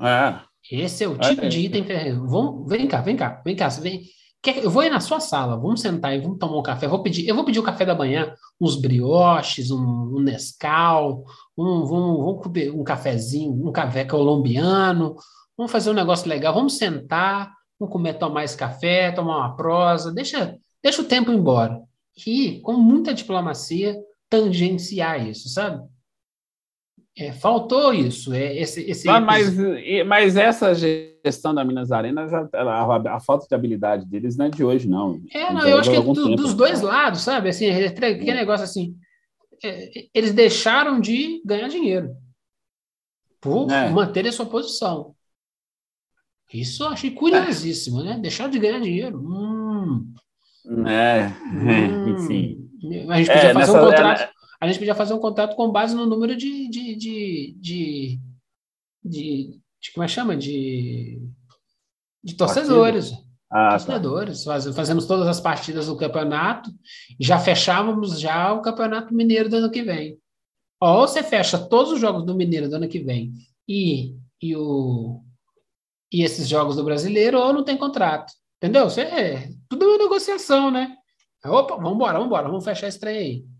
É. 0.00 0.40
Esse 0.70 1.04
é 1.04 1.08
o 1.08 1.16
tipo 1.16 1.44
é, 1.44 1.48
de 1.48 1.60
item. 1.60 1.84
Vamos, 2.26 2.68
vem 2.68 2.88
cá, 2.88 3.00
vem 3.00 3.16
cá, 3.16 3.40
vem 3.44 3.54
cá, 3.54 3.68
vem. 3.68 4.02
Eu 4.46 4.70
vou 4.70 4.82
ir 4.82 4.90
na 4.90 5.00
sua 5.00 5.20
sala, 5.20 5.56
vamos 5.56 5.80
sentar 5.80 6.14
e 6.14 6.20
vamos 6.20 6.38
tomar 6.38 6.58
um 6.58 6.62
café. 6.62 6.86
Eu 6.86 6.90
vou 6.90 7.02
pedir, 7.02 7.26
eu 7.26 7.34
vou 7.34 7.44
pedir 7.44 7.58
o 7.58 7.62
café 7.62 7.84
da 7.86 7.94
manhã, 7.94 8.34
uns 8.60 8.76
brioches, 8.76 9.70
um, 9.70 9.78
um 9.78 10.20
Nescau, 10.20 11.24
um, 11.56 11.84
vamos, 11.86 12.42
comer 12.42 12.70
um 12.70 12.84
cafezinho, 12.84 13.52
um 13.52 13.72
café 13.72 14.04
colombiano, 14.04 15.16
vamos 15.56 15.72
fazer 15.72 15.90
um 15.90 15.94
negócio 15.94 16.28
legal, 16.28 16.52
vamos 16.52 16.76
sentar, 16.76 17.52
vamos 17.78 17.92
comer, 17.92 18.14
tomar 18.14 18.44
esse 18.44 18.56
café, 18.56 19.12
tomar 19.12 19.38
uma 19.38 19.56
prosa, 19.56 20.12
deixa, 20.12 20.56
deixa 20.82 21.00
o 21.00 21.06
tempo 21.06 21.32
embora. 21.32 21.80
E, 22.26 22.60
com 22.60 22.74
muita 22.74 23.14
diplomacia, 23.14 23.96
tangenciar 24.28 25.26
isso, 25.26 25.48
sabe? 25.48 25.82
É, 27.16 27.32
faltou 27.32 27.92
isso. 27.94 28.32
É, 28.32 28.56
esse, 28.56 28.82
esse, 28.90 29.06
mas, 29.06 29.24
mas, 29.24 30.06
mas, 30.06 30.36
essa 30.36 30.74
gestão 30.74 31.54
da 31.54 31.64
Minas 31.64 31.92
Arena, 31.92 32.26
já, 32.26 32.48
a, 32.52 33.16
a, 33.16 33.20
falta 33.20 33.46
de 33.46 33.54
habilidade 33.54 34.04
deles 34.04 34.36
não 34.36 34.46
é 34.46 34.50
de 34.50 34.64
hoje, 34.64 34.88
não. 34.88 35.20
É, 35.32 35.52
não, 35.52 35.66
eu 35.66 35.78
acho 35.78 35.90
que 35.90 35.96
é 35.96 36.02
do, 36.02 36.34
dos 36.34 36.54
dois 36.54 36.80
lados, 36.80 37.22
sabe? 37.22 37.50
Assim, 37.50 37.66
que 37.68 38.34
negócio 38.34 38.64
assim. 38.64 38.96
É, 39.62 40.08
eles 40.12 40.32
deixaram 40.32 41.00
de 41.00 41.40
ganhar 41.44 41.68
dinheiro 41.68 42.16
por 43.40 43.70
é. 43.70 43.88
manter 43.90 44.26
a 44.26 44.32
sua 44.32 44.46
posição. 44.46 45.14
Isso 46.52 46.82
eu 46.82 46.88
achei 46.88 47.10
curiosíssimo, 47.10 48.02
né? 48.02 48.18
Deixar 48.20 48.48
de 48.48 48.58
ganhar 48.58 48.80
dinheiro. 48.80 49.18
Hum. 49.18 50.14
É, 50.86 51.28
hum. 51.52 52.08
enfim. 52.08 52.70
A 53.08 53.18
gente 53.18 53.28
podia 53.28 53.32
é, 53.32 53.54
fazer 53.54 53.54
nessa, 53.54 53.82
um 53.82 53.84
contrato. 53.84 54.33
A 54.64 54.66
gente 54.66 54.78
podia 54.78 54.94
fazer 54.94 55.12
um 55.12 55.18
contrato 55.18 55.54
com 55.56 55.70
base 55.70 55.94
no 55.94 56.06
número 56.06 56.34
de, 56.34 56.68
de, 56.70 56.94
de, 56.96 57.54
de, 57.60 58.20
de, 59.04 59.60
de 59.78 59.92
como 59.92 60.04
é 60.04 60.06
que 60.06 60.12
chama? 60.12 60.34
De, 60.34 61.20
de 62.22 62.34
torcedores. 62.34 63.12
Ah, 63.52 63.68
tá. 63.68 63.78
torcedores. 63.78 64.44
Tá. 64.44 64.72
fazemos 64.72 65.04
todas 65.04 65.28
as 65.28 65.38
partidas 65.38 65.86
do 65.86 65.98
campeonato, 65.98 66.70
já 67.20 67.38
fechávamos 67.38 68.18
já 68.18 68.54
o 68.54 68.62
campeonato 68.62 69.14
mineiro 69.14 69.50
do 69.50 69.56
ano 69.56 69.70
que 69.70 69.82
vem. 69.82 70.18
Ou 70.80 71.06
você 71.06 71.22
fecha 71.22 71.58
todos 71.58 71.92
os 71.92 72.00
jogos 72.00 72.24
do 72.24 72.34
Mineiro 72.34 72.68
do 72.68 72.76
ano 72.76 72.88
que 72.88 73.00
vem 73.00 73.32
e, 73.68 74.16
e, 74.40 74.56
o, 74.56 75.22
e 76.10 76.22
esses 76.22 76.48
jogos 76.48 76.76
do 76.76 76.84
brasileiro, 76.84 77.38
ou 77.38 77.52
não 77.52 77.64
tem 77.64 77.76
contrato. 77.76 78.32
Entendeu? 78.56 78.88
Você, 78.88 79.02
é, 79.02 79.50
tudo 79.68 79.84
é 79.84 79.88
uma 79.88 79.98
negociação, 79.98 80.70
né? 80.70 80.96
Opa, 81.44 81.76
vamos 81.76 81.96
embora, 81.96 82.14
vamos 82.14 82.26
embora, 82.26 82.48
vamos 82.48 82.64
fechar 82.64 82.88
esse 82.88 82.98
trem 82.98 83.16
aí. 83.18 83.53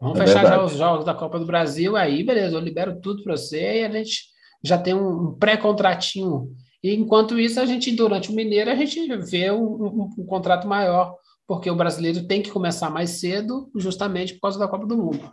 Vamos 0.00 0.18
é 0.18 0.26
fechar 0.26 0.42
verdade. 0.42 0.56
já 0.56 0.64
os 0.64 0.72
jogos 0.72 1.04
da 1.04 1.14
Copa 1.14 1.38
do 1.38 1.46
Brasil, 1.46 1.96
aí 1.96 2.24
beleza, 2.24 2.56
eu 2.56 2.60
libero 2.60 3.00
tudo 3.00 3.22
para 3.22 3.36
você 3.36 3.80
e 3.80 3.84
a 3.84 3.90
gente 3.90 4.30
já 4.64 4.78
tem 4.78 4.94
um 4.94 5.34
pré-contratinho 5.38 6.48
e 6.82 6.94
enquanto 6.94 7.38
isso, 7.38 7.60
a 7.60 7.66
gente, 7.66 7.94
durante 7.94 8.30
o 8.30 8.34
Mineiro, 8.34 8.70
a 8.70 8.74
gente 8.74 9.06
vê 9.16 9.50
um, 9.50 9.64
um, 9.64 10.10
um, 10.18 10.26
contrato 10.26 10.66
maior, 10.66 11.14
porque 11.46 11.70
o 11.70 11.76
brasileiro 11.76 12.26
tem 12.26 12.40
que 12.42 12.50
começar 12.50 12.88
mais 12.88 13.20
cedo, 13.20 13.70
justamente 13.76 14.34
por 14.34 14.42
causa 14.42 14.58
da 14.58 14.68
Copa 14.68 14.86
do 14.86 14.96
Mundo. 14.96 15.30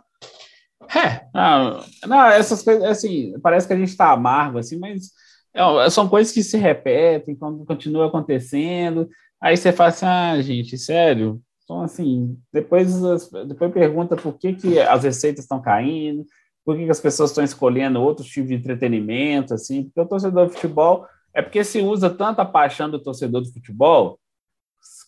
É. 0.94 1.26
Não, 1.34 1.84
não 2.06 2.26
essas 2.26 2.62
coisas, 2.62 2.84
assim, 2.84 3.32
parece 3.40 3.66
que 3.66 3.72
a 3.72 3.76
gente 3.76 3.88
está 3.88 4.12
amargo, 4.12 4.58
assim, 4.58 4.78
mas 4.78 5.10
é, 5.54 5.90
são 5.90 6.08
coisas 6.08 6.32
que 6.32 6.42
se 6.42 6.58
repetem, 6.58 7.34
quando 7.34 7.64
continua 7.64 8.08
acontecendo. 8.08 9.08
Aí 9.40 9.56
você 9.56 9.72
fala 9.72 9.88
assim, 9.88 10.06
ah, 10.06 10.40
gente, 10.42 10.76
sério. 10.76 11.40
Então, 11.68 11.82
assim, 11.82 12.40
depois, 12.50 12.98
depois 13.46 13.72
pergunta 13.74 14.16
por 14.16 14.38
que, 14.38 14.54
que 14.54 14.80
as 14.80 15.04
receitas 15.04 15.44
estão 15.44 15.60
caindo, 15.60 16.24
por 16.64 16.74
que, 16.74 16.86
que 16.86 16.90
as 16.90 17.00
pessoas 17.00 17.28
estão 17.28 17.44
escolhendo 17.44 18.00
outros 18.00 18.26
tipos 18.26 18.48
de 18.48 18.54
entretenimento, 18.54 19.52
assim, 19.52 19.84
porque 19.84 20.00
o 20.00 20.06
torcedor 20.06 20.46
de 20.46 20.54
futebol 20.54 21.06
é 21.34 21.42
porque 21.42 21.62
se 21.62 21.82
usa 21.82 22.08
tanta 22.08 22.42
paixão 22.42 22.90
do 22.90 22.98
torcedor 22.98 23.42
de 23.42 23.52
futebol 23.52 24.18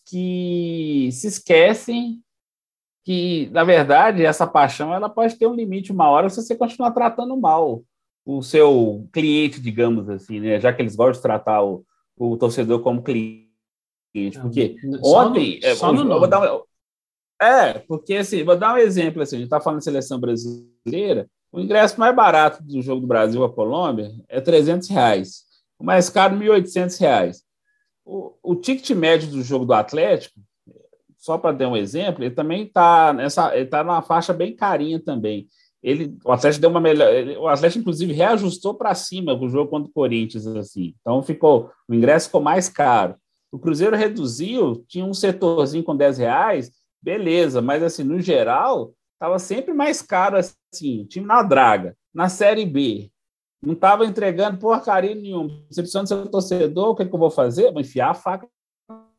que 0.05 1.09
se 1.11 1.27
esquecem 1.27 2.21
que, 3.03 3.49
na 3.51 3.63
verdade, 3.63 4.23
essa 4.23 4.45
paixão 4.45 4.93
ela 4.93 5.09
pode 5.09 5.39
ter 5.39 5.47
um 5.47 5.55
limite 5.55 5.91
uma 5.91 6.09
hora 6.09 6.29
se 6.29 6.39
você 6.39 6.55
continuar 6.55 6.91
tratando 6.91 7.35
mal 7.35 7.81
o 8.23 8.43
seu 8.43 9.09
cliente, 9.11 9.59
digamos 9.59 10.07
assim, 10.07 10.39
né? 10.39 10.59
Já 10.59 10.71
que 10.71 10.79
eles 10.83 10.95
gostam 10.95 11.13
de 11.13 11.21
tratar 11.23 11.63
o, 11.63 11.83
o 12.15 12.37
torcedor 12.37 12.81
como 12.81 13.01
cliente. 13.01 13.50
Porque 14.13 14.75
só 15.01 15.27
ontem. 15.27 15.59
No, 15.61 15.67
é, 15.67 15.75
só 15.75 15.93
no 15.93 16.19
vou 16.19 16.27
dar 16.27 16.41
um, 16.41 16.61
é, 17.41 17.79
porque 17.79 18.15
assim, 18.15 18.43
vou 18.43 18.55
dar 18.55 18.75
um 18.75 18.77
exemplo 18.77 19.21
assim, 19.21 19.37
a 19.37 19.39
gente 19.39 19.47
está 19.47 19.59
falando 19.59 19.79
de 19.79 19.85
seleção 19.85 20.19
brasileira, 20.19 21.27
o 21.51 21.59
ingresso 21.59 21.99
mais 21.99 22.15
barato 22.15 22.63
do 22.63 22.81
jogo 22.81 23.01
do 23.01 23.07
Brasil 23.07 23.43
a 23.43 23.51
Colômbia 23.51 24.11
é 24.29 24.39
300 24.39 24.87
reais 24.89 25.51
o 25.81 25.83
mais 25.83 26.09
caro, 26.09 26.37
R$ 26.37 26.45
1.800. 26.45 27.37
O, 28.05 28.33
o 28.43 28.55
ticket 28.55 28.91
médio 28.91 29.29
do 29.29 29.41
jogo 29.41 29.65
do 29.65 29.73
Atlético, 29.73 30.39
só 31.17 31.37
para 31.37 31.55
dar 31.55 31.69
um 31.69 31.75
exemplo, 31.75 32.23
ele 32.23 32.33
também 32.33 32.63
está 32.63 33.11
nessa, 33.11 33.53
ele 33.55 33.65
está 33.65 33.83
numa 33.83 34.01
faixa 34.01 34.31
bem 34.31 34.55
carinha 34.55 34.99
também. 34.99 35.47
ele, 35.81 36.15
o 36.23 36.31
Atlético 36.31 36.61
deu 36.61 36.69
uma 36.69 36.79
melhor. 36.79 37.11
O 37.39 37.47
Atlético, 37.47 37.81
inclusive, 37.81 38.13
reajustou 38.13 38.75
para 38.75 38.93
cima 38.93 39.33
o 39.33 39.49
jogo 39.49 39.69
contra 39.69 39.89
o 39.89 39.93
Corinthians, 39.93 40.45
assim. 40.47 40.93
Então 41.01 41.21
ficou, 41.23 41.71
o 41.87 41.93
ingresso 41.93 42.27
ficou 42.27 42.41
mais 42.41 42.69
caro. 42.69 43.15
O 43.51 43.59
Cruzeiro 43.59 43.95
reduziu, 43.95 44.85
tinha 44.87 45.03
um 45.03 45.13
setorzinho 45.13 45.83
com 45.83 45.95
10 45.95 46.17
reais, 46.19 46.71
beleza, 47.01 47.61
mas 47.61 47.83
assim, 47.83 48.03
no 48.03 48.19
geral, 48.21 48.93
estava 49.13 49.37
sempre 49.39 49.73
mais 49.73 50.01
caro 50.01 50.37
assim, 50.37 51.05
time 51.05 51.25
na 51.25 51.43
draga. 51.43 51.95
Na 52.13 52.29
Série 52.29 52.65
B, 52.65 53.11
não 53.61 53.73
estava 53.73 54.05
entregando 54.05 54.57
porcaria 54.57 55.13
nenhuma. 55.13 55.49
Você 55.69 55.81
precisa 55.81 56.05
ser 56.05 56.27
torcedor, 56.29 56.89
o 56.89 56.95
que, 56.95 57.03
é 57.03 57.05
que 57.05 57.13
eu 57.13 57.19
vou 57.19 57.29
fazer? 57.29 57.71
Vou 57.71 57.81
enfiar 57.81 58.11
a 58.11 58.15
faca 58.15 58.47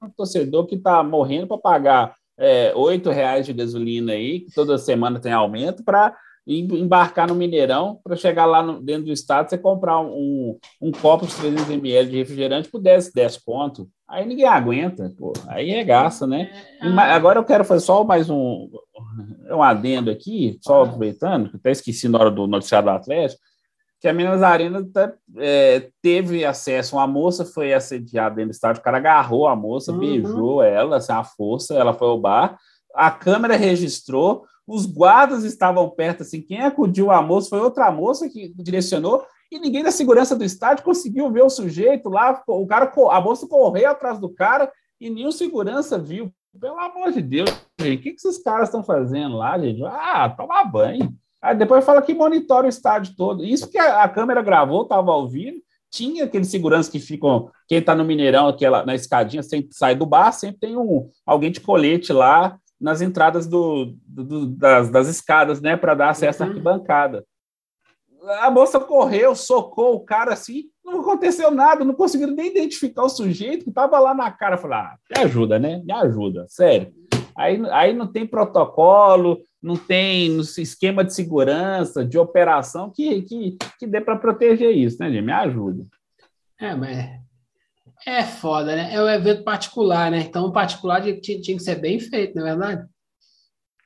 no 0.01 0.11
torcedor 0.16 0.66
que 0.66 0.74
está 0.74 1.03
morrendo 1.03 1.47
para 1.47 1.59
pagar 1.59 2.16
é, 2.39 2.74
8 2.74 3.11
reais 3.11 3.47
de 3.47 3.53
gasolina 3.53 4.12
aí, 4.12 4.41
que 4.41 4.53
toda 4.53 4.78
semana 4.78 5.20
tem 5.20 5.33
aumento, 5.33 5.85
para 5.85 6.16
embarcar 6.47 7.28
no 7.28 7.34
Mineirão 7.34 8.01
para 8.03 8.16
chegar 8.16 8.47
lá 8.47 8.62
no, 8.62 8.80
dentro 8.80 9.05
do 9.05 9.12
estado, 9.12 9.49
você 9.49 9.57
comprar 9.57 10.01
um, 10.01 10.59
um 10.80 10.90
copo 10.90 11.26
de 11.26 11.34
300 11.36 11.70
ml 11.70 12.11
de 12.11 12.16
refrigerante 12.16 12.68
por 12.68 12.80
10, 12.80 13.12
10 13.12 13.36
pontos. 13.38 13.86
Aí 14.09 14.26
ninguém 14.26 14.47
aguenta, 14.47 15.12
pô. 15.16 15.32
Aí 15.47 15.70
regaça, 15.70 16.26
né? 16.26 16.51
E, 16.82 16.86
agora 16.86 17.38
eu 17.38 17.45
quero 17.45 17.64
fazer 17.64 17.84
só 17.84 18.03
mais 18.05 18.28
um, 18.28 18.68
um 19.51 19.62
adendo 19.62 20.11
aqui, 20.11 20.59
só 20.61 20.82
aproveitando, 20.82 21.51
que 21.51 21.57
até 21.57 21.70
esqueci 21.70 22.09
na 22.09 22.18
hora 22.18 22.30
do 22.30 22.47
noticiário 22.47 22.88
do 22.88 22.95
Atlético, 22.97 23.40
que 24.01 24.09
a 24.09 24.12
Minas 24.12 24.43
Arena 24.43 24.84
tá, 24.93 25.12
é, 25.38 25.88
teve 26.03 26.45
acesso, 26.45 26.97
uma 26.97 27.07
moça 27.07 27.45
foi 27.45 27.72
assediada 27.72 28.34
dentro 28.34 28.51
do 28.51 28.55
estádio, 28.55 28.80
o 28.80 28.84
cara 28.84 28.97
agarrou 28.97 29.47
a 29.47 29.55
moça, 29.55 29.93
uhum. 29.93 29.99
beijou 30.01 30.61
ela, 30.61 30.97
assim, 30.97 31.12
a 31.12 31.22
força, 31.22 31.74
ela 31.74 31.95
foi 31.95 32.09
ao 32.09 32.18
bar, 32.18 32.59
a 32.95 33.12
câmera 33.12 33.57
registrou, 33.57 34.45
os 34.67 34.87
guardas 34.87 35.45
estavam 35.45 35.91
perto, 35.91 36.23
assim, 36.23 36.41
quem 36.41 36.61
acudiu 36.63 37.11
a 37.11 37.21
moça 37.21 37.51
foi 37.51 37.61
outra 37.61 37.91
moça 37.91 38.29
que 38.29 38.53
direcionou, 38.57 39.25
e 39.51 39.59
ninguém 39.59 39.83
da 39.83 39.91
segurança 39.91 40.35
do 40.35 40.45
estádio 40.45 40.85
conseguiu 40.85 41.31
ver 41.31 41.43
o 41.43 41.51
sujeito 41.51 42.09
lá, 42.09 42.43
o 42.47 42.67
cara, 42.67 42.91
a 43.11 43.21
moça 43.21 43.47
correu 43.47 43.91
atrás 43.91 44.19
do 44.19 44.31
cara 44.31 44.73
e 44.99 45.11
nenhum 45.11 45.31
segurança 45.31 45.99
viu. 45.99 46.33
Pelo 46.59 46.79
amor 46.79 47.13
de 47.13 47.21
Deus, 47.21 47.51
gente, 47.79 48.01
o 48.01 48.03
que, 48.03 48.11
que 48.13 48.17
esses 48.17 48.43
caras 48.43 48.69
estão 48.69 48.83
fazendo 48.83 49.37
lá, 49.37 49.59
gente? 49.59 49.83
Ah, 49.85 50.29
toma 50.31 50.65
banho. 50.65 51.13
Aí 51.41 51.57
depois 51.57 51.85
fala 51.85 52.01
que 52.01 52.15
monitora 52.15 52.67
o 52.67 52.69
estádio 52.69 53.15
todo. 53.17 53.45
Isso 53.45 53.71
que 53.71 53.79
a, 53.79 54.05
a 54.05 54.09
câmera 54.09 54.43
gravou, 54.43 54.83
estava 54.83 55.11
ao 55.11 55.29
vivo, 55.29 55.59
tinha 55.91 56.25
aqueles 56.25 56.49
seguranças 56.49 56.91
que 56.91 56.99
ficam, 56.99 57.51
quem 57.69 57.79
está 57.79 57.95
no 57.95 58.05
Mineirão, 58.05 58.49
aquela, 58.49 58.87
na 58.87 58.95
escadinha, 58.95 59.43
sempre 59.43 59.75
sai 59.75 59.95
do 59.95 60.07
bar, 60.07 60.33
sempre 60.33 60.61
tem 60.61 60.77
um, 60.77 61.11
alguém 61.27 61.51
de 61.51 61.61
colete 61.61 62.13
lá 62.13 62.59
nas 62.83 63.01
entradas 63.01 63.47
do, 63.47 63.95
do 64.05 64.47
das, 64.47 64.91
das, 64.91 65.09
escadas, 65.09 65.61
né, 65.61 65.76
para 65.76 65.95
dar 65.95 66.11
acesso 66.11 66.43
uhum. 66.43 66.49
à 66.49 66.51
arquibancada. 66.51 67.24
A 68.41 68.51
moça 68.51 68.78
correu, 68.78 69.35
socou 69.35 69.95
o 69.95 70.01
cara 70.01 70.33
assim, 70.33 70.64
não 70.85 71.01
aconteceu 71.01 71.51
nada, 71.51 71.85
não 71.85 71.95
conseguiram 71.95 72.35
nem 72.35 72.51
identificar 72.51 73.05
o 73.05 73.09
sujeito 73.09 73.64
que 73.64 73.70
estava 73.70 73.99
lá 73.99 74.14
na 74.14 74.30
cara. 74.30 74.59
Falei, 74.59 74.78
ah, 74.78 74.97
me 75.11 75.22
ajuda, 75.24 75.59
né? 75.59 75.83
Me 75.85 75.93
ajuda, 75.93 76.47
sério. 76.49 76.93
Aí, 77.37 77.61
aí 77.70 77.93
não 77.93 78.07
tem 78.07 78.26
protocolo, 78.26 79.41
não 79.61 79.76
tem 79.76 80.39
esquema 80.39 81.05
de 81.05 81.14
segurança, 81.14 82.05
de 82.05 82.18
operação 82.18 82.91
que, 82.91 83.22
que, 83.22 83.57
que 83.78 83.87
dê 83.87 84.01
para 84.01 84.16
proteger 84.16 84.70
isso, 84.70 84.99
né, 85.01 85.11
gente? 85.11 85.24
Me 85.24 85.33
ajuda. 85.33 85.85
É, 86.61 86.74
mas 86.74 87.20
é 88.07 88.22
foda, 88.24 88.74
né? 88.74 88.92
É 88.92 89.03
um 89.03 89.09
evento 89.09 89.44
particular, 89.44 90.11
né? 90.11 90.20
Então, 90.20 90.46
o 90.46 90.53
particular 90.53 91.03
tinha, 91.03 91.40
tinha 91.40 91.57
que 91.57 91.62
ser 91.62 91.76
bem 91.76 91.98
feito, 91.98 92.34
não 92.34 92.46
é 92.46 92.50
verdade? 92.50 92.86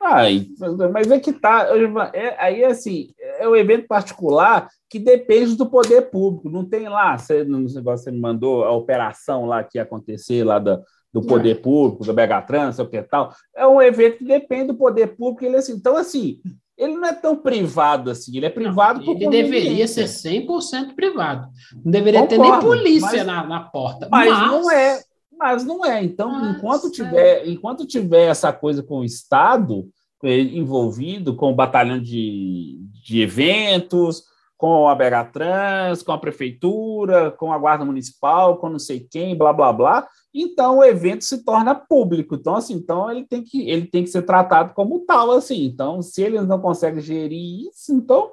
Ai, 0.00 0.46
mas 0.92 1.10
é 1.10 1.18
que 1.18 1.32
tá. 1.32 1.66
É, 2.12 2.36
aí, 2.38 2.64
assim, 2.64 3.08
é 3.18 3.48
um 3.48 3.56
evento 3.56 3.86
particular 3.86 4.68
que 4.90 4.98
depende 4.98 5.56
do 5.56 5.68
poder 5.68 6.10
público. 6.10 6.50
Não 6.50 6.64
tem 6.64 6.88
lá, 6.88 7.16
você, 7.16 7.44
no 7.44 7.60
negócio 7.60 8.04
você 8.04 8.10
me 8.10 8.20
mandou 8.20 8.64
a 8.64 8.70
operação 8.72 9.46
lá 9.46 9.64
que 9.64 9.78
ia 9.78 9.82
acontecer 9.82 10.44
lá 10.44 10.58
da, 10.58 10.80
do 11.12 11.22
poder 11.22 11.52
é. 11.52 11.60
público, 11.60 12.04
do 12.04 12.12
Megatrans, 12.12 12.76
sei 12.76 12.84
o 12.84 12.88
que 12.88 13.02
tal. 13.02 13.32
É 13.54 13.66
um 13.66 13.80
evento 13.80 14.18
que 14.18 14.24
depende 14.24 14.68
do 14.68 14.76
poder 14.76 15.16
público. 15.16 15.44
Ele, 15.44 15.56
assim, 15.56 15.72
então, 15.72 15.96
assim, 15.96 16.40
ele 16.76 16.94
não 16.94 17.08
é 17.08 17.12
tão 17.12 17.36
privado 17.36 18.10
assim, 18.10 18.36
ele 18.36 18.46
é 18.46 18.50
privado 18.50 19.04
não, 19.04 19.14
Ele 19.14 19.28
deveria 19.28 19.88
ser 19.88 20.04
100% 20.04 20.94
privado. 20.94 21.48
Não 21.84 21.90
deveria 21.90 22.20
Concordo, 22.20 22.44
ter 22.44 22.50
nem 22.50 22.60
polícia 22.60 23.24
mas, 23.24 23.26
na, 23.26 23.46
na 23.46 23.60
porta. 23.60 24.08
Mas, 24.10 24.30
mas, 24.30 24.50
não 24.50 24.70
é. 24.70 25.00
Mas 25.38 25.64
não 25.64 25.84
é. 25.84 26.04
Então, 26.04 26.30
mas, 26.30 26.56
enquanto, 26.56 26.90
tiver, 26.90 27.38
é. 27.38 27.48
enquanto 27.48 27.86
tiver 27.86 28.26
essa 28.26 28.52
coisa 28.52 28.82
com 28.82 28.98
o 28.98 29.04
Estado 29.04 29.88
eh, 30.22 30.40
envolvido, 30.40 31.34
com 31.34 31.50
o 31.50 31.54
batalhão 31.54 32.00
de, 32.00 32.78
de 33.04 33.20
eventos, 33.20 34.24
com 34.56 34.88
a 34.88 34.94
BH 34.94 35.32
Trans, 35.32 36.02
com 36.02 36.12
a 36.12 36.18
prefeitura, 36.18 37.30
com 37.30 37.52
a 37.52 37.58
guarda 37.58 37.84
municipal, 37.84 38.56
com 38.56 38.68
não 38.68 38.78
sei 38.78 39.00
quem, 39.00 39.36
blá 39.36 39.52
blá 39.52 39.72
blá. 39.72 40.08
Então 40.34 40.78
o 40.78 40.84
evento 40.84 41.24
se 41.24 41.44
torna 41.44 41.74
público. 41.74 42.34
Então 42.34 42.56
assim, 42.56 42.74
então 42.74 43.10
ele 43.10 43.24
tem 43.24 43.42
que 43.42 43.68
ele 43.68 43.86
tem 43.86 44.02
que 44.02 44.10
ser 44.10 44.22
tratado 44.22 44.72
como 44.74 45.00
tal 45.00 45.30
assim. 45.32 45.64
Então 45.64 46.00
se 46.00 46.22
eles 46.22 46.46
não 46.46 46.60
conseguem 46.60 47.00
gerir 47.00 47.68
isso, 47.68 47.92
então 47.92 48.32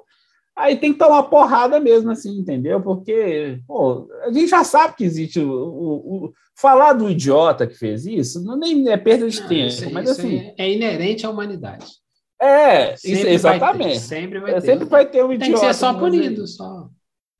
aí 0.56 0.76
tem 0.76 0.92
que 0.92 0.98
tomar 0.98 1.24
porrada 1.24 1.78
mesmo 1.78 2.10
assim, 2.10 2.38
entendeu? 2.38 2.80
Porque 2.80 3.60
pô, 3.66 4.08
a 4.22 4.32
gente 4.32 4.48
já 4.48 4.64
sabe 4.64 4.96
que 4.96 5.04
existe 5.04 5.40
o, 5.40 5.50
o, 5.50 6.24
o 6.26 6.32
falar 6.56 6.94
do 6.94 7.10
idiota 7.10 7.66
que 7.66 7.74
fez 7.74 8.06
isso, 8.06 8.42
não 8.42 8.56
nem 8.56 8.88
é 8.88 8.96
perda 8.96 9.28
de 9.28 9.40
não, 9.40 9.48
tempo, 9.48 9.66
isso, 9.66 9.90
mas 9.92 10.08
isso 10.08 10.20
assim 10.20 10.54
é 10.56 10.72
inerente 10.72 11.26
à 11.26 11.30
humanidade. 11.30 12.03
É, 12.40 12.94
isso, 12.94 13.26
exatamente. 13.26 13.90
Vai 13.90 13.98
sempre 13.98 14.38
vai 14.40 14.54
ter. 14.54 14.60
Sempre 14.60 14.84
vai 14.86 15.06
ter 15.06 15.24
um 15.24 15.32
idiota. 15.32 15.44
Tem 15.44 15.52
que 15.52 15.74
ser 15.74 15.74
só 15.74 15.94
punido, 15.94 16.46
só. 16.46 16.88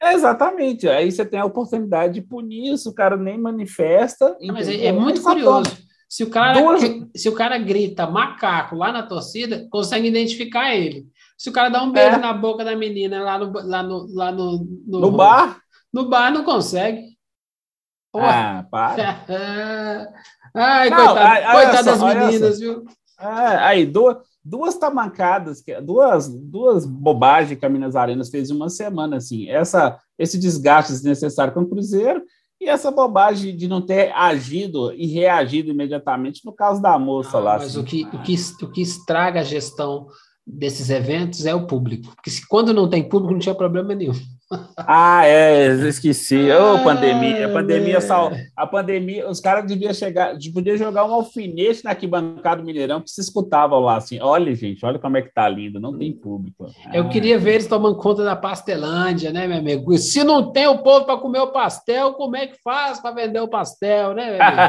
É, 0.00 0.12
exatamente. 0.12 0.88
Aí 0.88 1.10
você 1.10 1.24
tem 1.24 1.40
a 1.40 1.44
oportunidade 1.44 2.14
de 2.14 2.22
punir 2.22 2.72
isso, 2.72 2.90
o 2.90 2.94
cara 2.94 3.16
nem 3.16 3.38
manifesta. 3.38 4.36
Não, 4.40 4.54
mas 4.54 4.68
é, 4.68 4.86
é 4.86 4.92
muito 4.92 5.22
curioso. 5.22 5.76
Se 6.08 6.22
o, 6.22 6.30
cara, 6.30 6.60
Duas... 6.60 6.82
se 7.16 7.28
o 7.28 7.34
cara 7.34 7.58
grita 7.58 8.06
macaco 8.06 8.76
lá 8.76 8.92
na 8.92 9.02
torcida, 9.02 9.66
consegue 9.70 10.08
identificar 10.08 10.74
ele. 10.74 11.06
Se 11.36 11.48
o 11.48 11.52
cara 11.52 11.68
dá 11.68 11.82
um 11.82 11.90
beijo 11.90 12.16
é. 12.16 12.20
na 12.20 12.32
boca 12.32 12.64
da 12.64 12.76
menina 12.76 13.22
lá 13.22 13.38
no, 13.38 13.52
lá 13.52 13.82
no, 13.82 14.14
lá 14.14 14.30
no, 14.30 14.64
no, 14.86 15.00
no 15.00 15.10
bar? 15.10 15.58
No 15.92 16.08
bar 16.08 16.30
não 16.30 16.44
consegue. 16.44 17.14
Ah, 18.14 18.64
para. 18.70 19.24
Ai, 20.54 20.88
não, 20.88 21.06
coitado, 21.06 21.52
coitado 21.52 21.84
das 21.84 22.02
meninas, 22.02 22.60
viu? 22.60 22.84
É, 23.18 23.56
aí, 23.56 23.86
duas 23.86 24.18
duas 24.44 24.76
tamancadas, 24.76 25.64
duas, 25.82 26.28
duas 26.28 26.84
bobagens 26.84 27.58
que 27.58 27.64
a 27.64 27.68
Minas 27.68 27.96
Arenas 27.96 28.28
fez 28.28 28.50
em 28.50 28.54
uma 28.54 28.68
semana, 28.68 29.16
assim, 29.16 29.48
essa, 29.48 29.98
esse 30.18 30.38
desgaste 30.38 30.92
desnecessário 30.92 31.54
com 31.54 31.60
o 31.60 31.68
Cruzeiro 31.68 32.22
e 32.60 32.68
essa 32.68 32.90
bobagem 32.90 33.56
de 33.56 33.66
não 33.66 33.80
ter 33.80 34.12
agido 34.12 34.92
e 34.92 35.06
reagido 35.06 35.70
imediatamente 35.70 36.44
no 36.44 36.52
caso 36.52 36.80
da 36.80 36.98
moça 36.98 37.38
ah, 37.38 37.40
lá. 37.40 37.58
Mas 37.58 37.68
assim. 37.68 37.80
o, 37.80 37.84
que, 37.84 38.04
o, 38.04 38.22
que, 38.22 38.36
o 38.62 38.70
que 38.70 38.82
estraga 38.82 39.40
a 39.40 39.44
gestão 39.44 40.06
desses 40.46 40.90
eventos 40.90 41.46
é 41.46 41.54
o 41.54 41.66
público, 41.66 42.14
porque 42.14 42.30
se, 42.30 42.46
quando 42.46 42.74
não 42.74 42.88
tem 42.88 43.08
público 43.08 43.32
não 43.32 43.40
tinha 43.40 43.54
problema 43.54 43.94
nenhum. 43.94 44.12
Ah, 44.76 45.26
é, 45.26 45.68
esqueci. 45.88 46.50
Ô, 46.50 46.74
oh, 46.74 46.84
pandemia. 46.84 47.46
A 47.46 47.52
pandemia, 47.52 48.00
sal... 48.00 48.32
a 48.56 48.66
pandemia, 48.66 49.28
os 49.28 49.40
caras 49.40 49.66
deviam 49.66 49.92
chegar, 49.92 50.36
podia 50.52 50.76
jogar 50.76 51.04
um 51.04 51.14
alfinete 51.14 51.82
na 51.84 51.90
arquibancada 51.90 52.60
do 52.60 52.66
Mineirão 52.66 53.00
que 53.00 53.10
se 53.10 53.20
escutavam 53.20 53.80
lá 53.80 53.96
assim: 53.96 54.20
olha, 54.20 54.54
gente, 54.54 54.84
olha 54.84 54.98
como 54.98 55.16
é 55.16 55.22
que 55.22 55.32
tá 55.32 55.48
lindo, 55.48 55.80
não 55.80 55.96
tem 55.96 56.12
público. 56.12 56.66
Eu 56.92 57.04
ah, 57.04 57.08
queria 57.08 57.38
ver 57.38 57.54
eles 57.54 57.66
tomando 57.66 57.96
conta 57.96 58.22
da 58.22 58.36
Pastelândia, 58.36 59.32
né, 59.32 59.46
meu 59.46 59.58
amigo? 59.58 59.96
Se 59.98 60.22
não 60.22 60.52
tem 60.52 60.66
o 60.66 60.78
povo 60.78 61.06
para 61.06 61.16
comer 61.16 61.40
o 61.40 61.52
pastel, 61.52 62.12
como 62.14 62.36
é 62.36 62.46
que 62.46 62.56
faz 62.62 63.00
para 63.00 63.14
vender 63.14 63.40
o 63.40 63.48
pastel, 63.48 64.14
né, 64.14 64.32
meu 64.32 64.42
amigo? 64.42 64.62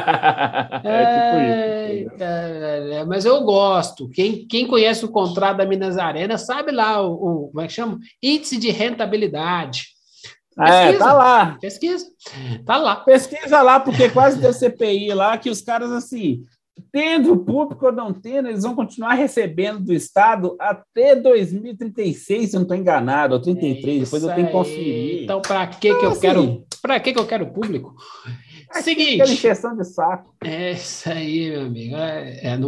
é, 0.88 2.00
tipo 2.00 2.14
isso. 2.14 2.22
É, 2.22 2.90
é, 3.00 3.04
mas 3.04 3.24
eu 3.24 3.42
gosto. 3.42 4.08
Quem, 4.10 4.46
quem 4.46 4.66
conhece 4.66 5.04
o 5.04 5.10
contrato 5.10 5.58
da 5.58 5.66
Minas 5.66 5.98
Arena 5.98 6.38
sabe 6.38 6.72
lá 6.72 7.02
o, 7.02 7.12
o 7.12 7.48
como 7.48 7.60
é 7.60 7.66
que 7.66 7.72
chama? 7.72 7.98
Índice 8.22 8.58
de 8.58 8.70
rentabilidade. 8.70 9.75
É, 10.58 10.92
tá 10.94 11.12
lá. 11.12 11.58
Pesquisa. 11.60 12.06
Tá 12.64 12.76
lá. 12.78 12.96
Pesquisa 12.96 13.62
lá, 13.62 13.78
porque 13.78 14.08
quase 14.08 14.40
deu 14.40 14.52
CPI 14.52 15.12
lá, 15.12 15.36
que 15.36 15.50
os 15.50 15.60
caras, 15.60 15.92
assim, 15.92 16.44
tendo 16.90 17.36
público 17.38 17.86
ou 17.86 17.92
não 17.92 18.12
tendo, 18.12 18.48
eles 18.48 18.62
vão 18.62 18.74
continuar 18.74 19.14
recebendo 19.14 19.80
do 19.80 19.92
Estado 19.92 20.56
até 20.58 21.14
2036, 21.14 22.50
se 22.50 22.56
eu 22.56 22.60
não 22.60 22.62
estou 22.62 22.76
enganado, 22.76 23.34
ou 23.34 23.40
33, 23.40 23.96
é 23.96 24.04
depois 24.04 24.22
eu 24.22 24.34
tenho 24.34 24.46
que 24.46 24.52
conferir. 24.52 25.24
Então, 25.24 25.40
para 25.40 25.66
que, 25.66 25.88
então, 25.88 26.00
que 26.00 26.06
eu 26.06 26.10
assim, 26.10 26.20
quero. 26.20 26.66
Para 26.82 27.00
que, 27.00 27.12
que 27.12 27.18
eu 27.18 27.26
quero 27.26 27.52
público? 27.52 27.94
É 28.74 28.82
Seguinte. 28.82 29.20
Aquela 29.20 29.32
injeção 29.32 29.76
de 29.76 29.84
saco. 29.84 30.34
É 30.44 30.72
isso 30.72 31.08
aí, 31.08 31.50
meu 31.50 31.62
amigo. 31.62 31.96
É, 31.96 32.40
é, 32.42 32.58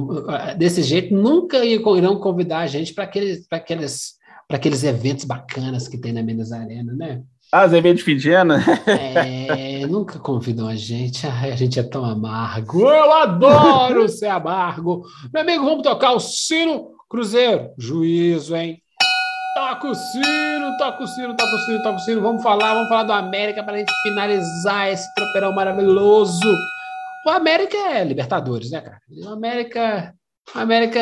é, 0.50 0.54
desse 0.54 0.82
jeito, 0.82 1.14
nunca 1.14 1.64
irão 1.64 2.20
convidar 2.20 2.60
a 2.60 2.66
gente 2.66 2.94
para 2.94 3.04
aqueles, 3.04 3.46
aqueles, 3.50 4.14
aqueles 4.48 4.84
eventos 4.84 5.24
bacanas 5.24 5.88
que 5.88 5.98
tem 5.98 6.12
na 6.12 6.22
Minas 6.22 6.52
Arena, 6.52 6.92
né? 6.94 7.22
Ah, 7.50 7.62
Azevedo 7.62 8.00
Fidiana? 8.00 8.62
É, 8.86 9.86
nunca 9.86 10.18
convidam 10.18 10.68
a 10.68 10.76
gente. 10.76 11.26
Ai, 11.26 11.50
a 11.52 11.56
gente 11.56 11.80
é 11.80 11.82
tão 11.82 12.04
amargo. 12.04 12.82
Eu 12.82 13.12
adoro 13.12 14.06
ser 14.06 14.26
amargo. 14.26 15.02
Meu 15.32 15.42
amigo, 15.42 15.64
vamos 15.64 15.82
tocar 15.82 16.12
o 16.12 16.20
sino 16.20 16.90
Cruzeiro. 17.08 17.70
Juízo, 17.78 18.54
hein? 18.54 18.82
Toca 19.54 19.88
o 19.88 19.94
sino, 19.94 20.76
toca 20.76 21.02
o 21.02 21.06
sino, 21.06 21.34
toca 21.34 21.54
o 21.54 21.58
sino, 21.60 21.82
toca 21.82 21.96
o 21.96 22.00
sino. 22.00 22.20
Vamos 22.20 22.42
falar, 22.42 22.74
vamos 22.74 22.88
falar 22.90 23.04
do 23.04 23.12
América 23.14 23.62
para 23.62 23.76
a 23.76 23.78
gente 23.78 23.92
finalizar 24.02 24.92
esse 24.92 25.08
tropeirão 25.14 25.54
maravilhoso. 25.54 26.54
O 27.26 27.30
América 27.30 27.78
é 27.78 28.04
Libertadores, 28.04 28.70
né, 28.70 28.82
cara? 28.82 29.00
O 29.24 29.28
América, 29.30 30.14
América 30.54 31.00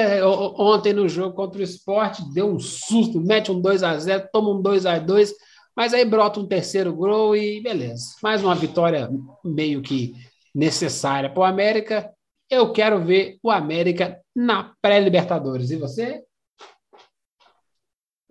ontem 0.57 0.92
no 0.92 1.09
jogo 1.09 1.34
contra 1.34 1.59
o 1.59 1.64
Esporte 1.64 2.22
deu 2.32 2.49
um 2.49 2.61
susto, 2.61 3.20
mete 3.20 3.51
um 3.51 3.61
2 3.61 3.82
a 3.82 3.99
0 3.99 4.28
toma 4.32 4.51
um 4.51 4.62
2 4.62 4.86
a 4.86 4.99
2 5.01 5.32
mas 5.77 5.93
aí 5.93 6.05
brota 6.05 6.41
um 6.41 6.49
terceiro 6.49 6.95
gol 6.95 7.37
e 7.37 7.61
beleza. 7.61 8.14
Mais 8.22 8.43
uma 8.43 8.55
vitória 8.55 9.11
meio 9.45 9.83
que 9.83 10.14
necessária 10.55 11.29
para 11.29 11.41
o 11.41 11.45
América. 11.45 12.11
Eu 12.49 12.72
quero 12.72 13.05
ver 13.05 13.39
o 13.43 13.51
América 13.51 14.18
na 14.35 14.72
pré-Libertadores. 14.81 15.70
E 15.70 15.77
você? 15.77 16.24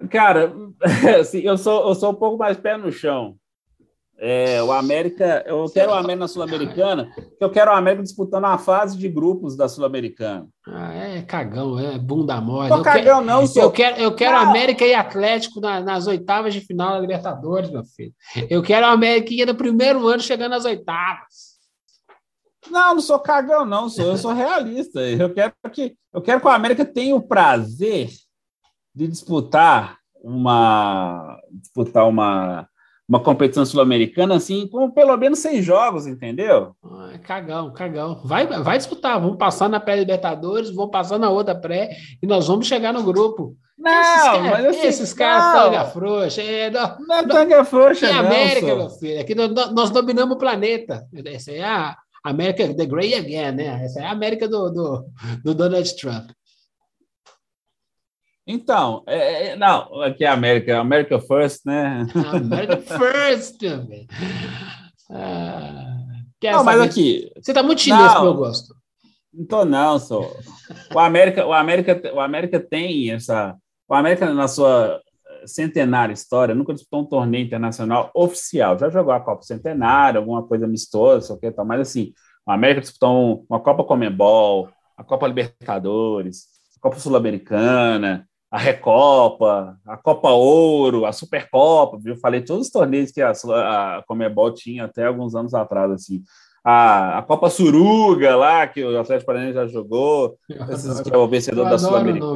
Cara, 0.09 0.53
assim, 1.19 1.41
eu, 1.41 1.57
sou, 1.57 1.87
eu 1.87 1.95
sou 1.95 2.11
um 2.11 2.15
pouco 2.15 2.37
mais 2.37 2.57
pé 2.57 2.77
no 2.77 2.91
chão. 2.91 3.37
É, 4.17 4.63
o 4.63 4.71
América, 4.71 5.43
eu 5.45 5.65
quero 5.65 5.91
o 5.91 5.93
América 5.93 6.19
na 6.19 6.27
Sul-Americana, 6.29 7.11
eu 7.37 7.49
quero 7.49 7.69
o 7.69 7.73
América 7.73 8.03
disputando 8.03 8.45
a 8.45 8.57
fase 8.57 8.97
de 8.97 9.09
grupos 9.09 9.57
da 9.57 9.67
Sul-Americana. 9.67 10.47
Ah, 10.65 10.93
é 10.93 11.21
cagão, 11.21 11.77
é 11.77 11.99
bunda 11.99 12.39
mole. 12.39 12.69
Não, 12.69 12.81
cagão 12.81 13.03
quero, 13.03 13.21
não. 13.21 13.43
Eu 13.55 13.71
quero, 13.71 13.97
eu 13.97 14.15
quero 14.15 14.37
América 14.37 14.85
e 14.85 14.93
Atlético 14.93 15.59
na, 15.59 15.81
nas 15.81 16.07
oitavas 16.07 16.53
de 16.53 16.61
final 16.61 16.93
da 16.93 16.99
Libertadores, 16.99 17.69
meu 17.69 17.83
filho. 17.83 18.13
Eu 18.49 18.63
quero 18.63 18.85
o 18.85 18.89
América 18.89 19.45
no 19.45 19.55
primeiro 19.55 20.07
ano 20.07 20.21
chegando 20.21 20.53
às 20.53 20.63
oitavas. 20.63 21.55
Não, 22.71 22.95
não 22.95 23.01
sou 23.01 23.19
cagão, 23.19 23.65
não, 23.65 23.89
sou, 23.89 24.05
eu 24.05 24.17
sou 24.17 24.33
realista. 24.33 25.01
Eu 25.01 25.33
quero 25.33 25.53
que 25.71 25.95
eu 26.13 26.21
quero 26.21 26.39
que 26.39 26.47
o 26.47 26.49
América 26.49 26.85
tenha 26.85 27.15
o 27.15 27.21
prazer 27.21 28.09
de 28.93 29.07
disputar 29.07 29.97
uma 30.23 31.37
disputar 31.51 32.07
uma, 32.07 32.67
uma 33.07 33.19
competição 33.19 33.65
sul-americana 33.65 34.35
assim 34.35 34.67
com 34.67 34.89
pelo 34.89 35.15
menos 35.15 35.39
seis 35.39 35.63
jogos, 35.63 36.07
entendeu? 36.07 36.75
Ah, 36.83 37.17
cagão, 37.23 37.71
cagão. 37.71 38.21
Vai, 38.23 38.47
vai 38.47 38.77
disputar, 38.77 39.19
vamos 39.19 39.37
passar 39.37 39.69
na 39.69 39.79
pré-libertadores, 39.79 40.71
vamos 40.71 40.91
passar 40.91 41.19
na 41.19 41.29
outra 41.29 41.53
pré 41.53 41.95
e 42.21 42.25
nós 42.25 42.47
vamos 42.47 42.67
chegar 42.67 42.91
no 42.91 43.03
grupo. 43.03 43.55
Não, 43.77 43.91
esses, 43.91 44.51
mas 44.51 44.65
assim, 44.65 44.87
esses 44.87 45.13
caras 45.13 45.63
tanga 45.63 45.85
frouxa. 45.85 46.41
É, 46.41 46.71
não, 46.71 46.97
não 46.99 47.15
é 47.15 47.27
tanga 47.27 47.65
frouxa, 47.65 48.11
não. 48.11 48.19
América, 48.19 48.75
meu 48.75 48.89
filho. 48.89 49.21
Aqui 49.21 49.35
nós, 49.35 49.51
nós 49.71 49.89
dominamos 49.91 50.35
o 50.35 50.39
planeta. 50.39 51.05
Essa 51.25 51.51
é 51.51 51.63
a 51.63 51.95
América, 52.23 52.73
The 52.73 52.85
Grey 52.85 53.13
Again, 53.13 53.51
né? 53.51 53.83
Essa 53.83 53.99
é 53.99 54.05
a 54.05 54.11
América 54.11 54.47
do, 54.47 54.69
do, 54.71 55.05
do 55.43 55.53
Donald 55.53 55.95
Trump. 55.97 56.31
Então, 58.47 59.03
é, 59.07 59.47
é, 59.47 59.55
não, 59.55 60.01
aqui 60.01 60.23
é 60.23 60.27
a 60.27 60.33
América, 60.33 60.79
America 60.79 61.19
First, 61.19 61.65
né? 61.65 62.05
America 62.31 62.77
First. 62.97 63.59
Ah, 65.09 65.97
não, 66.43 66.63
mas 66.63 66.79
aqui. 66.81 67.31
Você 67.35 67.51
está 67.51 67.63
muito 67.63 67.81
chinês 67.81 68.13
para 68.13 68.23
eu 68.23 68.35
gosto. 68.35 68.75
Não 69.33 69.45
tô, 69.45 69.65
não, 69.65 69.99
sou. 69.99 70.31
O 70.93 70.99
América, 70.99 71.45
o 71.45 71.53
América, 71.53 72.01
o 72.13 72.19
América 72.19 72.59
tem 72.59 73.11
essa. 73.11 73.55
O 73.87 73.93
América, 73.93 74.31
na 74.33 74.47
sua 74.47 75.01
centenária 75.47 76.13
história, 76.13 76.55
nunca 76.55 76.73
disputou 76.73 77.01
um 77.01 77.05
torneio 77.05 77.45
internacional 77.45 78.11
oficial. 78.13 78.77
Já 78.77 78.89
jogou 78.89 79.13
a 79.13 79.19
Copa 79.19 79.41
Centenário, 79.41 80.19
alguma 80.19 80.43
coisa 80.43 80.65
amistosa, 80.65 81.33
o 81.33 81.39
que 81.39 81.51
tal, 81.51 81.65
mas 81.65 81.81
assim, 81.81 82.13
o 82.45 82.51
América 82.51 82.81
disputou 82.81 83.45
uma 83.49 83.59
Copa 83.59 83.83
Comembol, 83.83 84.69
a 84.97 85.03
Copa 85.03 85.27
Libertadores, 85.27 86.45
a 86.77 86.79
Copa 86.79 86.99
Sul-Americana, 86.99 88.27
a 88.55 88.57
Recopa, 88.57 89.77
a 89.85 89.97
Copa 89.97 90.29
Ouro, 90.29 91.05
a 91.05 91.11
Supercopa, 91.11 91.99
viu? 92.01 92.15
Falei 92.15 92.39
todos 92.39 92.67
os 92.67 92.71
torneios 92.71 93.11
que 93.11 93.21
a, 93.21 93.31
a 93.31 94.01
Comebol 94.07 94.53
tinha 94.53 94.85
até 94.85 95.05
alguns 95.05 95.35
anos 95.35 95.53
atrás, 95.53 95.91
assim. 95.91 96.23
A, 96.63 97.17
a 97.17 97.21
Copa 97.21 97.49
Suruga 97.49 98.33
lá, 98.37 98.65
que 98.65 98.81
o 98.81 98.97
Atlético 98.97 99.25
Paranaense 99.25 99.55
já 99.55 99.67
jogou, 99.67 100.37
esses, 100.69 101.01
que 101.01 101.13
é 101.13 101.17
o 101.17 101.27
vencedor 101.27 101.69
da 101.69 101.77
Sul-Americana. 101.77 102.31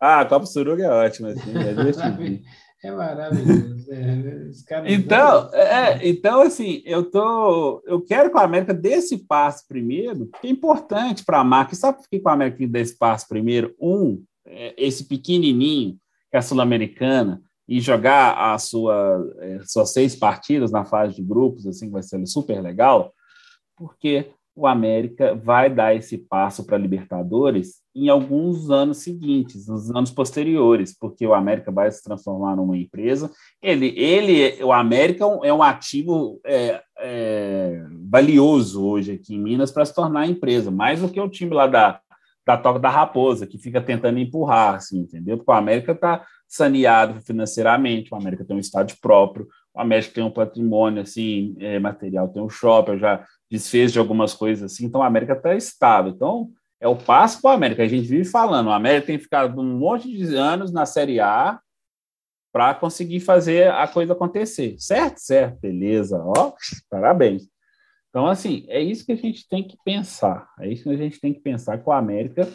Ah, 0.00 0.22
a 0.22 0.24
Copa 0.24 0.44
Suruga 0.44 0.84
é 0.84 0.90
ótima, 0.90 1.28
assim, 1.28 1.52
é 1.56 2.42
É 2.82 2.90
maravilhoso. 2.90 3.86
É, 3.88 4.92
então, 4.92 5.54
é, 5.54 6.08
então, 6.08 6.42
assim, 6.42 6.82
eu 6.84 7.08
tô, 7.08 7.80
eu 7.86 8.02
quero 8.02 8.30
que 8.30 8.38
a 8.38 8.42
América 8.42 8.74
dê 8.74 8.94
esse 8.94 9.18
passo 9.18 9.68
primeiro, 9.68 10.28
que 10.40 10.48
é 10.48 10.50
importante 10.50 11.24
para 11.24 11.38
a 11.38 11.44
marca. 11.44 11.76
Sabe 11.76 11.98
por 11.98 12.08
que 12.08 12.20
a 12.26 12.32
América 12.32 12.66
dê 12.66 12.80
esse 12.80 12.98
passo 12.98 13.28
primeiro? 13.28 13.72
Um, 13.80 14.20
é, 14.20 14.35
esse 14.76 15.04
pequenininho, 15.04 15.98
que 16.30 16.36
é 16.36 16.38
a 16.38 16.42
Sul-Americana, 16.42 17.42
e 17.68 17.80
jogar 17.80 18.52
a 18.52 18.58
sua, 18.58 19.34
é, 19.40 19.58
suas 19.64 19.92
seis 19.92 20.14
partidas 20.14 20.70
na 20.70 20.84
fase 20.84 21.16
de 21.16 21.22
grupos, 21.22 21.66
assim, 21.66 21.90
vai 21.90 22.02
ser 22.02 22.24
super 22.26 22.60
legal, 22.60 23.12
porque 23.76 24.30
o 24.56 24.66
América 24.66 25.34
vai 25.34 25.68
dar 25.68 25.94
esse 25.94 26.16
passo 26.16 26.64
para 26.64 26.78
Libertadores 26.78 27.82
em 27.94 28.08
alguns 28.08 28.70
anos 28.70 28.98
seguintes, 28.98 29.68
nos 29.68 29.90
anos 29.90 30.10
posteriores, 30.10 30.96
porque 30.98 31.26
o 31.26 31.34
América 31.34 31.70
vai 31.70 31.90
se 31.90 32.02
transformar 32.02 32.56
numa 32.56 32.76
empresa. 32.76 33.30
Ele, 33.62 33.88
ele 33.98 34.62
o 34.64 34.72
América 34.72 35.24
é 35.42 35.52
um 35.52 35.62
ativo 35.62 36.40
é, 36.44 36.82
é, 36.98 37.82
valioso 38.08 38.82
hoje 38.82 39.12
aqui 39.12 39.34
em 39.34 39.42
Minas 39.42 39.70
para 39.70 39.84
se 39.84 39.94
tornar 39.94 40.26
empresa, 40.26 40.70
mais 40.70 41.02
do 41.02 41.08
que 41.08 41.20
o 41.20 41.28
time 41.28 41.52
lá 41.52 41.66
da, 41.66 42.00
da 42.46 42.56
Toca 42.56 42.78
da 42.78 42.88
Raposa, 42.88 43.46
que 43.46 43.58
fica 43.58 43.80
tentando 43.80 44.20
empurrar, 44.20 44.76
assim, 44.76 45.00
entendeu? 45.00 45.36
Porque 45.36 45.50
o 45.50 45.54
América 45.54 45.92
está 45.92 46.24
saneado 46.46 47.20
financeiramente, 47.20 48.14
o 48.14 48.16
América 48.16 48.44
tem 48.44 48.56
um 48.56 48.60
estádio 48.60 48.96
próprio, 49.00 49.48
o 49.74 49.80
América 49.80 50.14
tem 50.14 50.22
um 50.22 50.30
patrimônio, 50.30 51.02
assim, 51.02 51.56
é, 51.58 51.80
material, 51.80 52.28
tem 52.28 52.40
um 52.40 52.48
shopping, 52.48 52.98
já 52.98 53.26
desfez 53.50 53.92
de 53.92 53.98
algumas 53.98 54.32
coisas 54.32 54.72
assim, 54.72 54.86
então 54.86 55.00
o 55.00 55.04
América 55.04 55.32
está 55.32 55.56
estável. 55.56 56.12
Então, 56.12 56.50
é 56.80 56.86
o 56.86 56.94
passo 56.94 57.42
para 57.42 57.50
o 57.50 57.54
América. 57.54 57.82
A 57.82 57.88
gente 57.88 58.06
vive 58.06 58.24
falando, 58.24 58.68
o 58.68 58.72
América 58.72 59.08
tem 59.08 59.18
ficado 59.18 59.60
um 59.60 59.78
monte 59.78 60.08
de 60.08 60.36
anos 60.36 60.72
na 60.72 60.86
Série 60.86 61.18
A 61.18 61.58
para 62.52 62.74
conseguir 62.74 63.20
fazer 63.20 63.70
a 63.72 63.88
coisa 63.88 64.12
acontecer. 64.12 64.76
Certo? 64.78 65.18
Certo, 65.18 65.58
beleza. 65.60 66.22
Ó, 66.24 66.52
parabéns. 66.88 67.48
Então, 68.16 68.28
assim, 68.28 68.64
é 68.68 68.80
isso 68.80 69.04
que 69.04 69.12
a 69.12 69.16
gente 69.16 69.46
tem 69.46 69.62
que 69.62 69.76
pensar. 69.84 70.48
É 70.58 70.72
isso 70.72 70.84
que 70.84 70.88
a 70.88 70.96
gente 70.96 71.20
tem 71.20 71.34
que 71.34 71.40
pensar 71.40 71.76
que 71.76 71.86
o 71.86 71.92
América 71.92 72.48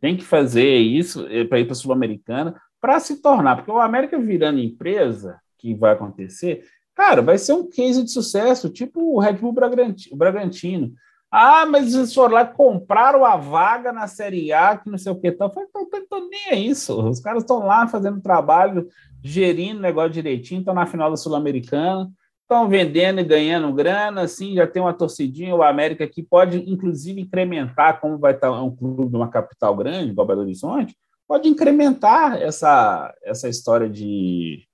tem 0.00 0.16
que 0.16 0.24
fazer 0.24 0.78
isso 0.78 1.28
eh, 1.28 1.44
para 1.44 1.60
ir 1.60 1.64
para 1.64 1.74
a 1.74 1.76
Sul-Americana 1.76 2.60
para 2.80 2.98
se 2.98 3.22
tornar, 3.22 3.54
porque 3.54 3.70
o 3.70 3.78
América 3.78 4.18
virando 4.18 4.58
empresa, 4.58 5.40
que 5.58 5.76
vai 5.76 5.92
acontecer, 5.92 6.64
cara, 6.92 7.22
vai 7.22 7.38
ser 7.38 7.52
um 7.52 7.70
case 7.70 8.02
de 8.02 8.10
sucesso, 8.10 8.68
tipo 8.68 9.14
o 9.14 9.20
Red 9.20 9.34
Bull 9.34 9.52
Bragantino. 9.52 10.92
Ah, 11.30 11.64
mas 11.66 11.94
eles 11.94 12.12
foram 12.12 12.34
lá 12.34 12.44
compraram 12.44 13.24
a 13.24 13.36
vaga 13.36 13.92
na 13.92 14.08
Série 14.08 14.52
A, 14.52 14.76
que 14.76 14.90
não 14.90 14.98
sei 14.98 15.12
o 15.12 15.20
que. 15.20 15.28
Então, 15.28 15.46
eu 15.46 15.52
falei, 15.52 16.06
tô, 16.10 16.18
nem 16.28 16.48
é 16.50 16.56
isso. 16.56 17.00
Os 17.08 17.20
caras 17.20 17.44
estão 17.44 17.64
lá 17.64 17.86
fazendo 17.86 18.20
trabalho, 18.20 18.88
gerindo 19.22 19.78
o 19.78 19.82
negócio 19.82 20.10
direitinho, 20.10 20.58
estão 20.58 20.74
na 20.74 20.84
final 20.84 21.10
da 21.10 21.16
Sul-Americana 21.16 22.10
estão 22.46 22.68
vendendo 22.68 23.20
e 23.20 23.24
ganhando 23.24 23.72
grana, 23.72 24.22
assim, 24.22 24.54
já 24.54 24.66
tem 24.68 24.80
uma 24.80 24.94
torcidinha, 24.94 25.54
o 25.54 25.64
América 25.64 26.06
que 26.06 26.22
pode, 26.22 26.58
inclusive, 26.70 27.20
incrementar, 27.20 28.00
como 28.00 28.18
vai 28.18 28.32
estar 28.32 28.52
um 28.62 28.74
clube 28.74 29.10
de 29.10 29.16
uma 29.16 29.28
capital 29.28 29.74
grande, 29.76 30.12
igual 30.12 30.26
Belo 30.28 30.42
Horizonte, 30.42 30.96
pode 31.26 31.48
incrementar 31.48 32.40
essa, 32.40 33.12
essa 33.24 33.48
história 33.48 33.90
de, 33.90 34.64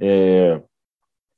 é, 0.00 0.62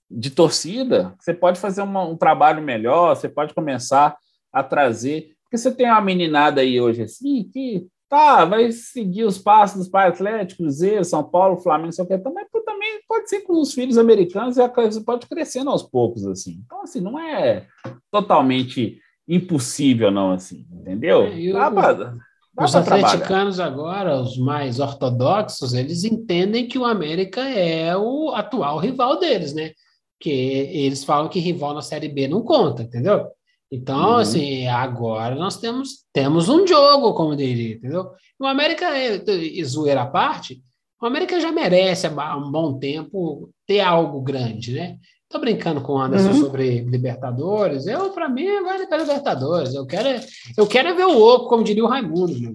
de 0.08 0.30
torcida. 0.30 1.12
Você 1.18 1.34
pode 1.34 1.58
fazer 1.58 1.82
uma, 1.82 2.04
um 2.04 2.16
trabalho 2.16 2.62
melhor, 2.62 3.16
você 3.16 3.28
pode 3.28 3.52
começar 3.52 4.16
a 4.52 4.62
trazer. 4.62 5.32
Porque 5.42 5.58
você 5.58 5.74
tem 5.74 5.86
uma 5.86 6.00
meninada 6.00 6.60
aí 6.60 6.80
hoje 6.80 7.02
assim 7.02 7.48
que 7.52 7.88
Tá, 8.08 8.44
vai 8.44 8.70
seguir 8.70 9.24
os 9.24 9.36
passos 9.36 9.78
dos 9.78 9.88
pais 9.88 10.14
Atlético, 10.14 10.62
Cruzeiro, 10.62 11.04
São 11.04 11.24
Paulo, 11.24 11.58
Flamengo, 11.58 11.92
sei 11.92 12.04
o 12.04 12.08
que, 12.08 12.16
também, 12.18 12.46
também 12.64 13.00
pode 13.08 13.28
ser 13.28 13.40
com 13.40 13.60
os 13.60 13.74
filhos 13.74 13.98
americanos 13.98 14.56
e 14.56 14.62
a 14.62 14.68
coisa 14.68 15.02
pode 15.02 15.26
crescendo 15.26 15.70
aos 15.70 15.82
poucos, 15.82 16.24
assim. 16.24 16.60
Então, 16.64 16.82
assim, 16.82 17.00
não 17.00 17.18
é 17.18 17.66
totalmente 18.10 19.00
impossível, 19.26 20.12
não, 20.12 20.32
assim, 20.32 20.66
entendeu? 20.70 21.24
É, 21.24 21.52
dá 21.52 21.68
pra, 21.68 21.92
dá 21.92 22.64
os 22.64 22.76
atleticanos 22.76 23.56
trabalhar. 23.56 23.66
agora, 23.66 24.20
os 24.20 24.38
mais 24.38 24.78
ortodoxos, 24.78 25.74
eles 25.74 26.04
entendem 26.04 26.68
que 26.68 26.78
o 26.78 26.84
América 26.84 27.40
é 27.40 27.96
o 27.96 28.30
atual 28.30 28.78
rival 28.78 29.18
deles, 29.18 29.52
né? 29.52 29.72
Que 30.20 30.30
eles 30.30 31.02
falam 31.02 31.28
que 31.28 31.40
rival 31.40 31.74
na 31.74 31.82
Série 31.82 32.08
B 32.08 32.28
não 32.28 32.42
conta, 32.42 32.84
entendeu? 32.84 33.26
Então, 33.70 34.10
uhum. 34.10 34.16
assim, 34.16 34.66
agora 34.68 35.34
nós 35.34 35.56
temos, 35.58 36.04
temos 36.12 36.48
um 36.48 36.66
jogo, 36.66 37.14
como 37.14 37.34
diria, 37.34 37.74
entendeu? 37.74 38.10
O 38.38 38.46
América, 38.46 38.96
e 38.96 39.64
zoeira 39.64 40.02
à 40.02 40.06
parte, 40.06 40.62
o 41.00 41.06
América 41.06 41.40
já 41.40 41.50
merece 41.50 42.06
há 42.06 42.36
um 42.36 42.50
bom 42.50 42.78
tempo 42.78 43.50
ter 43.66 43.80
algo 43.80 44.20
grande, 44.20 44.72
né? 44.72 44.98
Tô 45.28 45.40
brincando 45.40 45.80
com 45.80 45.94
o 45.94 45.98
Anderson 45.98 46.30
uhum. 46.30 46.40
sobre 46.40 46.80
Libertadores. 46.82 47.86
Eu, 47.86 48.10
para 48.10 48.28
mim, 48.28 48.62
vai 48.62 48.86
para 48.86 48.98
Libertadores. 48.98 49.74
Eu 49.74 49.84
quero, 49.84 50.24
eu 50.56 50.66
quero 50.66 50.88
é 50.88 50.94
ver 50.94 51.06
o 51.06 51.20
oco, 51.20 51.48
como 51.48 51.64
diria 51.64 51.84
o 51.84 51.88
Raimundo. 51.88 52.38
Meu. 52.38 52.54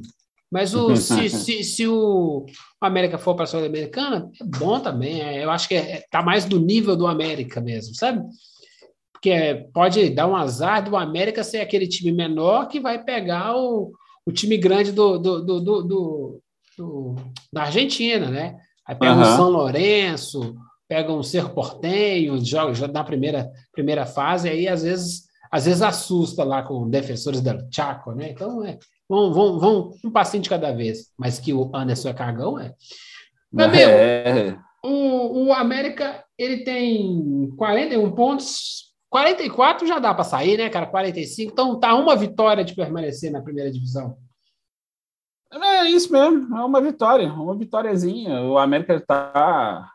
Mas 0.49 0.73
o, 0.73 0.95
se, 0.97 1.29
se, 1.29 1.63
se 1.63 1.87
o 1.87 2.45
América 2.79 3.17
for 3.17 3.35
para 3.35 3.43
a 3.43 3.47
Sul-Americana, 3.47 4.29
é 4.39 4.43
bom 4.43 4.79
também. 4.79 5.21
É, 5.21 5.43
eu 5.43 5.51
acho 5.51 5.67
que 5.67 5.75
é, 5.75 6.03
tá 6.09 6.21
mais 6.21 6.45
do 6.45 6.59
nível 6.59 6.95
do 6.95 7.07
América 7.07 7.59
mesmo, 7.59 7.93
sabe? 7.93 8.23
Porque 9.21 9.29
é, 9.29 9.53
pode 9.53 10.09
dar 10.09 10.25
um 10.25 10.35
azar 10.35 10.83
do 10.83 10.97
América 10.97 11.43
ser 11.43 11.59
aquele 11.59 11.87
time 11.87 12.11
menor 12.11 12.67
que 12.67 12.79
vai 12.79 13.03
pegar 13.03 13.55
o, 13.55 13.91
o 14.25 14.31
time 14.31 14.57
grande 14.57 14.91
do, 14.91 15.19
do, 15.19 15.45
do, 15.45 15.61
do, 15.61 16.41
do 16.75 17.15
da 17.53 17.63
Argentina, 17.65 18.31
né? 18.31 18.57
Aí 18.83 18.95
pega 18.95 19.13
uhum. 19.13 19.21
o 19.21 19.25
São 19.25 19.49
Lourenço, 19.51 20.55
pega 20.87 21.13
um 21.13 21.21
Cerro 21.21 21.51
Portenho, 21.51 22.43
joga 22.43 22.73
já 22.73 22.87
na 22.87 23.03
primeira, 23.03 23.47
primeira 23.71 24.07
fase, 24.07 24.49
aí 24.49 24.67
às 24.67 24.81
vezes, 24.81 25.25
às 25.51 25.65
vezes 25.65 25.83
assusta 25.83 26.43
lá 26.43 26.63
com 26.63 26.89
defensores 26.89 27.41
do 27.41 27.67
Chaco, 27.71 28.13
né? 28.13 28.31
Então, 28.31 28.65
é, 28.65 28.79
vão, 29.07 29.31
vão, 29.31 29.59
vão 29.59 29.91
um 30.03 30.09
passinho 30.09 30.41
de 30.41 30.49
cada 30.49 30.71
vez. 30.71 31.11
Mas 31.15 31.37
que 31.37 31.53
o 31.53 31.69
Anderson 31.75 32.09
é 32.09 32.13
cagão, 32.13 32.59
é. 32.59 32.73
Meu 33.53 33.67
amigo, 33.67 33.83
é. 33.83 34.57
o, 34.83 35.45
o 35.45 35.53
América, 35.53 36.23
ele 36.35 36.63
tem 36.63 37.51
41 37.55 38.11
pontos, 38.13 38.90
44 39.11 39.85
já 39.85 39.99
dá 39.99 40.13
para 40.13 40.23
sair, 40.23 40.57
né, 40.57 40.69
cara? 40.69 40.87
45, 40.87 41.51
então 41.51 41.77
tá 41.77 41.93
uma 41.93 42.15
vitória 42.15 42.63
de 42.63 42.73
permanecer 42.73 43.29
na 43.29 43.41
primeira 43.41 43.69
divisão. 43.69 44.17
É 45.51 45.89
isso 45.89 46.09
mesmo, 46.13 46.57
é 46.57 46.63
uma 46.63 46.79
vitória, 46.79 47.27
uma 47.31 47.53
vitóriazinha. 47.53 48.41
O 48.41 48.57
América 48.57 48.95
está 48.95 49.91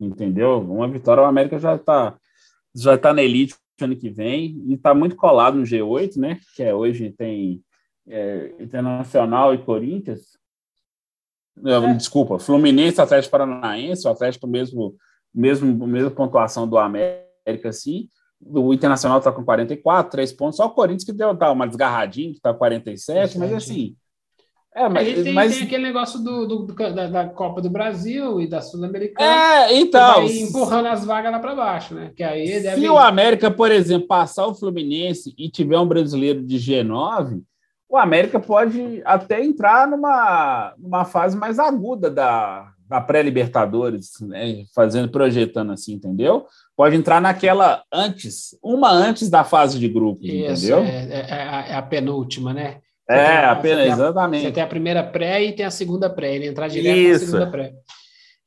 entendeu? 0.00 0.58
Uma 0.60 0.88
vitória, 0.88 1.22
o 1.22 1.26
América 1.26 1.58
já 1.58 1.76
está 1.76 2.18
já 2.74 2.98
tá 2.98 3.12
na 3.12 3.22
elite 3.22 3.54
ano 3.80 3.96
que 3.96 4.10
vem 4.10 4.62
e 4.66 4.74
está 4.74 4.94
muito 4.94 5.16
colado 5.16 5.56
no 5.56 5.62
G8, 5.62 6.16
né? 6.16 6.38
Que 6.56 6.64
é 6.64 6.74
hoje 6.74 7.10
tem 7.12 7.62
é, 8.08 8.52
Internacional 8.58 9.54
e 9.54 9.58
Corinthians. 9.58 10.36
É. 11.64 11.94
Desculpa, 11.94 12.38
Fluminense, 12.38 13.00
Atlético 13.00 13.30
Paranaense, 13.30 14.06
o 14.06 14.10
Atlético 14.10 14.46
mesmo 14.46 14.96
mesmo 15.32 15.86
mesma 15.86 16.10
pontuação 16.10 16.68
do 16.68 16.76
América, 16.76 17.72
sim. 17.72 18.08
O 18.42 18.72
Internacional 18.72 19.18
está 19.18 19.30
com 19.30 19.44
44, 19.44 20.10
3 20.12 20.32
pontos. 20.32 20.56
Só 20.56 20.66
o 20.66 20.70
Corinthians 20.70 21.04
que 21.04 21.12
deu 21.12 21.36
tá, 21.36 21.52
uma 21.52 21.66
desgarradinha, 21.66 22.30
que 22.30 22.38
está 22.38 22.54
47, 22.54 23.38
mas 23.38 23.52
assim, 23.52 23.94
é, 24.74 24.88
mas, 24.88 25.22
tem, 25.22 25.32
mas... 25.32 25.54
tem 25.54 25.64
aquele 25.64 25.82
negócio 25.82 26.20
do, 26.20 26.46
do, 26.46 26.58
do 26.66 26.74
da, 26.74 27.08
da, 27.08 27.28
Copa 27.28 27.60
do 27.60 27.68
Brasil 27.68 28.40
e 28.40 28.46
da 28.46 28.60
Sul-Americana. 28.60 29.66
É, 29.66 29.76
então. 29.76 30.26
Vai 30.26 30.38
empurrando 30.38 30.86
as 30.86 31.04
vagas 31.04 31.32
lá 31.32 31.38
para 31.40 31.54
baixo, 31.56 31.94
né? 31.94 32.12
Que 32.16 32.22
aí 32.22 32.62
deve... 32.62 32.80
Se 32.80 32.88
o 32.88 32.96
América, 32.96 33.50
por 33.50 33.72
exemplo, 33.72 34.06
passar 34.06 34.46
o 34.46 34.54
Fluminense 34.54 35.34
e 35.36 35.50
tiver 35.50 35.78
um 35.78 35.88
brasileiro 35.88 36.40
de 36.42 36.56
G9, 36.56 37.42
o 37.88 37.96
América 37.96 38.38
pode 38.38 39.02
até 39.04 39.44
entrar 39.44 39.88
numa, 39.88 40.72
numa 40.78 41.04
fase 41.04 41.36
mais 41.36 41.58
aguda 41.58 42.08
da, 42.08 42.72
da 42.90 43.00
pré-Libertadores, 43.00 44.14
né? 44.20 44.64
fazendo, 44.74 45.08
projetando 45.08 45.70
assim, 45.70 45.92
entendeu? 45.92 46.44
Pode 46.76 46.96
entrar 46.96 47.20
naquela 47.20 47.84
antes, 47.92 48.58
uma 48.60 48.90
antes 48.90 49.30
da 49.30 49.44
fase 49.44 49.78
de 49.78 49.88
grupo, 49.88 50.24
Isso, 50.24 50.66
entendeu? 50.66 50.78
É, 50.80 51.04
é, 51.08 51.70
é, 51.70 51.74
a 51.76 51.82
penúltima, 51.82 52.52
né? 52.52 52.78
é, 53.08 53.44
apenas, 53.44 53.86
exatamente. 53.86 54.42
Você 54.42 54.50
tem 54.50 54.62
a 54.62 54.66
primeira 54.66 55.04
pré 55.04 55.44
e 55.44 55.52
tem 55.52 55.64
a 55.64 55.70
segunda 55.70 56.10
pré, 56.10 56.34
ele 56.34 56.48
entrar 56.48 56.66
direto 56.66 56.98
Isso. 56.98 57.26
na 57.26 57.26
segunda 57.26 57.46
pré. 57.50 57.72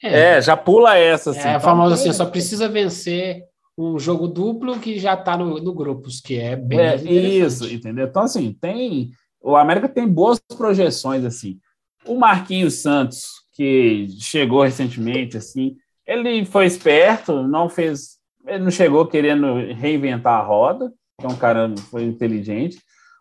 É, 0.03 0.19
é, 0.19 0.41
já 0.41 0.57
pula 0.57 0.97
essa. 0.97 1.31
Assim, 1.31 1.47
é 1.47 1.55
a 1.55 1.59
famosa 1.61 1.95
assim, 1.95 2.11
só 2.11 2.25
precisa 2.25 2.67
vencer 2.67 3.43
um 3.77 3.97
jogo 3.97 4.27
duplo 4.27 4.77
que 4.77 4.99
já 4.99 5.13
está 5.13 5.37
no, 5.37 5.57
no 5.61 5.73
grupos, 5.73 6.19
que 6.19 6.37
é 6.37 6.57
bem 6.57 6.79
é, 6.79 6.95
Isso, 6.97 7.71
entendeu? 7.71 8.07
Então, 8.07 8.23
assim, 8.23 8.51
tem... 8.59 9.11
O 9.41 9.55
América 9.55 9.87
tem 9.87 10.05
boas 10.05 10.39
projeções, 10.57 11.23
assim. 11.23 11.59
O 12.05 12.17
Marquinhos 12.17 12.81
Santos, 12.81 13.42
que 13.53 14.07
chegou 14.19 14.63
recentemente, 14.63 15.37
assim, 15.37 15.77
ele 16.05 16.45
foi 16.45 16.65
esperto, 16.65 17.47
não 17.47 17.69
fez... 17.69 18.17
Ele 18.45 18.63
não 18.63 18.71
chegou 18.71 19.07
querendo 19.07 19.55
reinventar 19.73 20.39
a 20.39 20.43
roda, 20.43 20.91
então 21.17 21.31
o 21.31 21.37
cara 21.37 21.73
foi 21.89 22.03
inteligente. 22.03 22.77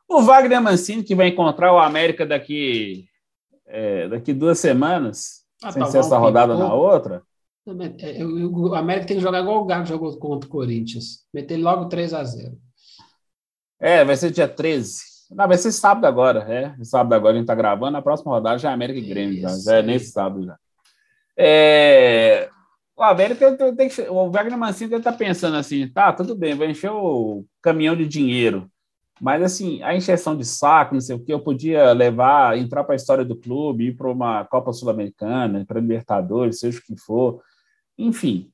O 0.09 0.20
Wagner 0.22 0.61
Mancini, 0.61 1.05
que 1.05 1.14
vai 1.14 1.28
encontrar 1.28 1.72
o 1.72 1.78
América 1.78 2.26
daqui, 2.26 3.05
é, 3.66 4.09
daqui 4.09 4.33
duas 4.33 4.59
semanas, 4.59 5.43
ah, 5.62 5.70
sem 5.70 5.83
tá 5.83 5.89
ser 5.89 5.99
essa 5.99 6.18
rodada 6.18 6.57
na 6.57 6.74
outra. 6.74 7.22
É, 8.01 8.24
o 8.24 8.74
América 8.74 9.07
tem 9.07 9.16
que 9.16 9.22
jogar 9.22 9.41
igual 9.41 9.62
o 9.62 9.64
Gago 9.64 9.87
jogou 9.87 10.16
contra 10.18 10.49
o 10.49 10.53
Corinthians. 10.53 11.24
Meter 11.33 11.57
logo 11.59 11.89
3 11.89 12.12
a 12.12 12.24
0 12.24 12.59
É, 13.78 14.05
vai 14.05 14.16
ser 14.16 14.33
dia 14.33 14.49
13. 14.49 15.12
Não, 15.35 15.49
vai 15.49 15.57
ser 15.57 15.72
sábado 15.72 16.07
agora, 16.07 16.41
é. 16.53 16.74
Sábado 16.85 17.14
agora 17.14 17.35
a 17.35 17.39
gente 17.39 17.47
tá 17.47 17.55
gravando. 17.55 17.97
A 17.97 18.03
próxima 18.03 18.33
rodada 18.33 18.59
já 18.59 18.70
é 18.70 18.74
América 18.74 18.99
e 18.99 19.03
Grêmio, 19.03 19.41
já, 19.41 19.49
já 19.59 19.76
é 19.78 19.83
nesse 19.83 20.11
sábado 20.11 20.45
já. 20.45 20.59
É, 21.37 22.49
o 22.97 23.03
América 23.03 23.57
tem 23.74 23.89
que. 23.89 24.03
O 24.03 24.30
Wagner 24.30 24.59
Mancini 24.59 24.91
deve 24.91 25.01
estar 25.01 25.12
tá 25.12 25.18
pensando 25.18 25.57
assim: 25.57 25.89
tá, 25.89 26.12
tudo 26.12 26.35
bem, 26.35 26.55
vai 26.55 26.70
encher 26.70 26.91
o 26.91 27.45
caminhão 27.61 27.97
de 27.97 28.07
dinheiro. 28.07 28.70
Mas, 29.20 29.41
assim, 29.43 29.80
a 29.85 29.95
injeção 29.95 30.37
de 30.37 30.45
saco, 30.45 30.95
não 30.95 31.01
sei 31.01 31.14
o 31.14 31.20
que, 31.20 31.33
eu 31.33 31.39
podia 31.39 31.93
levar, 31.93 32.59
entrar 32.59 32.83
para 32.83 32.95
a 32.95 32.97
história 32.97 33.24
do 33.24 33.37
clube, 33.37 33.87
ir 33.87 33.97
para 33.97 34.11
uma 34.11 34.45
Copa 34.45 34.72
Sul-Americana, 34.72 35.64
para 35.64 35.78
Libertadores, 35.78 36.59
seja 36.59 36.80
o 36.80 36.83
que 36.83 36.97
for. 36.97 37.41
Enfim, 37.97 38.51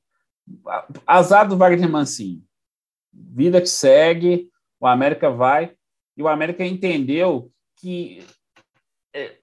azar 1.07 1.47
do 1.47 1.57
Wagner 1.57 1.89
Mancini. 1.89 2.43
Vida 3.11 3.59
que 3.59 3.67
segue, 3.67 4.47
o 4.79 4.85
América 4.85 5.31
vai, 5.31 5.73
e 6.19 6.21
o 6.21 6.27
América 6.27 6.65
entendeu 6.65 7.49
que 7.77 8.21
é, 9.15 9.37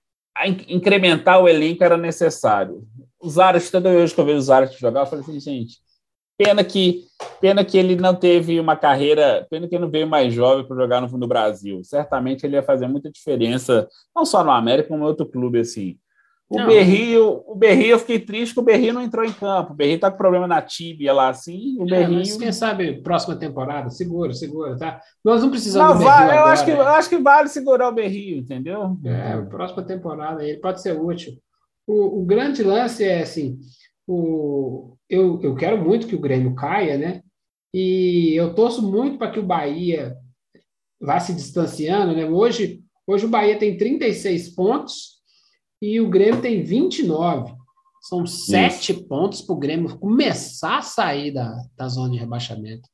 incrementar 0.68 1.43
o 1.43 1.49
elenco 1.49 1.83
era 1.83 1.97
necessário. 1.97 2.87
Os 3.18 3.39
Aras, 3.39 3.70
toda 3.70 3.91
vez 3.91 4.12
que 4.12 4.20
eu 4.20 4.27
vejo 4.27 4.39
os 4.39 4.51
Aras 4.51 4.77
jogar, 4.77 5.01
eu 5.01 5.07
falei 5.07 5.24
assim, 5.24 5.41
gente, 5.41 5.81
Pena 6.39 6.62
que, 6.62 7.07
pena 7.41 7.64
que 7.64 7.79
ele 7.79 7.97
não 7.97 8.14
teve 8.14 8.61
uma 8.61 8.77
carreira, 8.77 9.47
pena 9.49 9.66
que 9.66 9.74
ele 9.74 9.85
não 9.85 9.91
veio 9.91 10.07
mais 10.07 10.35
jovem 10.35 10.66
para 10.66 10.77
jogar 10.77 11.01
no, 11.01 11.09
no 11.09 11.27
Brasil. 11.27 11.83
Certamente 11.83 12.45
ele 12.45 12.57
ia 12.57 12.62
fazer 12.62 12.87
muita 12.87 13.11
diferença, 13.11 13.89
não 14.14 14.27
só 14.27 14.45
no 14.45 14.51
América, 14.51 14.91
como 14.91 15.05
em 15.05 15.07
outro 15.07 15.24
clube 15.24 15.61
assim. 15.61 15.99
O 16.49 16.64
Berrio, 16.64 17.42
o 17.44 17.57
Berrio, 17.57 17.88
eu 17.88 17.99
fiquei 17.99 18.20
triste 18.20 18.55
que 18.55 18.61
o 18.61 18.62
Berrio 18.62 18.92
não 18.92 19.03
entrou 19.03 19.24
em 19.24 19.32
campo. 19.32 19.72
O 19.72 19.76
Berrio 19.76 19.99
tá 19.99 20.12
com 20.12 20.16
problema 20.16 20.47
na 20.47 20.62
tíbia 20.62 21.12
lá, 21.12 21.28
assim. 21.28 21.76
O 21.80 21.82
é, 21.82 21.86
Berrio... 21.86 22.18
Mas 22.18 22.36
quem 22.36 22.53
sabe 22.53 23.03
próxima 23.03 23.34
temporada, 23.34 23.90
segura, 23.90 24.32
segura, 24.32 24.76
tá? 24.76 25.01
Nós 25.24 25.42
não 25.42 25.51
precisamos 25.51 25.94
não, 25.94 25.99
do 25.99 26.05
eu 26.05 26.09
agora, 26.09 26.53
acho 26.53 26.64
que 26.64 26.70
né? 26.70 26.78
eu 26.78 26.86
acho 26.86 27.09
que 27.09 27.18
vale 27.18 27.49
segurar 27.49 27.88
o 27.88 27.94
Berrio, 27.94 28.38
entendeu? 28.38 28.97
É, 29.05 29.36
próxima 29.42 29.82
temporada 29.82 30.44
ele 30.44 30.59
pode 30.59 30.80
ser 30.80 30.92
útil. 30.92 31.36
O, 31.84 32.20
o 32.20 32.24
grande 32.24 32.62
lance 32.62 33.03
é 33.03 33.22
assim, 33.22 33.59
o, 34.07 34.97
eu, 35.11 35.40
eu 35.42 35.55
quero 35.57 35.82
muito 35.82 36.07
que 36.07 36.14
o 36.14 36.20
Grêmio 36.20 36.55
caia, 36.55 36.97
né? 36.97 37.22
E 37.74 38.34
eu 38.36 38.55
torço 38.55 38.88
muito 38.88 39.18
para 39.18 39.32
que 39.32 39.40
o 39.40 39.47
Bahia 39.47 40.16
vá 41.01 41.18
se 41.18 41.34
distanciando, 41.34 42.14
né? 42.14 42.24
Hoje, 42.24 42.84
hoje 43.05 43.26
o 43.26 43.28
Bahia 43.28 43.59
tem 43.59 43.76
36 43.76 44.55
pontos 44.55 45.16
e 45.81 46.01
o 46.01 46.09
Grêmio 46.09 46.41
tem 46.41 46.62
29. 46.62 47.55
São 48.01 48.24
sete 48.24 48.95
pontos 48.95 49.43
para 49.43 49.55
o 49.55 49.59
Grêmio 49.59 49.99
começar 49.99 50.79
a 50.79 50.83
sair 50.83 51.33
da, 51.33 51.57
da 51.77 51.89
zona 51.89 52.11
de 52.11 52.18
rebaixamento. 52.18 52.89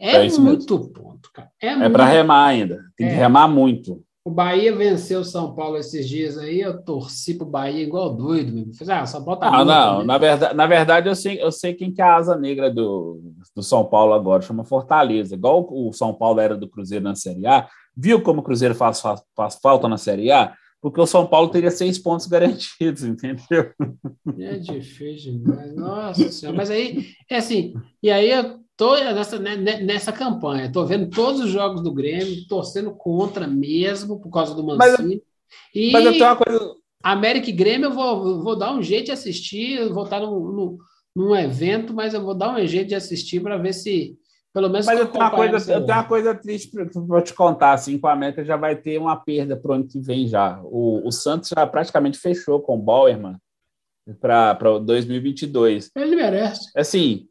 É, 0.00 0.26
é 0.26 0.28
muito 0.38 0.78
mesmo. 0.78 0.92
ponto, 0.92 1.30
cara. 1.32 1.50
É, 1.60 1.68
é 1.68 1.88
para 1.88 2.04
remar 2.04 2.46
ainda. 2.46 2.84
Tem 2.96 3.06
é. 3.06 3.10
que 3.10 3.16
remar 3.16 3.48
muito. 3.48 4.02
O 4.24 4.30
Bahia 4.30 4.76
venceu 4.76 5.20
o 5.20 5.24
São 5.24 5.54
Paulo 5.54 5.78
esses 5.78 6.06
dias 6.06 6.36
aí, 6.36 6.60
eu 6.60 6.82
torci 6.82 7.34
pro 7.34 7.46
Bahia 7.46 7.82
igual 7.82 8.14
doido. 8.14 8.52
Mesmo. 8.52 8.72
Ah, 8.92 9.06
São 9.06 9.24
Paulo 9.24 9.40
tá 9.40 9.50
Não, 9.50 9.64
não, 9.64 10.04
na 10.04 10.18
verdade, 10.18 10.54
na 10.54 10.66
verdade 10.66 11.08
eu 11.08 11.14
sei, 11.14 11.42
eu 11.42 11.50
sei 11.50 11.72
quem 11.72 11.90
que 11.92 12.02
é 12.02 12.04
a 12.04 12.16
asa 12.16 12.36
negra 12.36 12.70
do, 12.70 13.22
do 13.56 13.62
São 13.62 13.84
Paulo 13.84 14.12
agora, 14.12 14.42
chama 14.42 14.64
Fortaleza. 14.64 15.34
Igual 15.34 15.66
o 15.70 15.92
São 15.92 16.12
Paulo 16.12 16.40
era 16.40 16.56
do 16.56 16.68
Cruzeiro 16.68 17.04
na 17.04 17.14
Série 17.14 17.46
A. 17.46 17.68
Viu 17.96 18.22
como 18.22 18.40
o 18.40 18.44
Cruzeiro 18.44 18.74
faz, 18.74 19.00
faz, 19.00 19.22
faz 19.34 19.58
falta 19.62 19.88
na 19.88 19.96
Série 19.96 20.30
A? 20.30 20.52
Porque 20.80 21.00
o 21.00 21.06
São 21.06 21.26
Paulo 21.26 21.50
teria 21.50 21.70
seis 21.70 21.98
pontos 21.98 22.26
garantidos, 22.28 23.02
entendeu? 23.02 23.72
É 24.38 24.58
difícil 24.58 25.38
demais. 25.38 25.74
Nossa 25.74 26.30
Senhora. 26.30 26.56
Mas 26.56 26.70
aí, 26.70 27.06
é 27.28 27.36
assim, 27.36 27.74
e 28.02 28.10
aí 28.10 28.30
eu 28.30 28.58
Tô 28.78 28.94
nessa, 28.94 29.40
né, 29.40 29.56
né, 29.56 29.80
nessa 29.80 30.12
campanha, 30.12 30.66
estou 30.66 30.86
vendo 30.86 31.10
todos 31.10 31.40
os 31.40 31.50
jogos 31.50 31.82
do 31.82 31.92
Grêmio, 31.92 32.46
torcendo 32.46 32.92
contra 32.92 33.44
mesmo, 33.44 34.20
por 34.20 34.30
causa 34.30 34.54
do 34.54 34.64
Mancini. 34.64 35.16
Mas, 35.16 35.22
e 35.74 35.90
mas 35.90 36.04
eu 36.04 36.12
tenho 36.12 36.24
uma 36.26 36.36
coisa. 36.36 36.74
América 37.02 37.50
e 37.50 37.52
Grêmio, 37.52 37.86
eu 37.86 37.92
vou, 37.92 38.40
vou 38.40 38.56
dar 38.56 38.72
um 38.72 38.80
jeito 38.80 39.06
de 39.06 39.10
assistir, 39.10 39.80
eu 39.80 39.92
vou 39.92 40.04
estar 40.04 40.20
num, 40.20 40.78
num 41.14 41.34
evento, 41.34 41.92
mas 41.92 42.14
eu 42.14 42.22
vou 42.22 42.34
dar 42.34 42.54
um 42.54 42.66
jeito 42.68 42.86
de 42.86 42.94
assistir 42.94 43.40
para 43.40 43.58
ver 43.58 43.72
se, 43.72 44.16
pelo 44.52 44.68
menos. 44.68 44.86
Mas 44.86 44.98
eu 44.98 45.06
tenho, 45.06 45.24
uma 45.24 45.30
coisa, 45.30 45.72
eu 45.72 45.84
tenho 45.84 45.98
uma 45.98 46.04
coisa 46.04 46.34
triste 46.34 46.70
para 46.70 47.22
te 47.22 47.34
contar, 47.34 47.72
assim, 47.72 47.98
com 47.98 48.06
a 48.06 48.12
América 48.12 48.44
já 48.44 48.56
vai 48.56 48.76
ter 48.76 48.98
uma 48.98 49.16
perda 49.16 49.56
para 49.56 49.70
o 49.70 49.74
ano 49.74 49.86
que 49.86 50.00
vem 50.00 50.26
já. 50.26 50.60
O, 50.64 51.06
o 51.06 51.12
Santos 51.12 51.50
já 51.50 51.66
praticamente 51.66 52.18
fechou 52.18 52.60
com 52.60 52.76
o 52.76 52.82
Bauerman 52.82 53.36
para 54.20 54.54
2022. 54.78 55.90
Ele 55.94 56.16
merece. 56.16 56.70
Assim, 56.76 57.28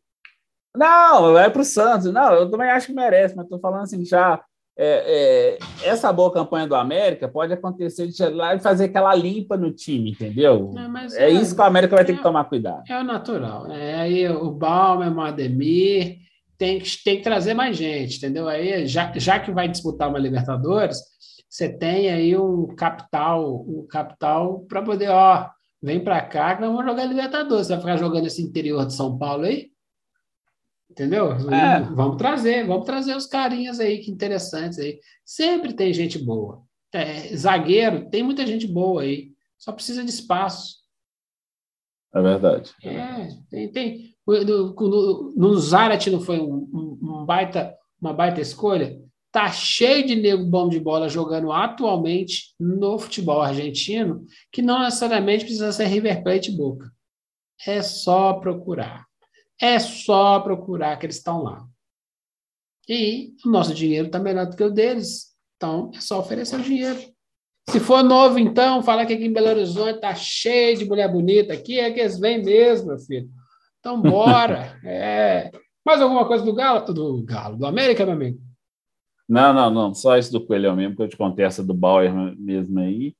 não, 0.75 1.37
é 1.37 1.49
para 1.49 1.61
o 1.61 1.65
Santos. 1.65 2.11
Não, 2.13 2.33
eu 2.33 2.49
também 2.49 2.69
acho 2.69 2.87
que 2.87 2.93
merece, 2.93 3.35
mas 3.35 3.45
estou 3.45 3.59
falando 3.59 3.83
assim, 3.83 4.05
já 4.05 4.43
é, 4.79 5.57
é, 5.83 5.89
essa 5.89 6.13
boa 6.13 6.31
campanha 6.31 6.67
do 6.67 6.75
América 6.75 7.27
pode 7.27 7.51
acontecer 7.51 8.07
de 8.07 8.29
lá 8.29 8.53
e 8.53 8.59
fazer 8.59 8.85
aquela 8.85 9.15
limpa 9.15 9.57
no 9.57 9.71
time, 9.71 10.11
entendeu? 10.11 10.71
É, 11.15 11.25
é, 11.25 11.29
isso 11.31 11.55
que 11.55 11.61
o 11.61 11.63
América 11.63 11.95
vai 11.95 12.05
ter 12.05 12.13
que 12.13 12.19
é 12.19 12.23
tomar 12.23 12.43
cuidado. 12.43 12.83
É 12.87 12.99
o 12.99 13.03
natural. 13.03 13.67
Né? 13.67 13.95
Aí 13.95 14.29
o 14.29 14.51
Balmer, 14.51 15.11
o 15.11 15.21
Ademir, 15.21 16.19
tem 16.57 16.79
que, 16.79 17.03
tem 17.03 17.17
que 17.17 17.23
trazer 17.23 17.53
mais 17.53 17.77
gente, 17.77 18.17
entendeu? 18.17 18.47
Aí, 18.47 18.87
já, 18.87 19.11
já 19.15 19.39
que 19.39 19.51
vai 19.51 19.67
disputar 19.67 20.09
uma 20.09 20.19
Libertadores, 20.19 20.99
você 21.49 21.69
tem 21.69 22.09
aí 22.09 22.37
um 22.37 22.75
capital, 22.75 23.61
um 23.67 23.85
capital 23.87 24.61
para 24.61 24.81
poder, 24.81 25.09
ó, 25.09 25.49
vem 25.81 26.03
para 26.03 26.21
cá 26.21 26.55
que 26.55 26.61
nós 26.61 26.71
vamos 26.71 26.85
jogar 26.85 27.05
Libertadores. 27.05 27.67
Você 27.67 27.73
vai 27.73 27.81
ficar 27.81 27.97
jogando 27.97 28.27
esse 28.27 28.41
interior 28.41 28.85
de 28.85 28.93
São 28.93 29.17
Paulo 29.17 29.43
aí? 29.43 29.71
Entendeu? 30.89 31.31
É. 31.33 31.81
Vamos 31.93 32.17
trazer, 32.17 32.65
vamos 32.65 32.85
trazer 32.85 33.15
os 33.15 33.27
carinhas 33.27 33.79
aí, 33.79 33.99
que 33.99 34.09
interessantes 34.09 34.79
aí. 34.79 34.99
Sempre 35.23 35.73
tem 35.73 35.93
gente 35.93 36.17
boa. 36.17 36.63
É, 36.91 37.35
zagueiro, 37.35 38.09
tem 38.09 38.23
muita 38.23 38.45
gente 38.47 38.65
boa 38.65 39.03
aí. 39.03 39.31
Só 39.57 39.71
precisa 39.71 40.03
de 40.03 40.09
espaço. 40.09 40.77
É 42.17 42.21
verdade. 42.21 42.73
É, 42.83 43.27
tem. 43.49 43.71
tem 43.71 44.13
no, 44.25 44.73
no, 44.73 45.33
no 45.35 45.59
Zarat 45.59 46.09
não 46.09 46.19
foi 46.19 46.39
um, 46.39 46.67
um, 47.01 47.25
baita, 47.25 47.73
uma 48.01 48.11
baita 48.11 48.41
escolha? 48.41 48.99
Tá 49.31 49.51
cheio 49.51 50.05
de 50.05 50.15
nego 50.15 50.43
bom 50.45 50.67
de 50.67 50.79
bola 50.79 51.07
jogando 51.07 51.51
atualmente 51.51 52.55
no 52.59 52.97
futebol 52.97 53.41
argentino, 53.41 54.25
que 54.51 54.61
não 54.61 54.81
necessariamente 54.81 55.45
precisa 55.45 55.71
ser 55.71 55.85
River 55.85 56.23
Plate 56.23 56.51
Boca. 56.51 56.91
É 57.65 57.81
só 57.81 58.33
procurar. 58.33 59.05
É 59.61 59.79
só 59.79 60.39
procurar 60.39 60.97
que 60.97 61.05
eles 61.05 61.17
estão 61.17 61.43
lá. 61.43 61.65
E 62.87 63.33
o 63.45 63.49
nosso 63.49 63.73
dinheiro 63.73 64.07
está 64.07 64.17
melhor 64.17 64.47
do 64.47 64.55
que 64.55 64.63
o 64.63 64.71
deles. 64.71 65.35
Então, 65.55 65.91
é 65.93 65.99
só 65.99 66.19
oferecer 66.19 66.59
o 66.59 66.63
dinheiro. 66.63 66.99
Se 67.69 67.79
for 67.79 68.03
novo, 68.03 68.39
então, 68.39 68.81
falar 68.81 69.05
que 69.05 69.13
aqui 69.13 69.25
em 69.25 69.33
Belo 69.33 69.47
Horizonte 69.47 69.95
está 69.95 70.15
cheio 70.15 70.77
de 70.77 70.85
mulher 70.85 71.11
bonita. 71.11 71.53
Aqui 71.53 71.79
é 71.79 71.91
que 71.91 71.99
eles 71.99 72.17
vêm 72.17 72.43
mesmo, 72.43 72.87
meu 72.87 72.99
filho. 72.99 73.29
Então, 73.79 74.01
bora. 74.01 74.79
é. 74.85 75.51
Mais 75.85 76.01
alguma 76.01 76.25
coisa 76.25 76.43
do 76.43 76.53
Galo? 76.53 76.93
Do 76.93 77.23
Galo, 77.23 77.57
do 77.57 77.65
América, 77.65 78.05
meu 78.05 78.15
amigo? 78.15 78.39
Não, 79.27 79.53
não, 79.53 79.69
não. 79.69 79.93
Só 79.93 80.17
isso 80.17 80.31
do 80.31 80.45
Coelhão 80.45 80.75
mesmo, 80.75 80.95
que 80.95 81.01
eu 81.01 81.09
te 81.09 81.17
contei 81.17 81.45
essa 81.45 81.63
do 81.63 81.73
Bauer 81.73 82.13
mesmo 82.37 82.79
aí. 82.79 83.13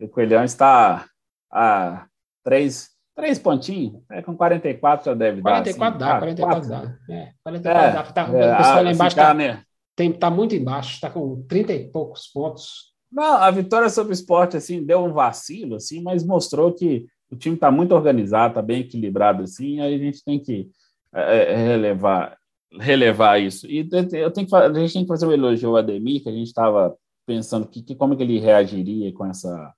O 0.00 0.08
Coelhão 0.08 0.44
está 0.44 1.06
a 1.50 2.06
três, 2.42 2.94
Três 3.14 3.38
pontinhos, 3.38 4.02
é, 4.10 4.20
com 4.22 4.36
44 4.36 5.06
já 5.06 5.14
deve 5.14 5.40
44 5.40 5.98
dar. 5.98 6.16
Assim. 6.16 6.18
Dá, 6.18 6.18
44 6.18 6.68
dá, 6.68 6.80
44 6.80 7.06
dá. 7.06 7.14
É, 7.14 7.32
44 7.44 7.80
é, 7.80 7.92
dá. 7.92 8.02
Tá, 8.02 8.22
é, 8.22 8.52
o 8.52 8.56
pessoal 8.56 8.82
lá 8.82 8.92
embaixo 8.92 9.16
está 9.16 9.34
né? 9.34 9.62
tem, 9.94 10.12
tá 10.12 10.30
muito 10.30 10.54
embaixo, 10.56 10.94
está 10.94 11.08
com 11.08 11.46
30 11.46 11.72
e 11.72 11.92
poucos 11.92 12.26
pontos. 12.26 12.92
Não, 13.14 13.36
a 13.36 13.48
vitória 13.52 13.88
sobre 13.88 14.12
o 14.12 14.14
esporte 14.14 14.56
assim, 14.56 14.84
deu 14.84 15.04
um 15.04 15.12
vacilo, 15.12 15.76
assim, 15.76 16.02
mas 16.02 16.26
mostrou 16.26 16.72
que 16.72 17.06
o 17.30 17.36
time 17.36 17.54
está 17.54 17.70
muito 17.70 17.94
organizado, 17.94 18.48
está 18.48 18.62
bem 18.62 18.80
equilibrado, 18.80 19.44
assim, 19.44 19.80
aí 19.80 19.94
a 19.94 19.98
gente 19.98 20.24
tem 20.24 20.40
que 20.40 20.68
é, 21.14 21.52
é 21.52 21.56
relevar, 21.56 22.36
relevar 22.72 23.40
isso. 23.40 23.70
E 23.70 23.88
eu 24.12 24.32
tenho 24.32 24.48
que, 24.48 24.54
a 24.56 24.72
gente 24.72 24.92
tem 24.92 25.02
que 25.02 25.08
fazer 25.08 25.26
um 25.26 25.32
elogio 25.32 25.70
ao 25.70 25.76
Ademir, 25.76 26.24
que 26.24 26.28
a 26.28 26.32
gente 26.32 26.48
estava 26.48 26.96
pensando 27.24 27.68
que, 27.68 27.82
que, 27.82 27.94
como 27.94 28.16
que 28.16 28.22
ele 28.24 28.40
reagiria 28.40 29.12
com 29.12 29.24
essa 29.24 29.72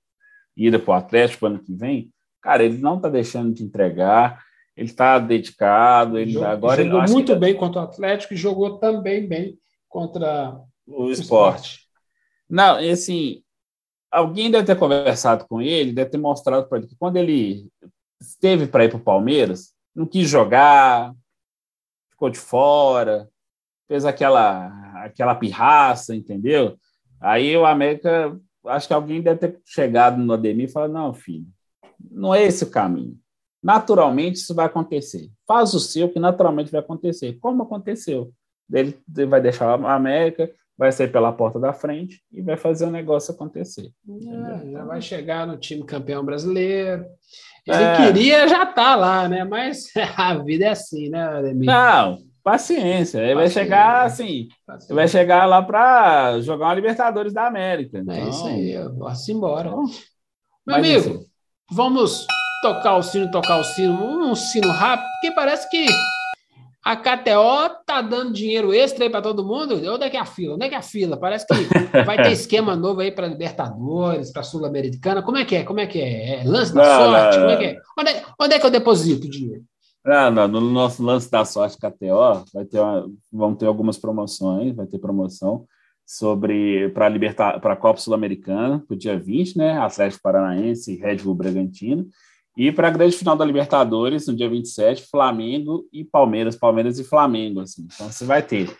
ida 0.55 0.79
para 0.79 0.91
o 0.91 0.97
Atlético 0.97 1.45
ano 1.45 1.59
que 1.59 1.73
vem. 1.73 2.11
Cara, 2.41 2.63
ele 2.63 2.79
não 2.79 2.95
está 2.95 3.07
deixando 3.07 3.53
de 3.53 3.63
entregar, 3.63 4.41
ele 4.75 4.89
está 4.89 5.19
dedicado, 5.19 6.17
ele 6.17 6.31
jogou, 6.31 6.47
agora 6.47 6.83
jogou 6.83 7.03
ele, 7.03 7.11
muito 7.11 7.35
bem 7.35 7.55
contra 7.55 7.81
o 7.81 7.83
Atlético 7.83 8.33
e 8.33 8.37
jogou 8.37 8.79
também 8.79 9.27
bem 9.27 9.59
contra 9.87 10.59
o, 10.87 11.03
o 11.03 11.11
esporte. 11.11 11.21
esporte. 11.21 11.86
Não, 12.49 12.79
e 12.79 12.89
assim, 12.89 13.43
alguém 14.11 14.49
deve 14.49 14.65
ter 14.65 14.77
conversado 14.77 15.45
com 15.47 15.61
ele, 15.61 15.93
deve 15.93 16.09
ter 16.09 16.17
mostrado 16.17 16.67
para 16.67 16.79
ele 16.79 16.87
que 16.87 16.95
quando 16.95 17.17
ele 17.17 17.67
esteve 18.19 18.67
para 18.67 18.85
ir 18.85 18.89
para 18.89 18.97
o 18.97 19.03
Palmeiras, 19.03 19.73
não 19.95 20.05
quis 20.05 20.29
jogar, 20.29 21.13
ficou 22.11 22.29
de 22.29 22.39
fora, 22.39 23.29
fez 23.87 24.05
aquela 24.05 24.87
aquela 25.03 25.35
pirraça, 25.35 26.15
entendeu? 26.15 26.77
Aí 27.19 27.55
o 27.55 27.65
América, 27.65 28.39
acho 28.65 28.87
que 28.87 28.93
alguém 28.93 29.21
deve 29.21 29.39
ter 29.39 29.61
chegado 29.65 30.17
no 30.17 30.33
Ademir 30.33 30.67
e 30.67 30.71
falado: 30.71 30.93
não, 30.93 31.13
filho, 31.13 31.47
não 32.11 32.33
é 32.33 32.43
esse 32.43 32.63
o 32.63 32.69
caminho. 32.69 33.17
Naturalmente 33.61 34.35
isso 34.35 34.53
vai 34.53 34.65
acontecer. 34.65 35.29
Faz 35.47 35.73
o 35.73 35.79
seu 35.79 36.09
que 36.09 36.19
naturalmente 36.19 36.71
vai 36.71 36.79
acontecer. 36.79 37.37
Como 37.39 37.63
aconteceu? 37.63 38.31
Ele 38.71 38.97
vai 39.27 39.41
deixar 39.41 39.79
a 39.79 39.95
América, 39.95 40.51
vai 40.77 40.91
sair 40.91 41.11
pela 41.11 41.33
porta 41.33 41.59
da 41.59 41.73
frente 41.73 42.21
e 42.31 42.41
vai 42.41 42.55
fazer 42.55 42.85
o 42.85 42.91
negócio 42.91 43.33
acontecer. 43.33 43.89
É, 44.07 44.71
já 44.71 44.85
vai 44.85 45.01
chegar 45.01 45.47
no 45.47 45.57
time 45.57 45.83
campeão 45.83 46.23
brasileiro. 46.23 47.05
Ele 47.65 47.83
é. 47.83 47.97
queria 47.97 48.47
já 48.47 48.63
estar 48.63 48.73
tá 48.73 48.95
lá, 48.95 49.27
né? 49.27 49.43
Mas 49.43 49.87
a 50.15 50.35
vida 50.35 50.65
é 50.65 50.69
assim, 50.69 51.09
né, 51.09 51.21
Ademir? 51.21 51.65
Não, 51.65 52.19
paciência. 52.43 53.19
Ele 53.19 53.33
paciência. 53.33 53.35
vai 53.35 53.49
chegar 53.49 54.05
assim, 54.05 54.47
paciência. 54.65 54.95
vai 54.95 55.07
chegar 55.07 55.45
lá 55.45 55.61
para 55.61 56.39
jogar 56.41 56.67
uma 56.67 56.75
Libertadores 56.75 57.33
da 57.33 57.47
América. 57.47 57.97
Então... 57.97 58.15
É 58.15 58.29
isso 58.29 58.47
aí, 58.47 58.75
posso 58.97 59.31
embora. 59.31 59.69
Então, 59.69 59.85
Meu 60.65 60.75
amigo, 60.75 61.09
assim, 61.09 61.27
Vamos 61.69 62.25
tocar 62.61 62.95
o 62.95 63.03
sino, 63.03 63.29
tocar 63.29 63.59
o 63.59 63.63
sino, 63.63 63.93
um 64.31 64.33
sino 64.33 64.69
rápido, 64.69 65.05
porque 65.11 65.31
parece 65.31 65.69
que 65.69 65.85
a 66.87 66.95
KTO 66.95 67.83
tá 67.85 68.01
dando 68.01 68.31
dinheiro 68.31 68.73
extra 68.73 69.03
aí 69.03 69.09
para 69.09 69.21
todo 69.21 69.45
mundo. 69.45 69.75
Onde 69.75 70.05
é 70.05 70.09
que 70.09 70.15
é 70.15 70.21
a 70.21 70.25
fila? 70.25 70.55
Onde 70.55 70.65
é 70.65 70.69
que 70.69 70.75
é 70.75 70.77
a 70.77 70.81
fila? 70.81 71.17
Parece 71.17 71.45
que 71.45 71.53
vai 72.05 72.15
ter 72.15 72.31
esquema 72.31 72.77
novo 72.77 73.01
aí 73.01 73.11
para 73.11 73.27
Libertadores, 73.27 74.31
para 74.31 74.41
Sul-Americana. 74.41 75.21
Como 75.21 75.37
é 75.37 75.43
que 75.43 75.57
é? 75.57 75.63
Como 75.65 75.81
é 75.81 75.85
que 75.85 75.99
é? 75.99 76.39
é 76.39 76.43
lance 76.45 76.73
da 76.73 76.81
não, 76.81 77.11
sorte? 77.11 77.37
Não, 77.37 77.43
Como 77.43 77.51
é 77.51 77.57
que 77.57 77.65
é? 77.65 77.81
Onde, 77.99 78.09
é? 78.09 78.23
onde 78.39 78.55
é 78.55 78.59
que 78.59 78.65
eu 78.65 78.71
deposito 78.71 79.27
o 79.27 79.29
dinheiro? 79.29 79.63
Não, 80.05 80.31
não, 80.31 80.47
no 80.47 80.61
nosso 80.61 81.03
lance 81.03 81.29
da 81.29 81.43
sorte 81.43 81.75
KTO 81.75 82.45
vai 82.53 82.63
ter 82.63 82.79
uma, 82.79 83.05
vão 83.29 83.53
ter 83.53 83.65
algumas 83.65 83.97
promoções, 83.97 84.73
vai 84.73 84.85
ter 84.85 84.97
promoção 84.97 85.65
sobre 86.05 86.87
para 86.91 87.09
libertar 87.09 87.59
para 87.59 87.73
a 87.73 87.77
Copa 87.77 87.99
Sul-Americana, 87.99 88.81
para 88.87 88.95
o 88.95 88.97
dia 88.97 89.19
20, 89.19 89.57
né? 89.57 89.77
Atlético 89.77 90.23
Paranaense 90.23 90.93
e 90.93 90.95
Red 90.95 91.17
Bull 91.17 91.35
Bragantino. 91.35 92.07
E 92.57 92.71
para 92.71 92.87
a 92.87 92.91
grande 92.91 93.15
final 93.15 93.37
da 93.37 93.45
Libertadores, 93.45 94.25
no 94.25 94.35
dia 94.35 94.49
27, 94.49 95.03
Flamengo 95.03 95.87
e 95.93 96.03
Palmeiras, 96.03 96.55
Palmeiras 96.55 96.97
e 96.97 97.03
Flamengo. 97.03 97.59
Assim. 97.59 97.87
Então 97.93 98.11
você 98.11 98.25
vai 98.25 98.41
ter, 98.41 98.75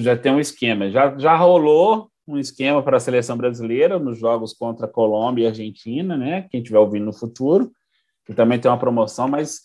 já 0.00 0.16
tem 0.16 0.32
um 0.32 0.38
esquema. 0.38 0.88
Já, 0.88 1.18
já 1.18 1.36
rolou 1.36 2.08
um 2.28 2.38
esquema 2.38 2.80
para 2.80 2.98
a 2.98 3.00
seleção 3.00 3.36
brasileira 3.36 3.98
nos 3.98 4.18
jogos 4.18 4.52
contra 4.52 4.86
Colômbia 4.86 5.44
e 5.44 5.46
Argentina, 5.48 6.16
né? 6.16 6.42
Quem 6.48 6.60
estiver 6.60 6.78
ouvindo 6.78 7.06
no 7.06 7.12
futuro, 7.12 7.72
que 8.24 8.32
também 8.32 8.60
tem 8.60 8.70
uma 8.70 8.78
promoção, 8.78 9.26
mas 9.26 9.62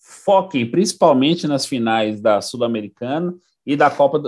foque 0.00 0.64
principalmente 0.64 1.48
nas 1.48 1.66
finais 1.66 2.20
da 2.20 2.40
Sul-Americana 2.40 3.34
e 3.66 3.74
da 3.74 3.90
Copa 3.90 4.22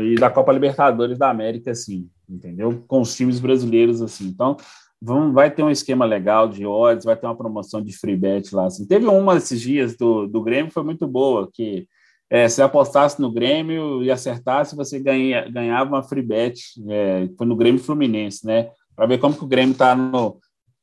e 0.00 0.14
da 0.14 0.30
Copa 0.30 0.52
Libertadores 0.52 1.18
da 1.18 1.28
América, 1.28 1.72
assim, 1.72 2.08
entendeu? 2.26 2.82
Com 2.88 3.02
os 3.02 3.14
times 3.14 3.38
brasileiros, 3.38 4.00
assim. 4.00 4.26
Então, 4.26 4.56
vamos, 5.00 5.32
vai 5.32 5.50
ter 5.50 5.62
um 5.62 5.70
esquema 5.70 6.04
legal 6.04 6.48
de 6.48 6.66
odds, 6.66 7.04
vai 7.04 7.16
ter 7.16 7.26
uma 7.26 7.36
promoção 7.36 7.82
de 7.82 7.96
free 7.96 8.16
bet 8.16 8.54
lá. 8.54 8.66
Assim. 8.66 8.86
Teve 8.86 9.06
uma 9.06 9.36
esses 9.36 9.60
dias 9.60 9.96
do, 9.96 10.26
do 10.26 10.42
Grêmio, 10.42 10.72
foi 10.72 10.82
muito 10.82 11.06
boa, 11.06 11.48
que 11.52 11.86
é, 12.30 12.48
se 12.48 12.60
apostasse 12.60 13.20
no 13.20 13.32
Grêmio 13.32 14.02
e 14.02 14.10
acertasse, 14.10 14.76
você 14.76 14.98
ganha, 14.98 15.48
ganhava 15.48 15.90
uma 15.90 16.02
free 16.02 16.22
bet, 16.22 16.60
é, 16.88 17.28
foi 17.36 17.46
no 17.46 17.56
Grêmio 17.56 17.80
Fluminense, 17.80 18.46
né? 18.46 18.70
Para 18.94 19.06
ver 19.06 19.18
como 19.18 19.36
que 19.36 19.44
o 19.44 19.48
Grêmio 19.48 19.72
está 19.72 19.94
no. 19.94 20.38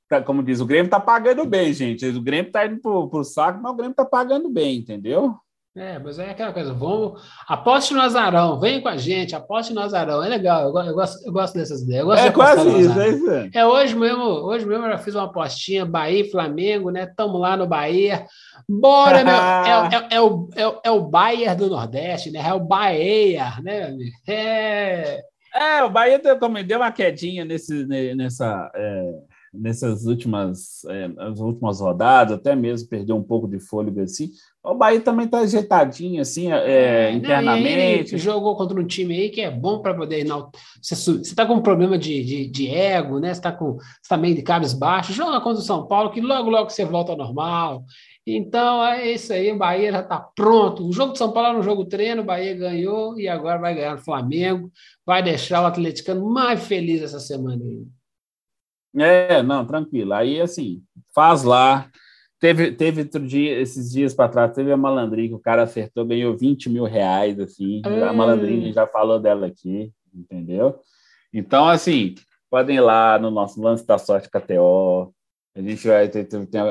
Tá, 0.07 0.21
como 0.21 0.43
diz, 0.43 0.61
o 0.61 0.65
Grêmio 0.65 0.85
está 0.85 0.99
pagando 0.99 1.45
bem, 1.45 1.73
gente. 1.73 2.05
O 2.07 2.21
Grêmio 2.21 2.47
está 2.47 2.65
indo 2.65 2.79
para 2.79 3.19
o 3.19 3.23
saco, 3.23 3.59
mas 3.61 3.71
o 3.71 3.75
Grêmio 3.75 3.91
está 3.91 4.05
pagando 4.05 4.49
bem, 4.49 4.77
entendeu? 4.77 5.35
É, 5.77 5.99
mas 5.99 6.17
é 6.17 6.29
aquela 6.29 6.53
coisa, 6.53 6.73
vamos, 6.73 7.21
aposte 7.49 7.93
no 7.93 7.99
Azarão, 7.99 8.57
vem 8.57 8.79
com 8.79 8.87
a 8.87 8.95
gente, 8.95 9.35
aposte 9.35 9.73
no 9.73 9.81
Azarão, 9.81 10.23
é 10.23 10.29
legal, 10.29 10.69
eu, 10.69 10.83
eu 10.85 10.93
gosto, 10.93 11.27
eu 11.27 11.33
gosto 11.33 11.53
dessas 11.53 11.81
ideias. 11.81 12.07
é 12.17 12.29
de 12.29 12.33
quase 12.33 12.69
isso, 12.79 12.97
é 12.97 13.09
isso. 13.09 13.49
É 13.53 13.65
hoje 13.65 13.93
mesmo, 13.93 14.23
hoje 14.23 14.65
mesmo 14.65 14.85
eu 14.85 14.91
já 14.91 14.97
fiz 14.97 15.15
uma 15.15 15.25
apostinha, 15.25 15.85
Bahia 15.85 16.21
e 16.21 16.31
Flamengo, 16.31 16.91
né? 16.91 17.03
Estamos 17.03 17.41
lá 17.41 17.57
no 17.57 17.67
Bahia. 17.67 18.25
Bora, 18.69 19.21
meu, 19.21 19.33
é, 19.33 20.07
é, 20.15 20.15
é, 20.15 20.21
o, 20.21 20.49
é, 20.55 20.79
é 20.85 20.91
o 20.91 21.01
Bayern 21.01 21.57
do 21.57 21.69
Nordeste, 21.69 22.31
né? 22.31 22.39
É 22.39 22.53
o 22.53 22.59
Bahia, 22.61 23.55
né, 23.61 23.93
É... 24.25 25.19
é, 25.53 25.83
o 25.83 25.89
Bahia 25.89 26.17
também 26.39 26.65
deu 26.65 26.79
uma 26.79 26.91
quedinha 26.93 27.43
nesse, 27.43 27.85
nessa... 28.15 28.71
É 28.73 29.35
nessas 29.57 30.05
últimas, 30.05 30.83
é, 30.85 31.09
as 31.17 31.39
últimas 31.39 31.79
rodadas, 31.79 32.37
até 32.37 32.55
mesmo 32.55 32.89
perdeu 32.89 33.15
um 33.15 33.23
pouco 33.23 33.47
de 33.47 33.59
fôlego 33.59 34.01
assim. 34.01 34.29
O 34.65 34.75
Bahia 34.75 34.99
também 34.99 35.25
está 35.25 35.39
ajeitadinho 35.39 36.21
assim, 36.21 36.51
é, 36.51 37.09
é 37.09 37.11
internamente. 37.11 38.13
Não, 38.13 38.19
jogou 38.19 38.55
contra 38.55 38.79
um 38.79 38.85
time 38.85 39.15
aí 39.15 39.29
que 39.29 39.41
é 39.41 39.51
bom 39.51 39.79
para 39.79 39.93
poder. 39.93 40.25
Não, 40.25 40.49
você 40.81 41.11
está 41.21 41.45
com 41.45 41.55
um 41.55 41.61
problema 41.61 41.97
de, 41.97 42.23
de, 42.23 42.47
de 42.47 42.69
ego, 42.69 43.19
né? 43.19 43.33
Você 43.33 43.39
está 43.39 43.57
tá 44.09 44.17
meio 44.17 44.35
de 44.35 44.41
cabos 44.41 44.73
baixos, 44.73 45.15
joga 45.15 45.39
contra 45.39 45.61
o 45.61 45.65
São 45.65 45.87
Paulo, 45.87 46.11
que 46.11 46.19
logo, 46.19 46.49
logo 46.49 46.69
você 46.69 46.83
volta 46.83 47.11
ao 47.11 47.17
normal. 47.17 47.83
Então 48.27 48.83
é 48.83 49.11
isso 49.11 49.31
aí, 49.31 49.51
o 49.51 49.57
Bahia 49.57 49.91
já 49.91 49.99
está 49.99 50.19
pronto. 50.19 50.87
O 50.87 50.91
jogo 50.91 51.13
de 51.13 51.19
São 51.19 51.31
Paulo 51.31 51.49
era 51.49 51.59
um 51.59 51.63
jogo 51.63 51.85
treino, 51.85 52.23
o 52.23 52.25
Bahia 52.25 52.55
ganhou 52.55 53.19
e 53.19 53.27
agora 53.27 53.59
vai 53.59 53.75
ganhar 53.75 53.95
o 53.95 54.03
Flamengo, 54.03 54.71
vai 55.05 55.21
deixar 55.21 55.61
o 55.61 55.67
atleticano 55.67 56.27
mais 56.27 56.65
feliz 56.65 57.03
essa 57.03 57.19
semana 57.19 57.63
aí. 57.63 57.85
É, 58.97 59.43
não, 59.43 59.65
tranquilo. 59.65 60.13
Aí, 60.13 60.39
assim, 60.39 60.81
faz 61.13 61.43
lá. 61.43 61.89
Teve, 62.45 62.71
teve 62.73 63.01
outro 63.01 63.25
dia, 63.25 63.59
esses 63.59 63.91
dias 63.91 64.13
para 64.13 64.29
trás, 64.29 64.53
teve 64.53 64.71
a 64.71 64.77
malandrinha 64.77 65.29
que 65.29 65.33
o 65.33 65.39
cara 65.39 65.63
acertou, 65.63 66.05
ganhou 66.05 66.37
20 66.37 66.69
mil 66.69 66.83
reais, 66.83 67.39
assim. 67.39 67.81
A 67.83 68.13
malandrinha 68.13 68.71
já 68.71 68.85
falou 68.85 69.19
dela 69.19 69.47
aqui, 69.47 69.91
entendeu? 70.13 70.79
Então, 71.33 71.67
assim, 71.67 72.13
podem 72.47 72.75
ir 72.75 72.81
lá 72.81 73.17
no 73.17 73.31
nosso 73.31 73.59
lance 73.59 73.83
da 73.87 73.97
sorte 73.97 74.29
KTO. 74.29 75.11
A 75.55 75.59
gente 75.59 75.87
vai 75.87 76.07
ter, 76.07 76.25
ter, 76.25 76.45
ter 76.45 76.61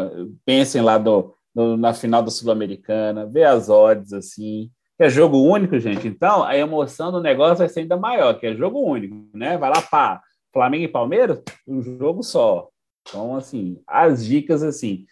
pensem 0.45 0.81
lá 0.81 0.97
do, 0.97 1.35
no, 1.53 1.77
na 1.77 1.93
final 1.93 2.23
da 2.23 2.31
Sul-Americana, 2.31 3.27
vê 3.27 3.43
as 3.43 3.69
odds, 3.69 4.13
assim. 4.13 4.71
É 4.97 5.11
jogo 5.11 5.43
único, 5.43 5.77
gente. 5.81 6.07
Então, 6.07 6.45
a 6.45 6.57
emoção 6.57 7.11
do 7.11 7.21
negócio 7.21 7.57
vai 7.57 7.69
ser 7.69 7.81
ainda 7.81 7.97
maior, 7.97 8.35
que 8.35 8.47
é 8.47 8.55
jogo 8.55 8.79
único, 8.79 9.27
né? 9.35 9.59
Vai 9.59 9.71
lá, 9.71 9.83
pá, 9.83 10.23
Flamengo 10.53 10.85
e 10.85 10.89
Palmeiras, 10.89 11.43
um 11.67 11.83
jogo 11.83 12.23
só. 12.23 12.69
Então, 13.09 13.35
assim, 13.35 13.83
as 13.89 14.25
dicas, 14.25 14.63
assim, 14.63 15.05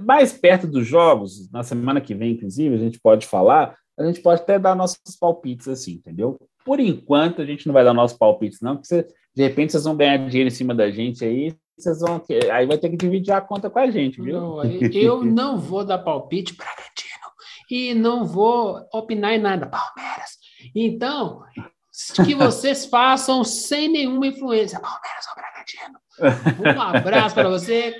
mais 0.00 0.32
perto 0.32 0.66
dos 0.66 0.86
jogos, 0.86 1.50
na 1.50 1.62
semana 1.62 2.00
que 2.00 2.14
vem, 2.14 2.32
inclusive, 2.32 2.74
a 2.74 2.78
gente 2.78 3.00
pode 3.00 3.26
falar, 3.26 3.76
a 3.98 4.04
gente 4.04 4.20
pode 4.20 4.42
até 4.42 4.58
dar 4.58 4.74
nossos 4.74 4.98
palpites, 5.18 5.68
assim, 5.68 5.92
entendeu? 5.92 6.38
Por 6.64 6.80
enquanto, 6.80 7.42
a 7.42 7.44
gente 7.44 7.66
não 7.66 7.72
vai 7.72 7.84
dar 7.84 7.94
nossos 7.94 8.16
palpites, 8.16 8.60
não, 8.60 8.76
porque 8.76 8.88
você, 8.88 9.06
de 9.34 9.42
repente 9.42 9.72
vocês 9.72 9.84
vão 9.84 9.96
ganhar 9.96 10.16
dinheiro 10.28 10.48
em 10.48 10.54
cima 10.54 10.74
da 10.74 10.90
gente 10.90 11.24
aí, 11.24 11.54
vocês 11.76 12.00
vão 12.00 12.22
aí 12.52 12.66
vai 12.66 12.78
ter 12.78 12.88
que 12.88 12.96
dividir 12.96 13.32
a 13.32 13.40
conta 13.40 13.68
com 13.68 13.78
a 13.78 13.90
gente, 13.90 14.22
viu? 14.22 14.40
Não, 14.40 14.64
eu 14.64 15.22
não 15.24 15.58
vou 15.58 15.84
dar 15.84 15.98
palpite 15.98 16.54
para 16.54 16.66
Bragantino 16.66 17.14
e 17.70 17.94
não 17.94 18.24
vou 18.24 18.86
opinar 18.92 19.34
em 19.34 19.40
nada, 19.40 19.66
Palmeiras. 19.66 20.38
Então, 20.74 21.42
que 22.24 22.34
vocês 22.34 22.86
façam 22.86 23.42
sem 23.42 23.88
nenhuma 23.88 24.26
influência. 24.26 24.80
Palmeiras 24.80 25.26
ou 25.28 25.34
Bragantino. 25.34 25.98
Um 26.76 26.80
abraço 26.80 27.34
para 27.34 27.48
você. 27.48 27.94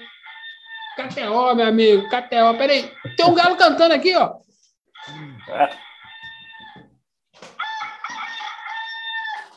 KTO, 0.97 1.55
meu 1.55 1.67
amigo, 1.67 2.09
KTO. 2.09 2.57
Peraí, 2.57 2.91
tem 3.17 3.27
um 3.27 3.35
galo 3.35 3.57
cantando 3.57 3.95
aqui, 3.95 4.15
ó. 4.17 4.35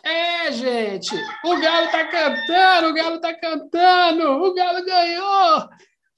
É, 0.03 0.51
gente, 0.51 1.13
o 1.43 1.59
Galo 1.59 1.87
tá 1.91 2.05
cantando, 2.05 2.89
o 2.89 2.93
Galo 2.93 3.19
tá 3.19 3.33
cantando, 3.33 4.23
o 4.41 4.53
Galo 4.53 4.85
ganhou. 4.85 5.69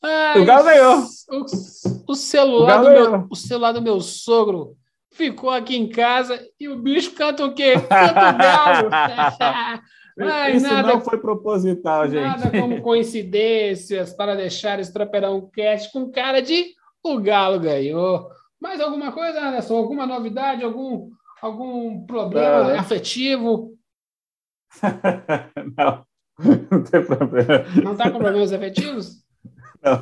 Ai, 0.03 0.39
o 0.39 0.45
Galo 0.45 0.63
ganhou. 0.63 1.03
O, 1.31 2.11
o 2.11 2.15
celular, 2.15 2.81
o, 2.81 2.83
do 2.83 2.89
meu, 2.91 3.27
o 3.31 3.35
celular 3.35 3.71
do 3.71 3.81
meu 3.81 3.99
sogro 3.99 4.77
ficou 5.11 5.49
aqui 5.49 5.75
em 5.75 5.89
casa 5.89 6.39
e 6.59 6.69
o 6.69 6.77
bicho 6.77 7.11
canta 7.11 7.43
o 7.43 7.53
quê? 7.53 7.73
Canta 7.73 8.29
o 8.29 8.37
galo. 8.37 8.89
Ai, 10.19 10.55
Isso 10.55 10.67
nada, 10.67 10.87
não 10.89 11.01
foi 11.01 11.17
proposital, 11.17 12.07
gente. 12.09 12.21
Nada 12.21 12.51
como 12.51 12.81
coincidências 12.81 14.13
para 14.13 14.35
deixar 14.35 14.79
esse 14.79 14.91
tropeirão 14.91 15.49
cast 15.49 15.91
com 15.91 16.11
cara 16.11 16.41
de 16.41 16.73
o 17.03 17.19
Galo 17.19 17.59
ganhou. 17.59 18.29
Mais 18.59 18.81
alguma 18.81 19.11
coisa, 19.11 19.39
Anderson? 19.41 19.77
Alguma 19.77 20.05
novidade? 20.05 20.63
Algum, 20.63 21.09
algum 21.41 22.05
problema 22.05 22.73
afetivo? 22.79 23.77
não, 25.77 26.05
não 26.69 26.83
tem 26.83 27.05
problema. 27.05 27.65
Não 27.83 27.93
está 27.93 28.11
com 28.11 28.19
problemas 28.19 28.51
afetivos? 28.51 29.23
Não. 29.81 30.01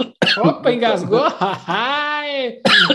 Opa, 0.44 0.72
engasgou? 0.72 1.24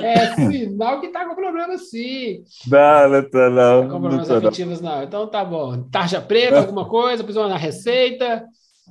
é 0.01 0.35
sinal 0.35 1.01
que 1.01 1.09
tá 1.09 1.25
com 1.25 1.35
problema 1.35 1.77
sim. 1.77 2.43
Não, 2.67 3.09
não 3.09 3.29
tô 3.29 3.49
não. 3.49 3.81
Tá 3.81 3.93
com 3.93 4.01
problemas 4.01 4.27
não 4.27 4.37
afetivos 4.37 4.81
não. 4.81 5.03
Então 5.03 5.27
tá 5.27 5.43
bom. 5.43 5.83
Tarja 5.91 6.21
preta, 6.21 6.59
alguma 6.59 6.87
coisa? 6.87 7.23
Precisou 7.23 7.47
na 7.47 7.57
receita? 7.57 8.45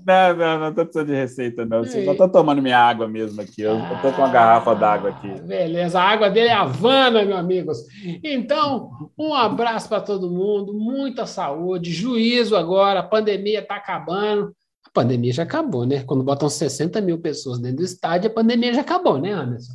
Não, 0.04 0.36
não, 0.36 0.58
não 0.58 0.74
tô 0.74 0.84
precisando 0.84 1.06
de 1.06 1.14
receita, 1.14 1.64
não. 1.64 1.84
Eu 1.84 2.04
só 2.04 2.14
tô 2.14 2.28
tomando 2.28 2.60
minha 2.60 2.78
água 2.78 3.06
mesmo 3.06 3.40
aqui. 3.40 3.62
Eu 3.62 3.76
ah, 3.76 4.00
tô 4.02 4.10
com 4.10 4.22
uma 4.22 4.28
garrafa 4.28 4.74
d'água 4.74 5.10
aqui. 5.10 5.28
Beleza, 5.42 6.00
a 6.00 6.02
água 6.02 6.28
dele 6.28 6.48
é 6.48 6.52
Havana, 6.52 7.24
meus 7.24 7.38
amigos. 7.38 7.78
Então, 8.22 8.90
um 9.16 9.32
abraço 9.32 9.88
para 9.88 10.00
todo 10.00 10.30
mundo, 10.30 10.74
muita 10.74 11.26
saúde, 11.26 11.92
juízo 11.92 12.56
agora, 12.56 13.00
a 13.00 13.04
pandemia 13.04 13.62
tá 13.64 13.76
acabando 13.76 14.52
pandemia 14.94 15.32
já 15.32 15.42
acabou, 15.42 15.84
né? 15.84 16.04
Quando 16.04 16.22
botam 16.22 16.48
60 16.48 17.00
mil 17.00 17.18
pessoas 17.18 17.58
dentro 17.58 17.78
do 17.78 17.82
estádio, 17.82 18.30
a 18.30 18.34
pandemia 18.34 18.72
já 18.72 18.80
acabou, 18.80 19.20
né, 19.20 19.32
Anderson? 19.32 19.74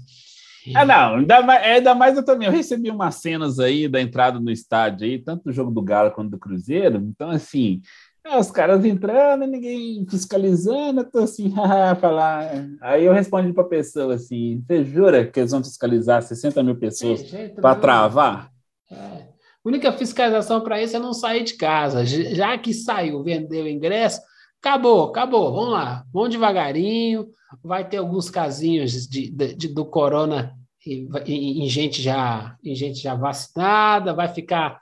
Ah, 0.76 0.86
não, 0.86 1.15
ainda 1.15 1.41
mais, 1.41 1.63
é, 1.63 1.74
ainda 1.74 1.95
mais 1.95 2.17
eu 2.17 2.24
também. 2.24 2.47
Eu 2.47 2.53
recebi 2.53 2.89
umas 2.89 3.15
cenas 3.15 3.59
aí 3.59 3.88
da 3.88 4.01
entrada 4.01 4.39
no 4.39 4.51
estádio 4.51 5.05
aí, 5.05 5.20
tanto 5.20 5.43
do 5.45 5.51
jogo 5.51 5.72
do 5.72 5.82
Galo 5.82 6.11
quanto 6.11 6.32
do 6.32 6.39
Cruzeiro. 6.39 6.97
Então, 6.97 7.30
assim, 7.30 7.82
é, 8.24 8.38
os 8.38 8.51
caras 8.51 8.84
entrando, 8.86 9.47
ninguém 9.47 10.05
fiscalizando, 10.09 11.01
eu 11.01 11.09
tô 11.09 11.20
assim, 11.20 11.53
falar. 11.99 12.51
Aí 12.82 13.05
eu 13.05 13.13
respondi 13.13 13.51
para 13.53 13.63
a 13.63 13.67
pessoa 13.67 14.15
assim: 14.15 14.63
você 14.65 14.84
jura 14.86 15.26
que 15.26 15.39
eles 15.39 15.51
vão 15.51 15.63
fiscalizar 15.63 16.22
60 16.22 16.61
mil 16.61 16.76
pessoas 16.76 17.24
para 17.59 17.76
travar? 17.76 18.51
É. 18.91 18.95
A 18.95 19.67
única 19.67 19.91
fiscalização 19.91 20.61
para 20.61 20.82
isso 20.82 20.95
é 20.95 20.99
não 20.99 21.13
sair 21.13 21.43
de 21.43 21.55
casa. 21.55 22.05
Já 22.05 22.57
que 22.57 22.74
saiu, 22.74 23.24
vendeu 23.24 23.65
o 23.65 23.67
ingresso, 23.67 24.22
Acabou, 24.62 25.10
acabou. 25.10 25.53
Vamos 25.53 25.72
lá, 25.72 26.05
vamos 26.14 26.30
devagarinho. 26.30 27.30
Vai 27.64 27.88
ter 27.88 27.97
alguns 27.97 28.30
casinhos 28.30 29.07
de, 29.07 29.30
de, 29.32 29.55
de 29.55 29.68
do 29.70 29.86
corona 29.86 30.55
em, 30.86 31.64
em, 31.64 31.70
gente 31.70 32.01
já, 32.01 32.55
em 32.64 32.76
gente 32.76 32.99
já 32.99 33.16
vacinada, 33.16 34.14
vai 34.14 34.28
ficar 34.28 34.80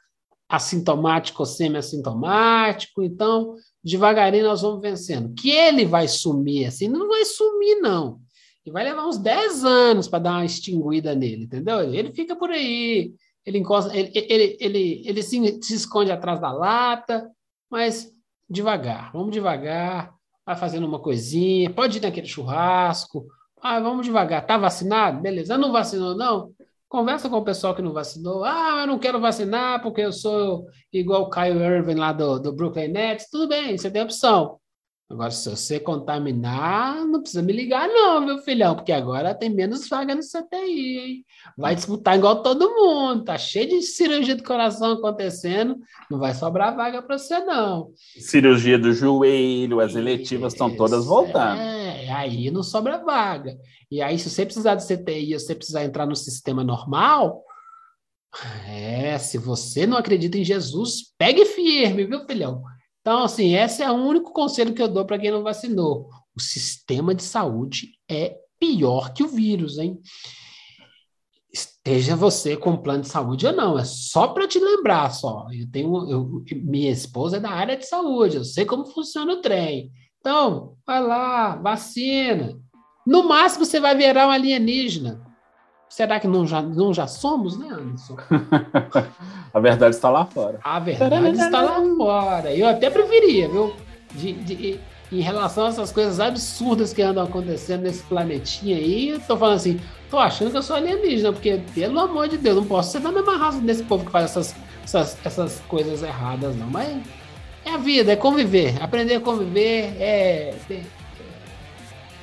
assintomático 0.50 1.42
ou 1.42 1.46
semi-assintomático. 1.46 3.04
Então, 3.04 3.56
devagarinho 3.84 4.46
nós 4.46 4.62
vamos 4.62 4.82
vencendo. 4.82 5.34
Que 5.34 5.50
ele 5.50 5.86
vai 5.86 6.08
sumir 6.08 6.66
assim, 6.66 6.88
não 6.88 7.08
vai 7.08 7.26
sumir, 7.26 7.80
não. 7.82 8.20
E 8.66 8.72
vai 8.72 8.84
levar 8.84 9.08
uns 9.08 9.18
10 9.18 9.64
anos 9.64 10.08
para 10.08 10.20
dar 10.20 10.32
uma 10.32 10.46
extinguida 10.46 11.16
nele, 11.16 11.46
entendeu? 11.46 11.82
Ele 11.94 12.12
fica 12.12 12.36
por 12.36 12.50
aí, 12.50 13.14
ele 13.46 13.58
encosta, 13.60 13.96
ele, 13.96 14.12
ele, 14.14 14.58
ele, 14.60 15.04
ele 15.06 15.24
se, 15.24 15.60
se 15.62 15.74
esconde 15.74 16.12
atrás 16.12 16.40
da 16.42 16.52
lata, 16.52 17.30
mas 17.72 18.12
devagar, 18.50 19.12
vamos 19.12 19.32
devagar, 19.32 20.14
vai 20.46 20.56
fazendo 20.56 20.88
uma 20.88 21.00
coisinha, 21.00 21.70
pode 21.70 21.98
ir 21.98 22.02
naquele 22.02 22.28
churrasco, 22.28 23.28
ah, 23.62 23.80
vamos 23.80 24.06
devagar, 24.06 24.46
tá 24.46 24.58
vacinado? 24.58 25.22
Beleza, 25.22 25.58
não 25.58 25.72
vacinou 25.72 26.16
não? 26.16 26.52
Conversa 26.88 27.30
com 27.30 27.38
o 27.38 27.44
pessoal 27.44 27.76
que 27.76 27.82
não 27.82 27.92
vacinou. 27.92 28.46
Ah, 28.46 28.78
eu 28.82 28.88
não 28.88 28.98
quero 28.98 29.20
vacinar 29.20 29.82
porque 29.82 30.02
eu 30.02 30.14
sou 30.14 30.68
igual 30.94 31.24
o 31.24 31.30
Kyle 31.30 31.62
Irving 31.62 31.96
lá 31.96 32.14
do, 32.14 32.40
do 32.40 32.54
Brooklyn 32.54 32.88
Nets. 32.88 33.30
Tudo 33.30 33.50
bem, 33.50 33.78
você 33.78 33.92
tem 33.92 34.02
opção. 34.02 34.58
Agora, 35.10 35.32
se 35.32 35.50
você 35.50 35.80
contaminar, 35.80 37.06
não 37.06 37.22
precisa 37.22 37.42
me 37.42 37.54
ligar, 37.54 37.88
não, 37.88 38.20
meu 38.20 38.40
filhão, 38.40 38.76
porque 38.76 38.92
agora 38.92 39.34
tem 39.34 39.50
menos 39.50 39.88
vaga 39.88 40.14
no 40.14 40.22
CTI, 40.22 41.00
hein? 41.00 41.26
Vai 41.58 41.76
disputar 41.76 42.18
igual 42.18 42.44
todo 42.44 42.76
mundo, 42.76 43.24
tá 43.24 43.38
cheio 43.38 43.70
de 43.70 43.82
cirurgia 43.84 44.36
do 44.36 44.44
coração 44.44 44.92
acontecendo, 44.92 45.78
não 46.12 46.20
vai 46.20 46.34
sobrar 46.34 46.76
vaga 46.76 47.02
para 47.02 47.18
você, 47.18 47.40
não. 47.40 47.92
Cirurgia 48.20 48.78
do 48.78 48.92
joelho, 48.92 49.80
as 49.80 49.96
eletivas 49.96 50.52
estão 50.52 50.76
todas 50.76 51.06
voltando. 51.06 51.62
É, 51.62 52.12
aí 52.12 52.52
não 52.52 52.62
sobra 52.62 52.98
vaga. 52.98 53.58
E 53.90 54.02
aí, 54.02 54.20
se 54.20 54.30
você 54.30 54.46
precisar 54.46 54.76
de 54.76 54.84
CTI, 54.86 55.40
se 55.40 55.46
você 55.46 55.56
precisar 55.56 55.86
entrar 55.86 56.06
no 56.06 56.18
sistema 56.18 56.66
normal, 56.66 57.46
é, 58.68 59.18
se 59.18 59.38
você 59.38 59.88
não 59.88 59.96
acredita 59.96 60.38
em 60.38 60.44
Jesus, 60.44 61.14
pegue 61.18 61.46
firme, 61.46 62.06
viu, 62.06 62.26
filhão? 62.26 62.62
Então, 63.08 63.24
assim, 63.24 63.56
esse 63.56 63.82
é 63.82 63.90
o 63.90 63.96
único 63.96 64.34
conselho 64.34 64.74
que 64.74 64.82
eu 64.82 64.88
dou 64.90 65.06
para 65.06 65.18
quem 65.18 65.32
não 65.32 65.42
vacinou. 65.42 66.10
O 66.36 66.42
sistema 66.42 67.16
de 67.16 67.24
saúde 67.24 67.94
é 68.12 68.36
pior 68.60 69.14
que 69.14 69.24
o 69.24 69.30
vírus, 69.30 69.78
hein? 69.78 69.98
Esteja 71.50 72.18
você 72.18 72.58
com 72.58 72.76
plano 72.76 73.04
de 73.04 73.08
saúde 73.08 73.48
ou 73.48 73.54
não, 73.54 73.80
é 73.80 73.86
só 73.86 74.28
para 74.28 74.46
te 74.46 74.60
lembrar 74.60 75.10
só. 75.12 75.48
Eu 75.54 75.72
tenho, 75.72 76.12
eu, 76.12 76.44
minha 76.66 76.92
esposa 76.92 77.38
é 77.38 77.40
da 77.40 77.50
área 77.50 77.78
de 77.78 77.88
saúde, 77.88 78.36
eu 78.36 78.44
sei 78.44 78.66
como 78.66 78.86
funciona 78.86 79.36
o 79.36 79.42
trem. 79.42 79.90
Então, 80.20 80.76
vai 80.86 81.02
lá, 81.02 81.56
vacina. 81.56 82.60
No 83.06 83.26
máximo 83.26 83.64
você 83.64 83.80
vai 83.80 83.96
virar 83.96 84.28
um 84.28 84.32
alienígena. 84.32 85.26
Será 85.90 86.20
que 86.20 86.28
não 86.28 86.46
já, 86.46 86.62
não 86.62 86.94
já 86.94 87.08
somos, 87.08 87.58
né, 87.58 87.68
Anderson? 87.72 88.18
a 89.54 89.60
verdade 89.60 89.96
está 89.96 90.10
lá 90.10 90.26
fora. 90.26 90.60
A 90.64 90.80
verdade 90.80 91.38
está 91.38 91.62
lá 91.62 91.82
fora. 91.96 92.54
Eu 92.54 92.68
até 92.68 92.90
preferia, 92.90 93.48
viu? 93.48 93.74
De, 94.14 94.34
de, 94.34 94.80
em 95.12 95.22
relação 95.22 95.66
a 95.66 95.70
essas 95.70 95.92
coisas 95.92 96.20
absurdas 96.20 96.92
que 96.92 97.02
andam 97.02 97.24
acontecendo 97.24 97.84
nesse 97.84 98.04
planetinha 98.04 98.76
aí, 98.76 99.10
eu 99.10 99.20
tô 99.22 99.38
falando 99.38 99.56
assim, 99.56 99.80
tô 100.10 100.18
achando 100.18 100.52
que 100.52 100.58
eu 100.58 100.64
sou 100.64 100.76
alienígena, 100.76 101.32
porque, 101.32 101.62
pelo 101.74 102.00
amor 102.00 102.28
de 102.28 102.38
Deus, 102.38 102.58
não 102.58 102.66
posso 102.66 102.92
ser 102.92 103.00
da 103.00 103.12
mesma 103.12 103.38
raça 103.38 103.60
desse 103.60 103.84
povo 103.84 104.06
que 104.06 104.12
faz 104.12 104.26
essas, 104.26 104.56
essas, 104.84 105.18
essas 105.24 105.60
coisas 105.68 106.04
erradas, 106.04 106.56
não. 106.56 106.68
Mas 106.68 106.98
é 107.64 107.72
a 107.72 107.78
vida, 107.78 108.12
é 108.12 108.16
conviver. 108.16 108.82
Aprender 108.82 109.16
a 109.16 109.22
conviver 109.22 109.96
é 110.00 110.54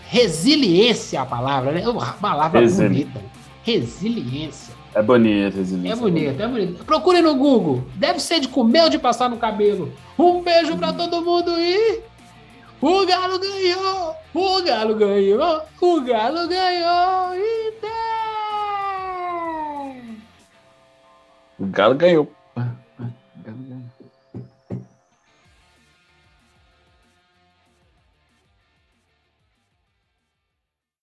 resiliência 0.06 1.22
a 1.22 1.26
palavra, 1.26 1.72
né? 1.72 1.88
Uma 1.88 2.12
palavra 2.12 2.60
Resili... 2.60 3.04
bonita. 3.04 3.20
Resiliência. 3.64 4.74
É 4.94 5.02
bonito, 5.02 5.56
resiliência. 5.56 5.98
É 5.98 6.00
bonito, 6.00 6.40
é 6.40 6.46
bonito. 6.46 6.84
Procure 6.84 7.22
no 7.22 7.34
Google. 7.34 7.82
Deve 7.94 8.20
ser 8.20 8.38
de 8.38 8.46
comer 8.48 8.82
ou 8.82 8.90
de 8.90 8.98
passar 8.98 9.28
no 9.30 9.38
cabelo. 9.38 9.90
Um 10.18 10.42
beijo 10.42 10.76
pra 10.76 10.92
todo 10.92 11.22
mundo 11.22 11.58
e. 11.58 12.00
O 12.80 13.06
Galo 13.06 13.38
ganhou! 13.38 14.14
O 14.34 14.62
Galo 14.62 14.94
ganhou! 14.94 15.62
O 15.80 16.00
Galo 16.02 16.46
ganhou! 16.46 17.34
E 17.34 17.72
tem! 17.80 17.90
O 21.58 21.66
Galo 21.66 21.94
ganhou. 21.94 22.30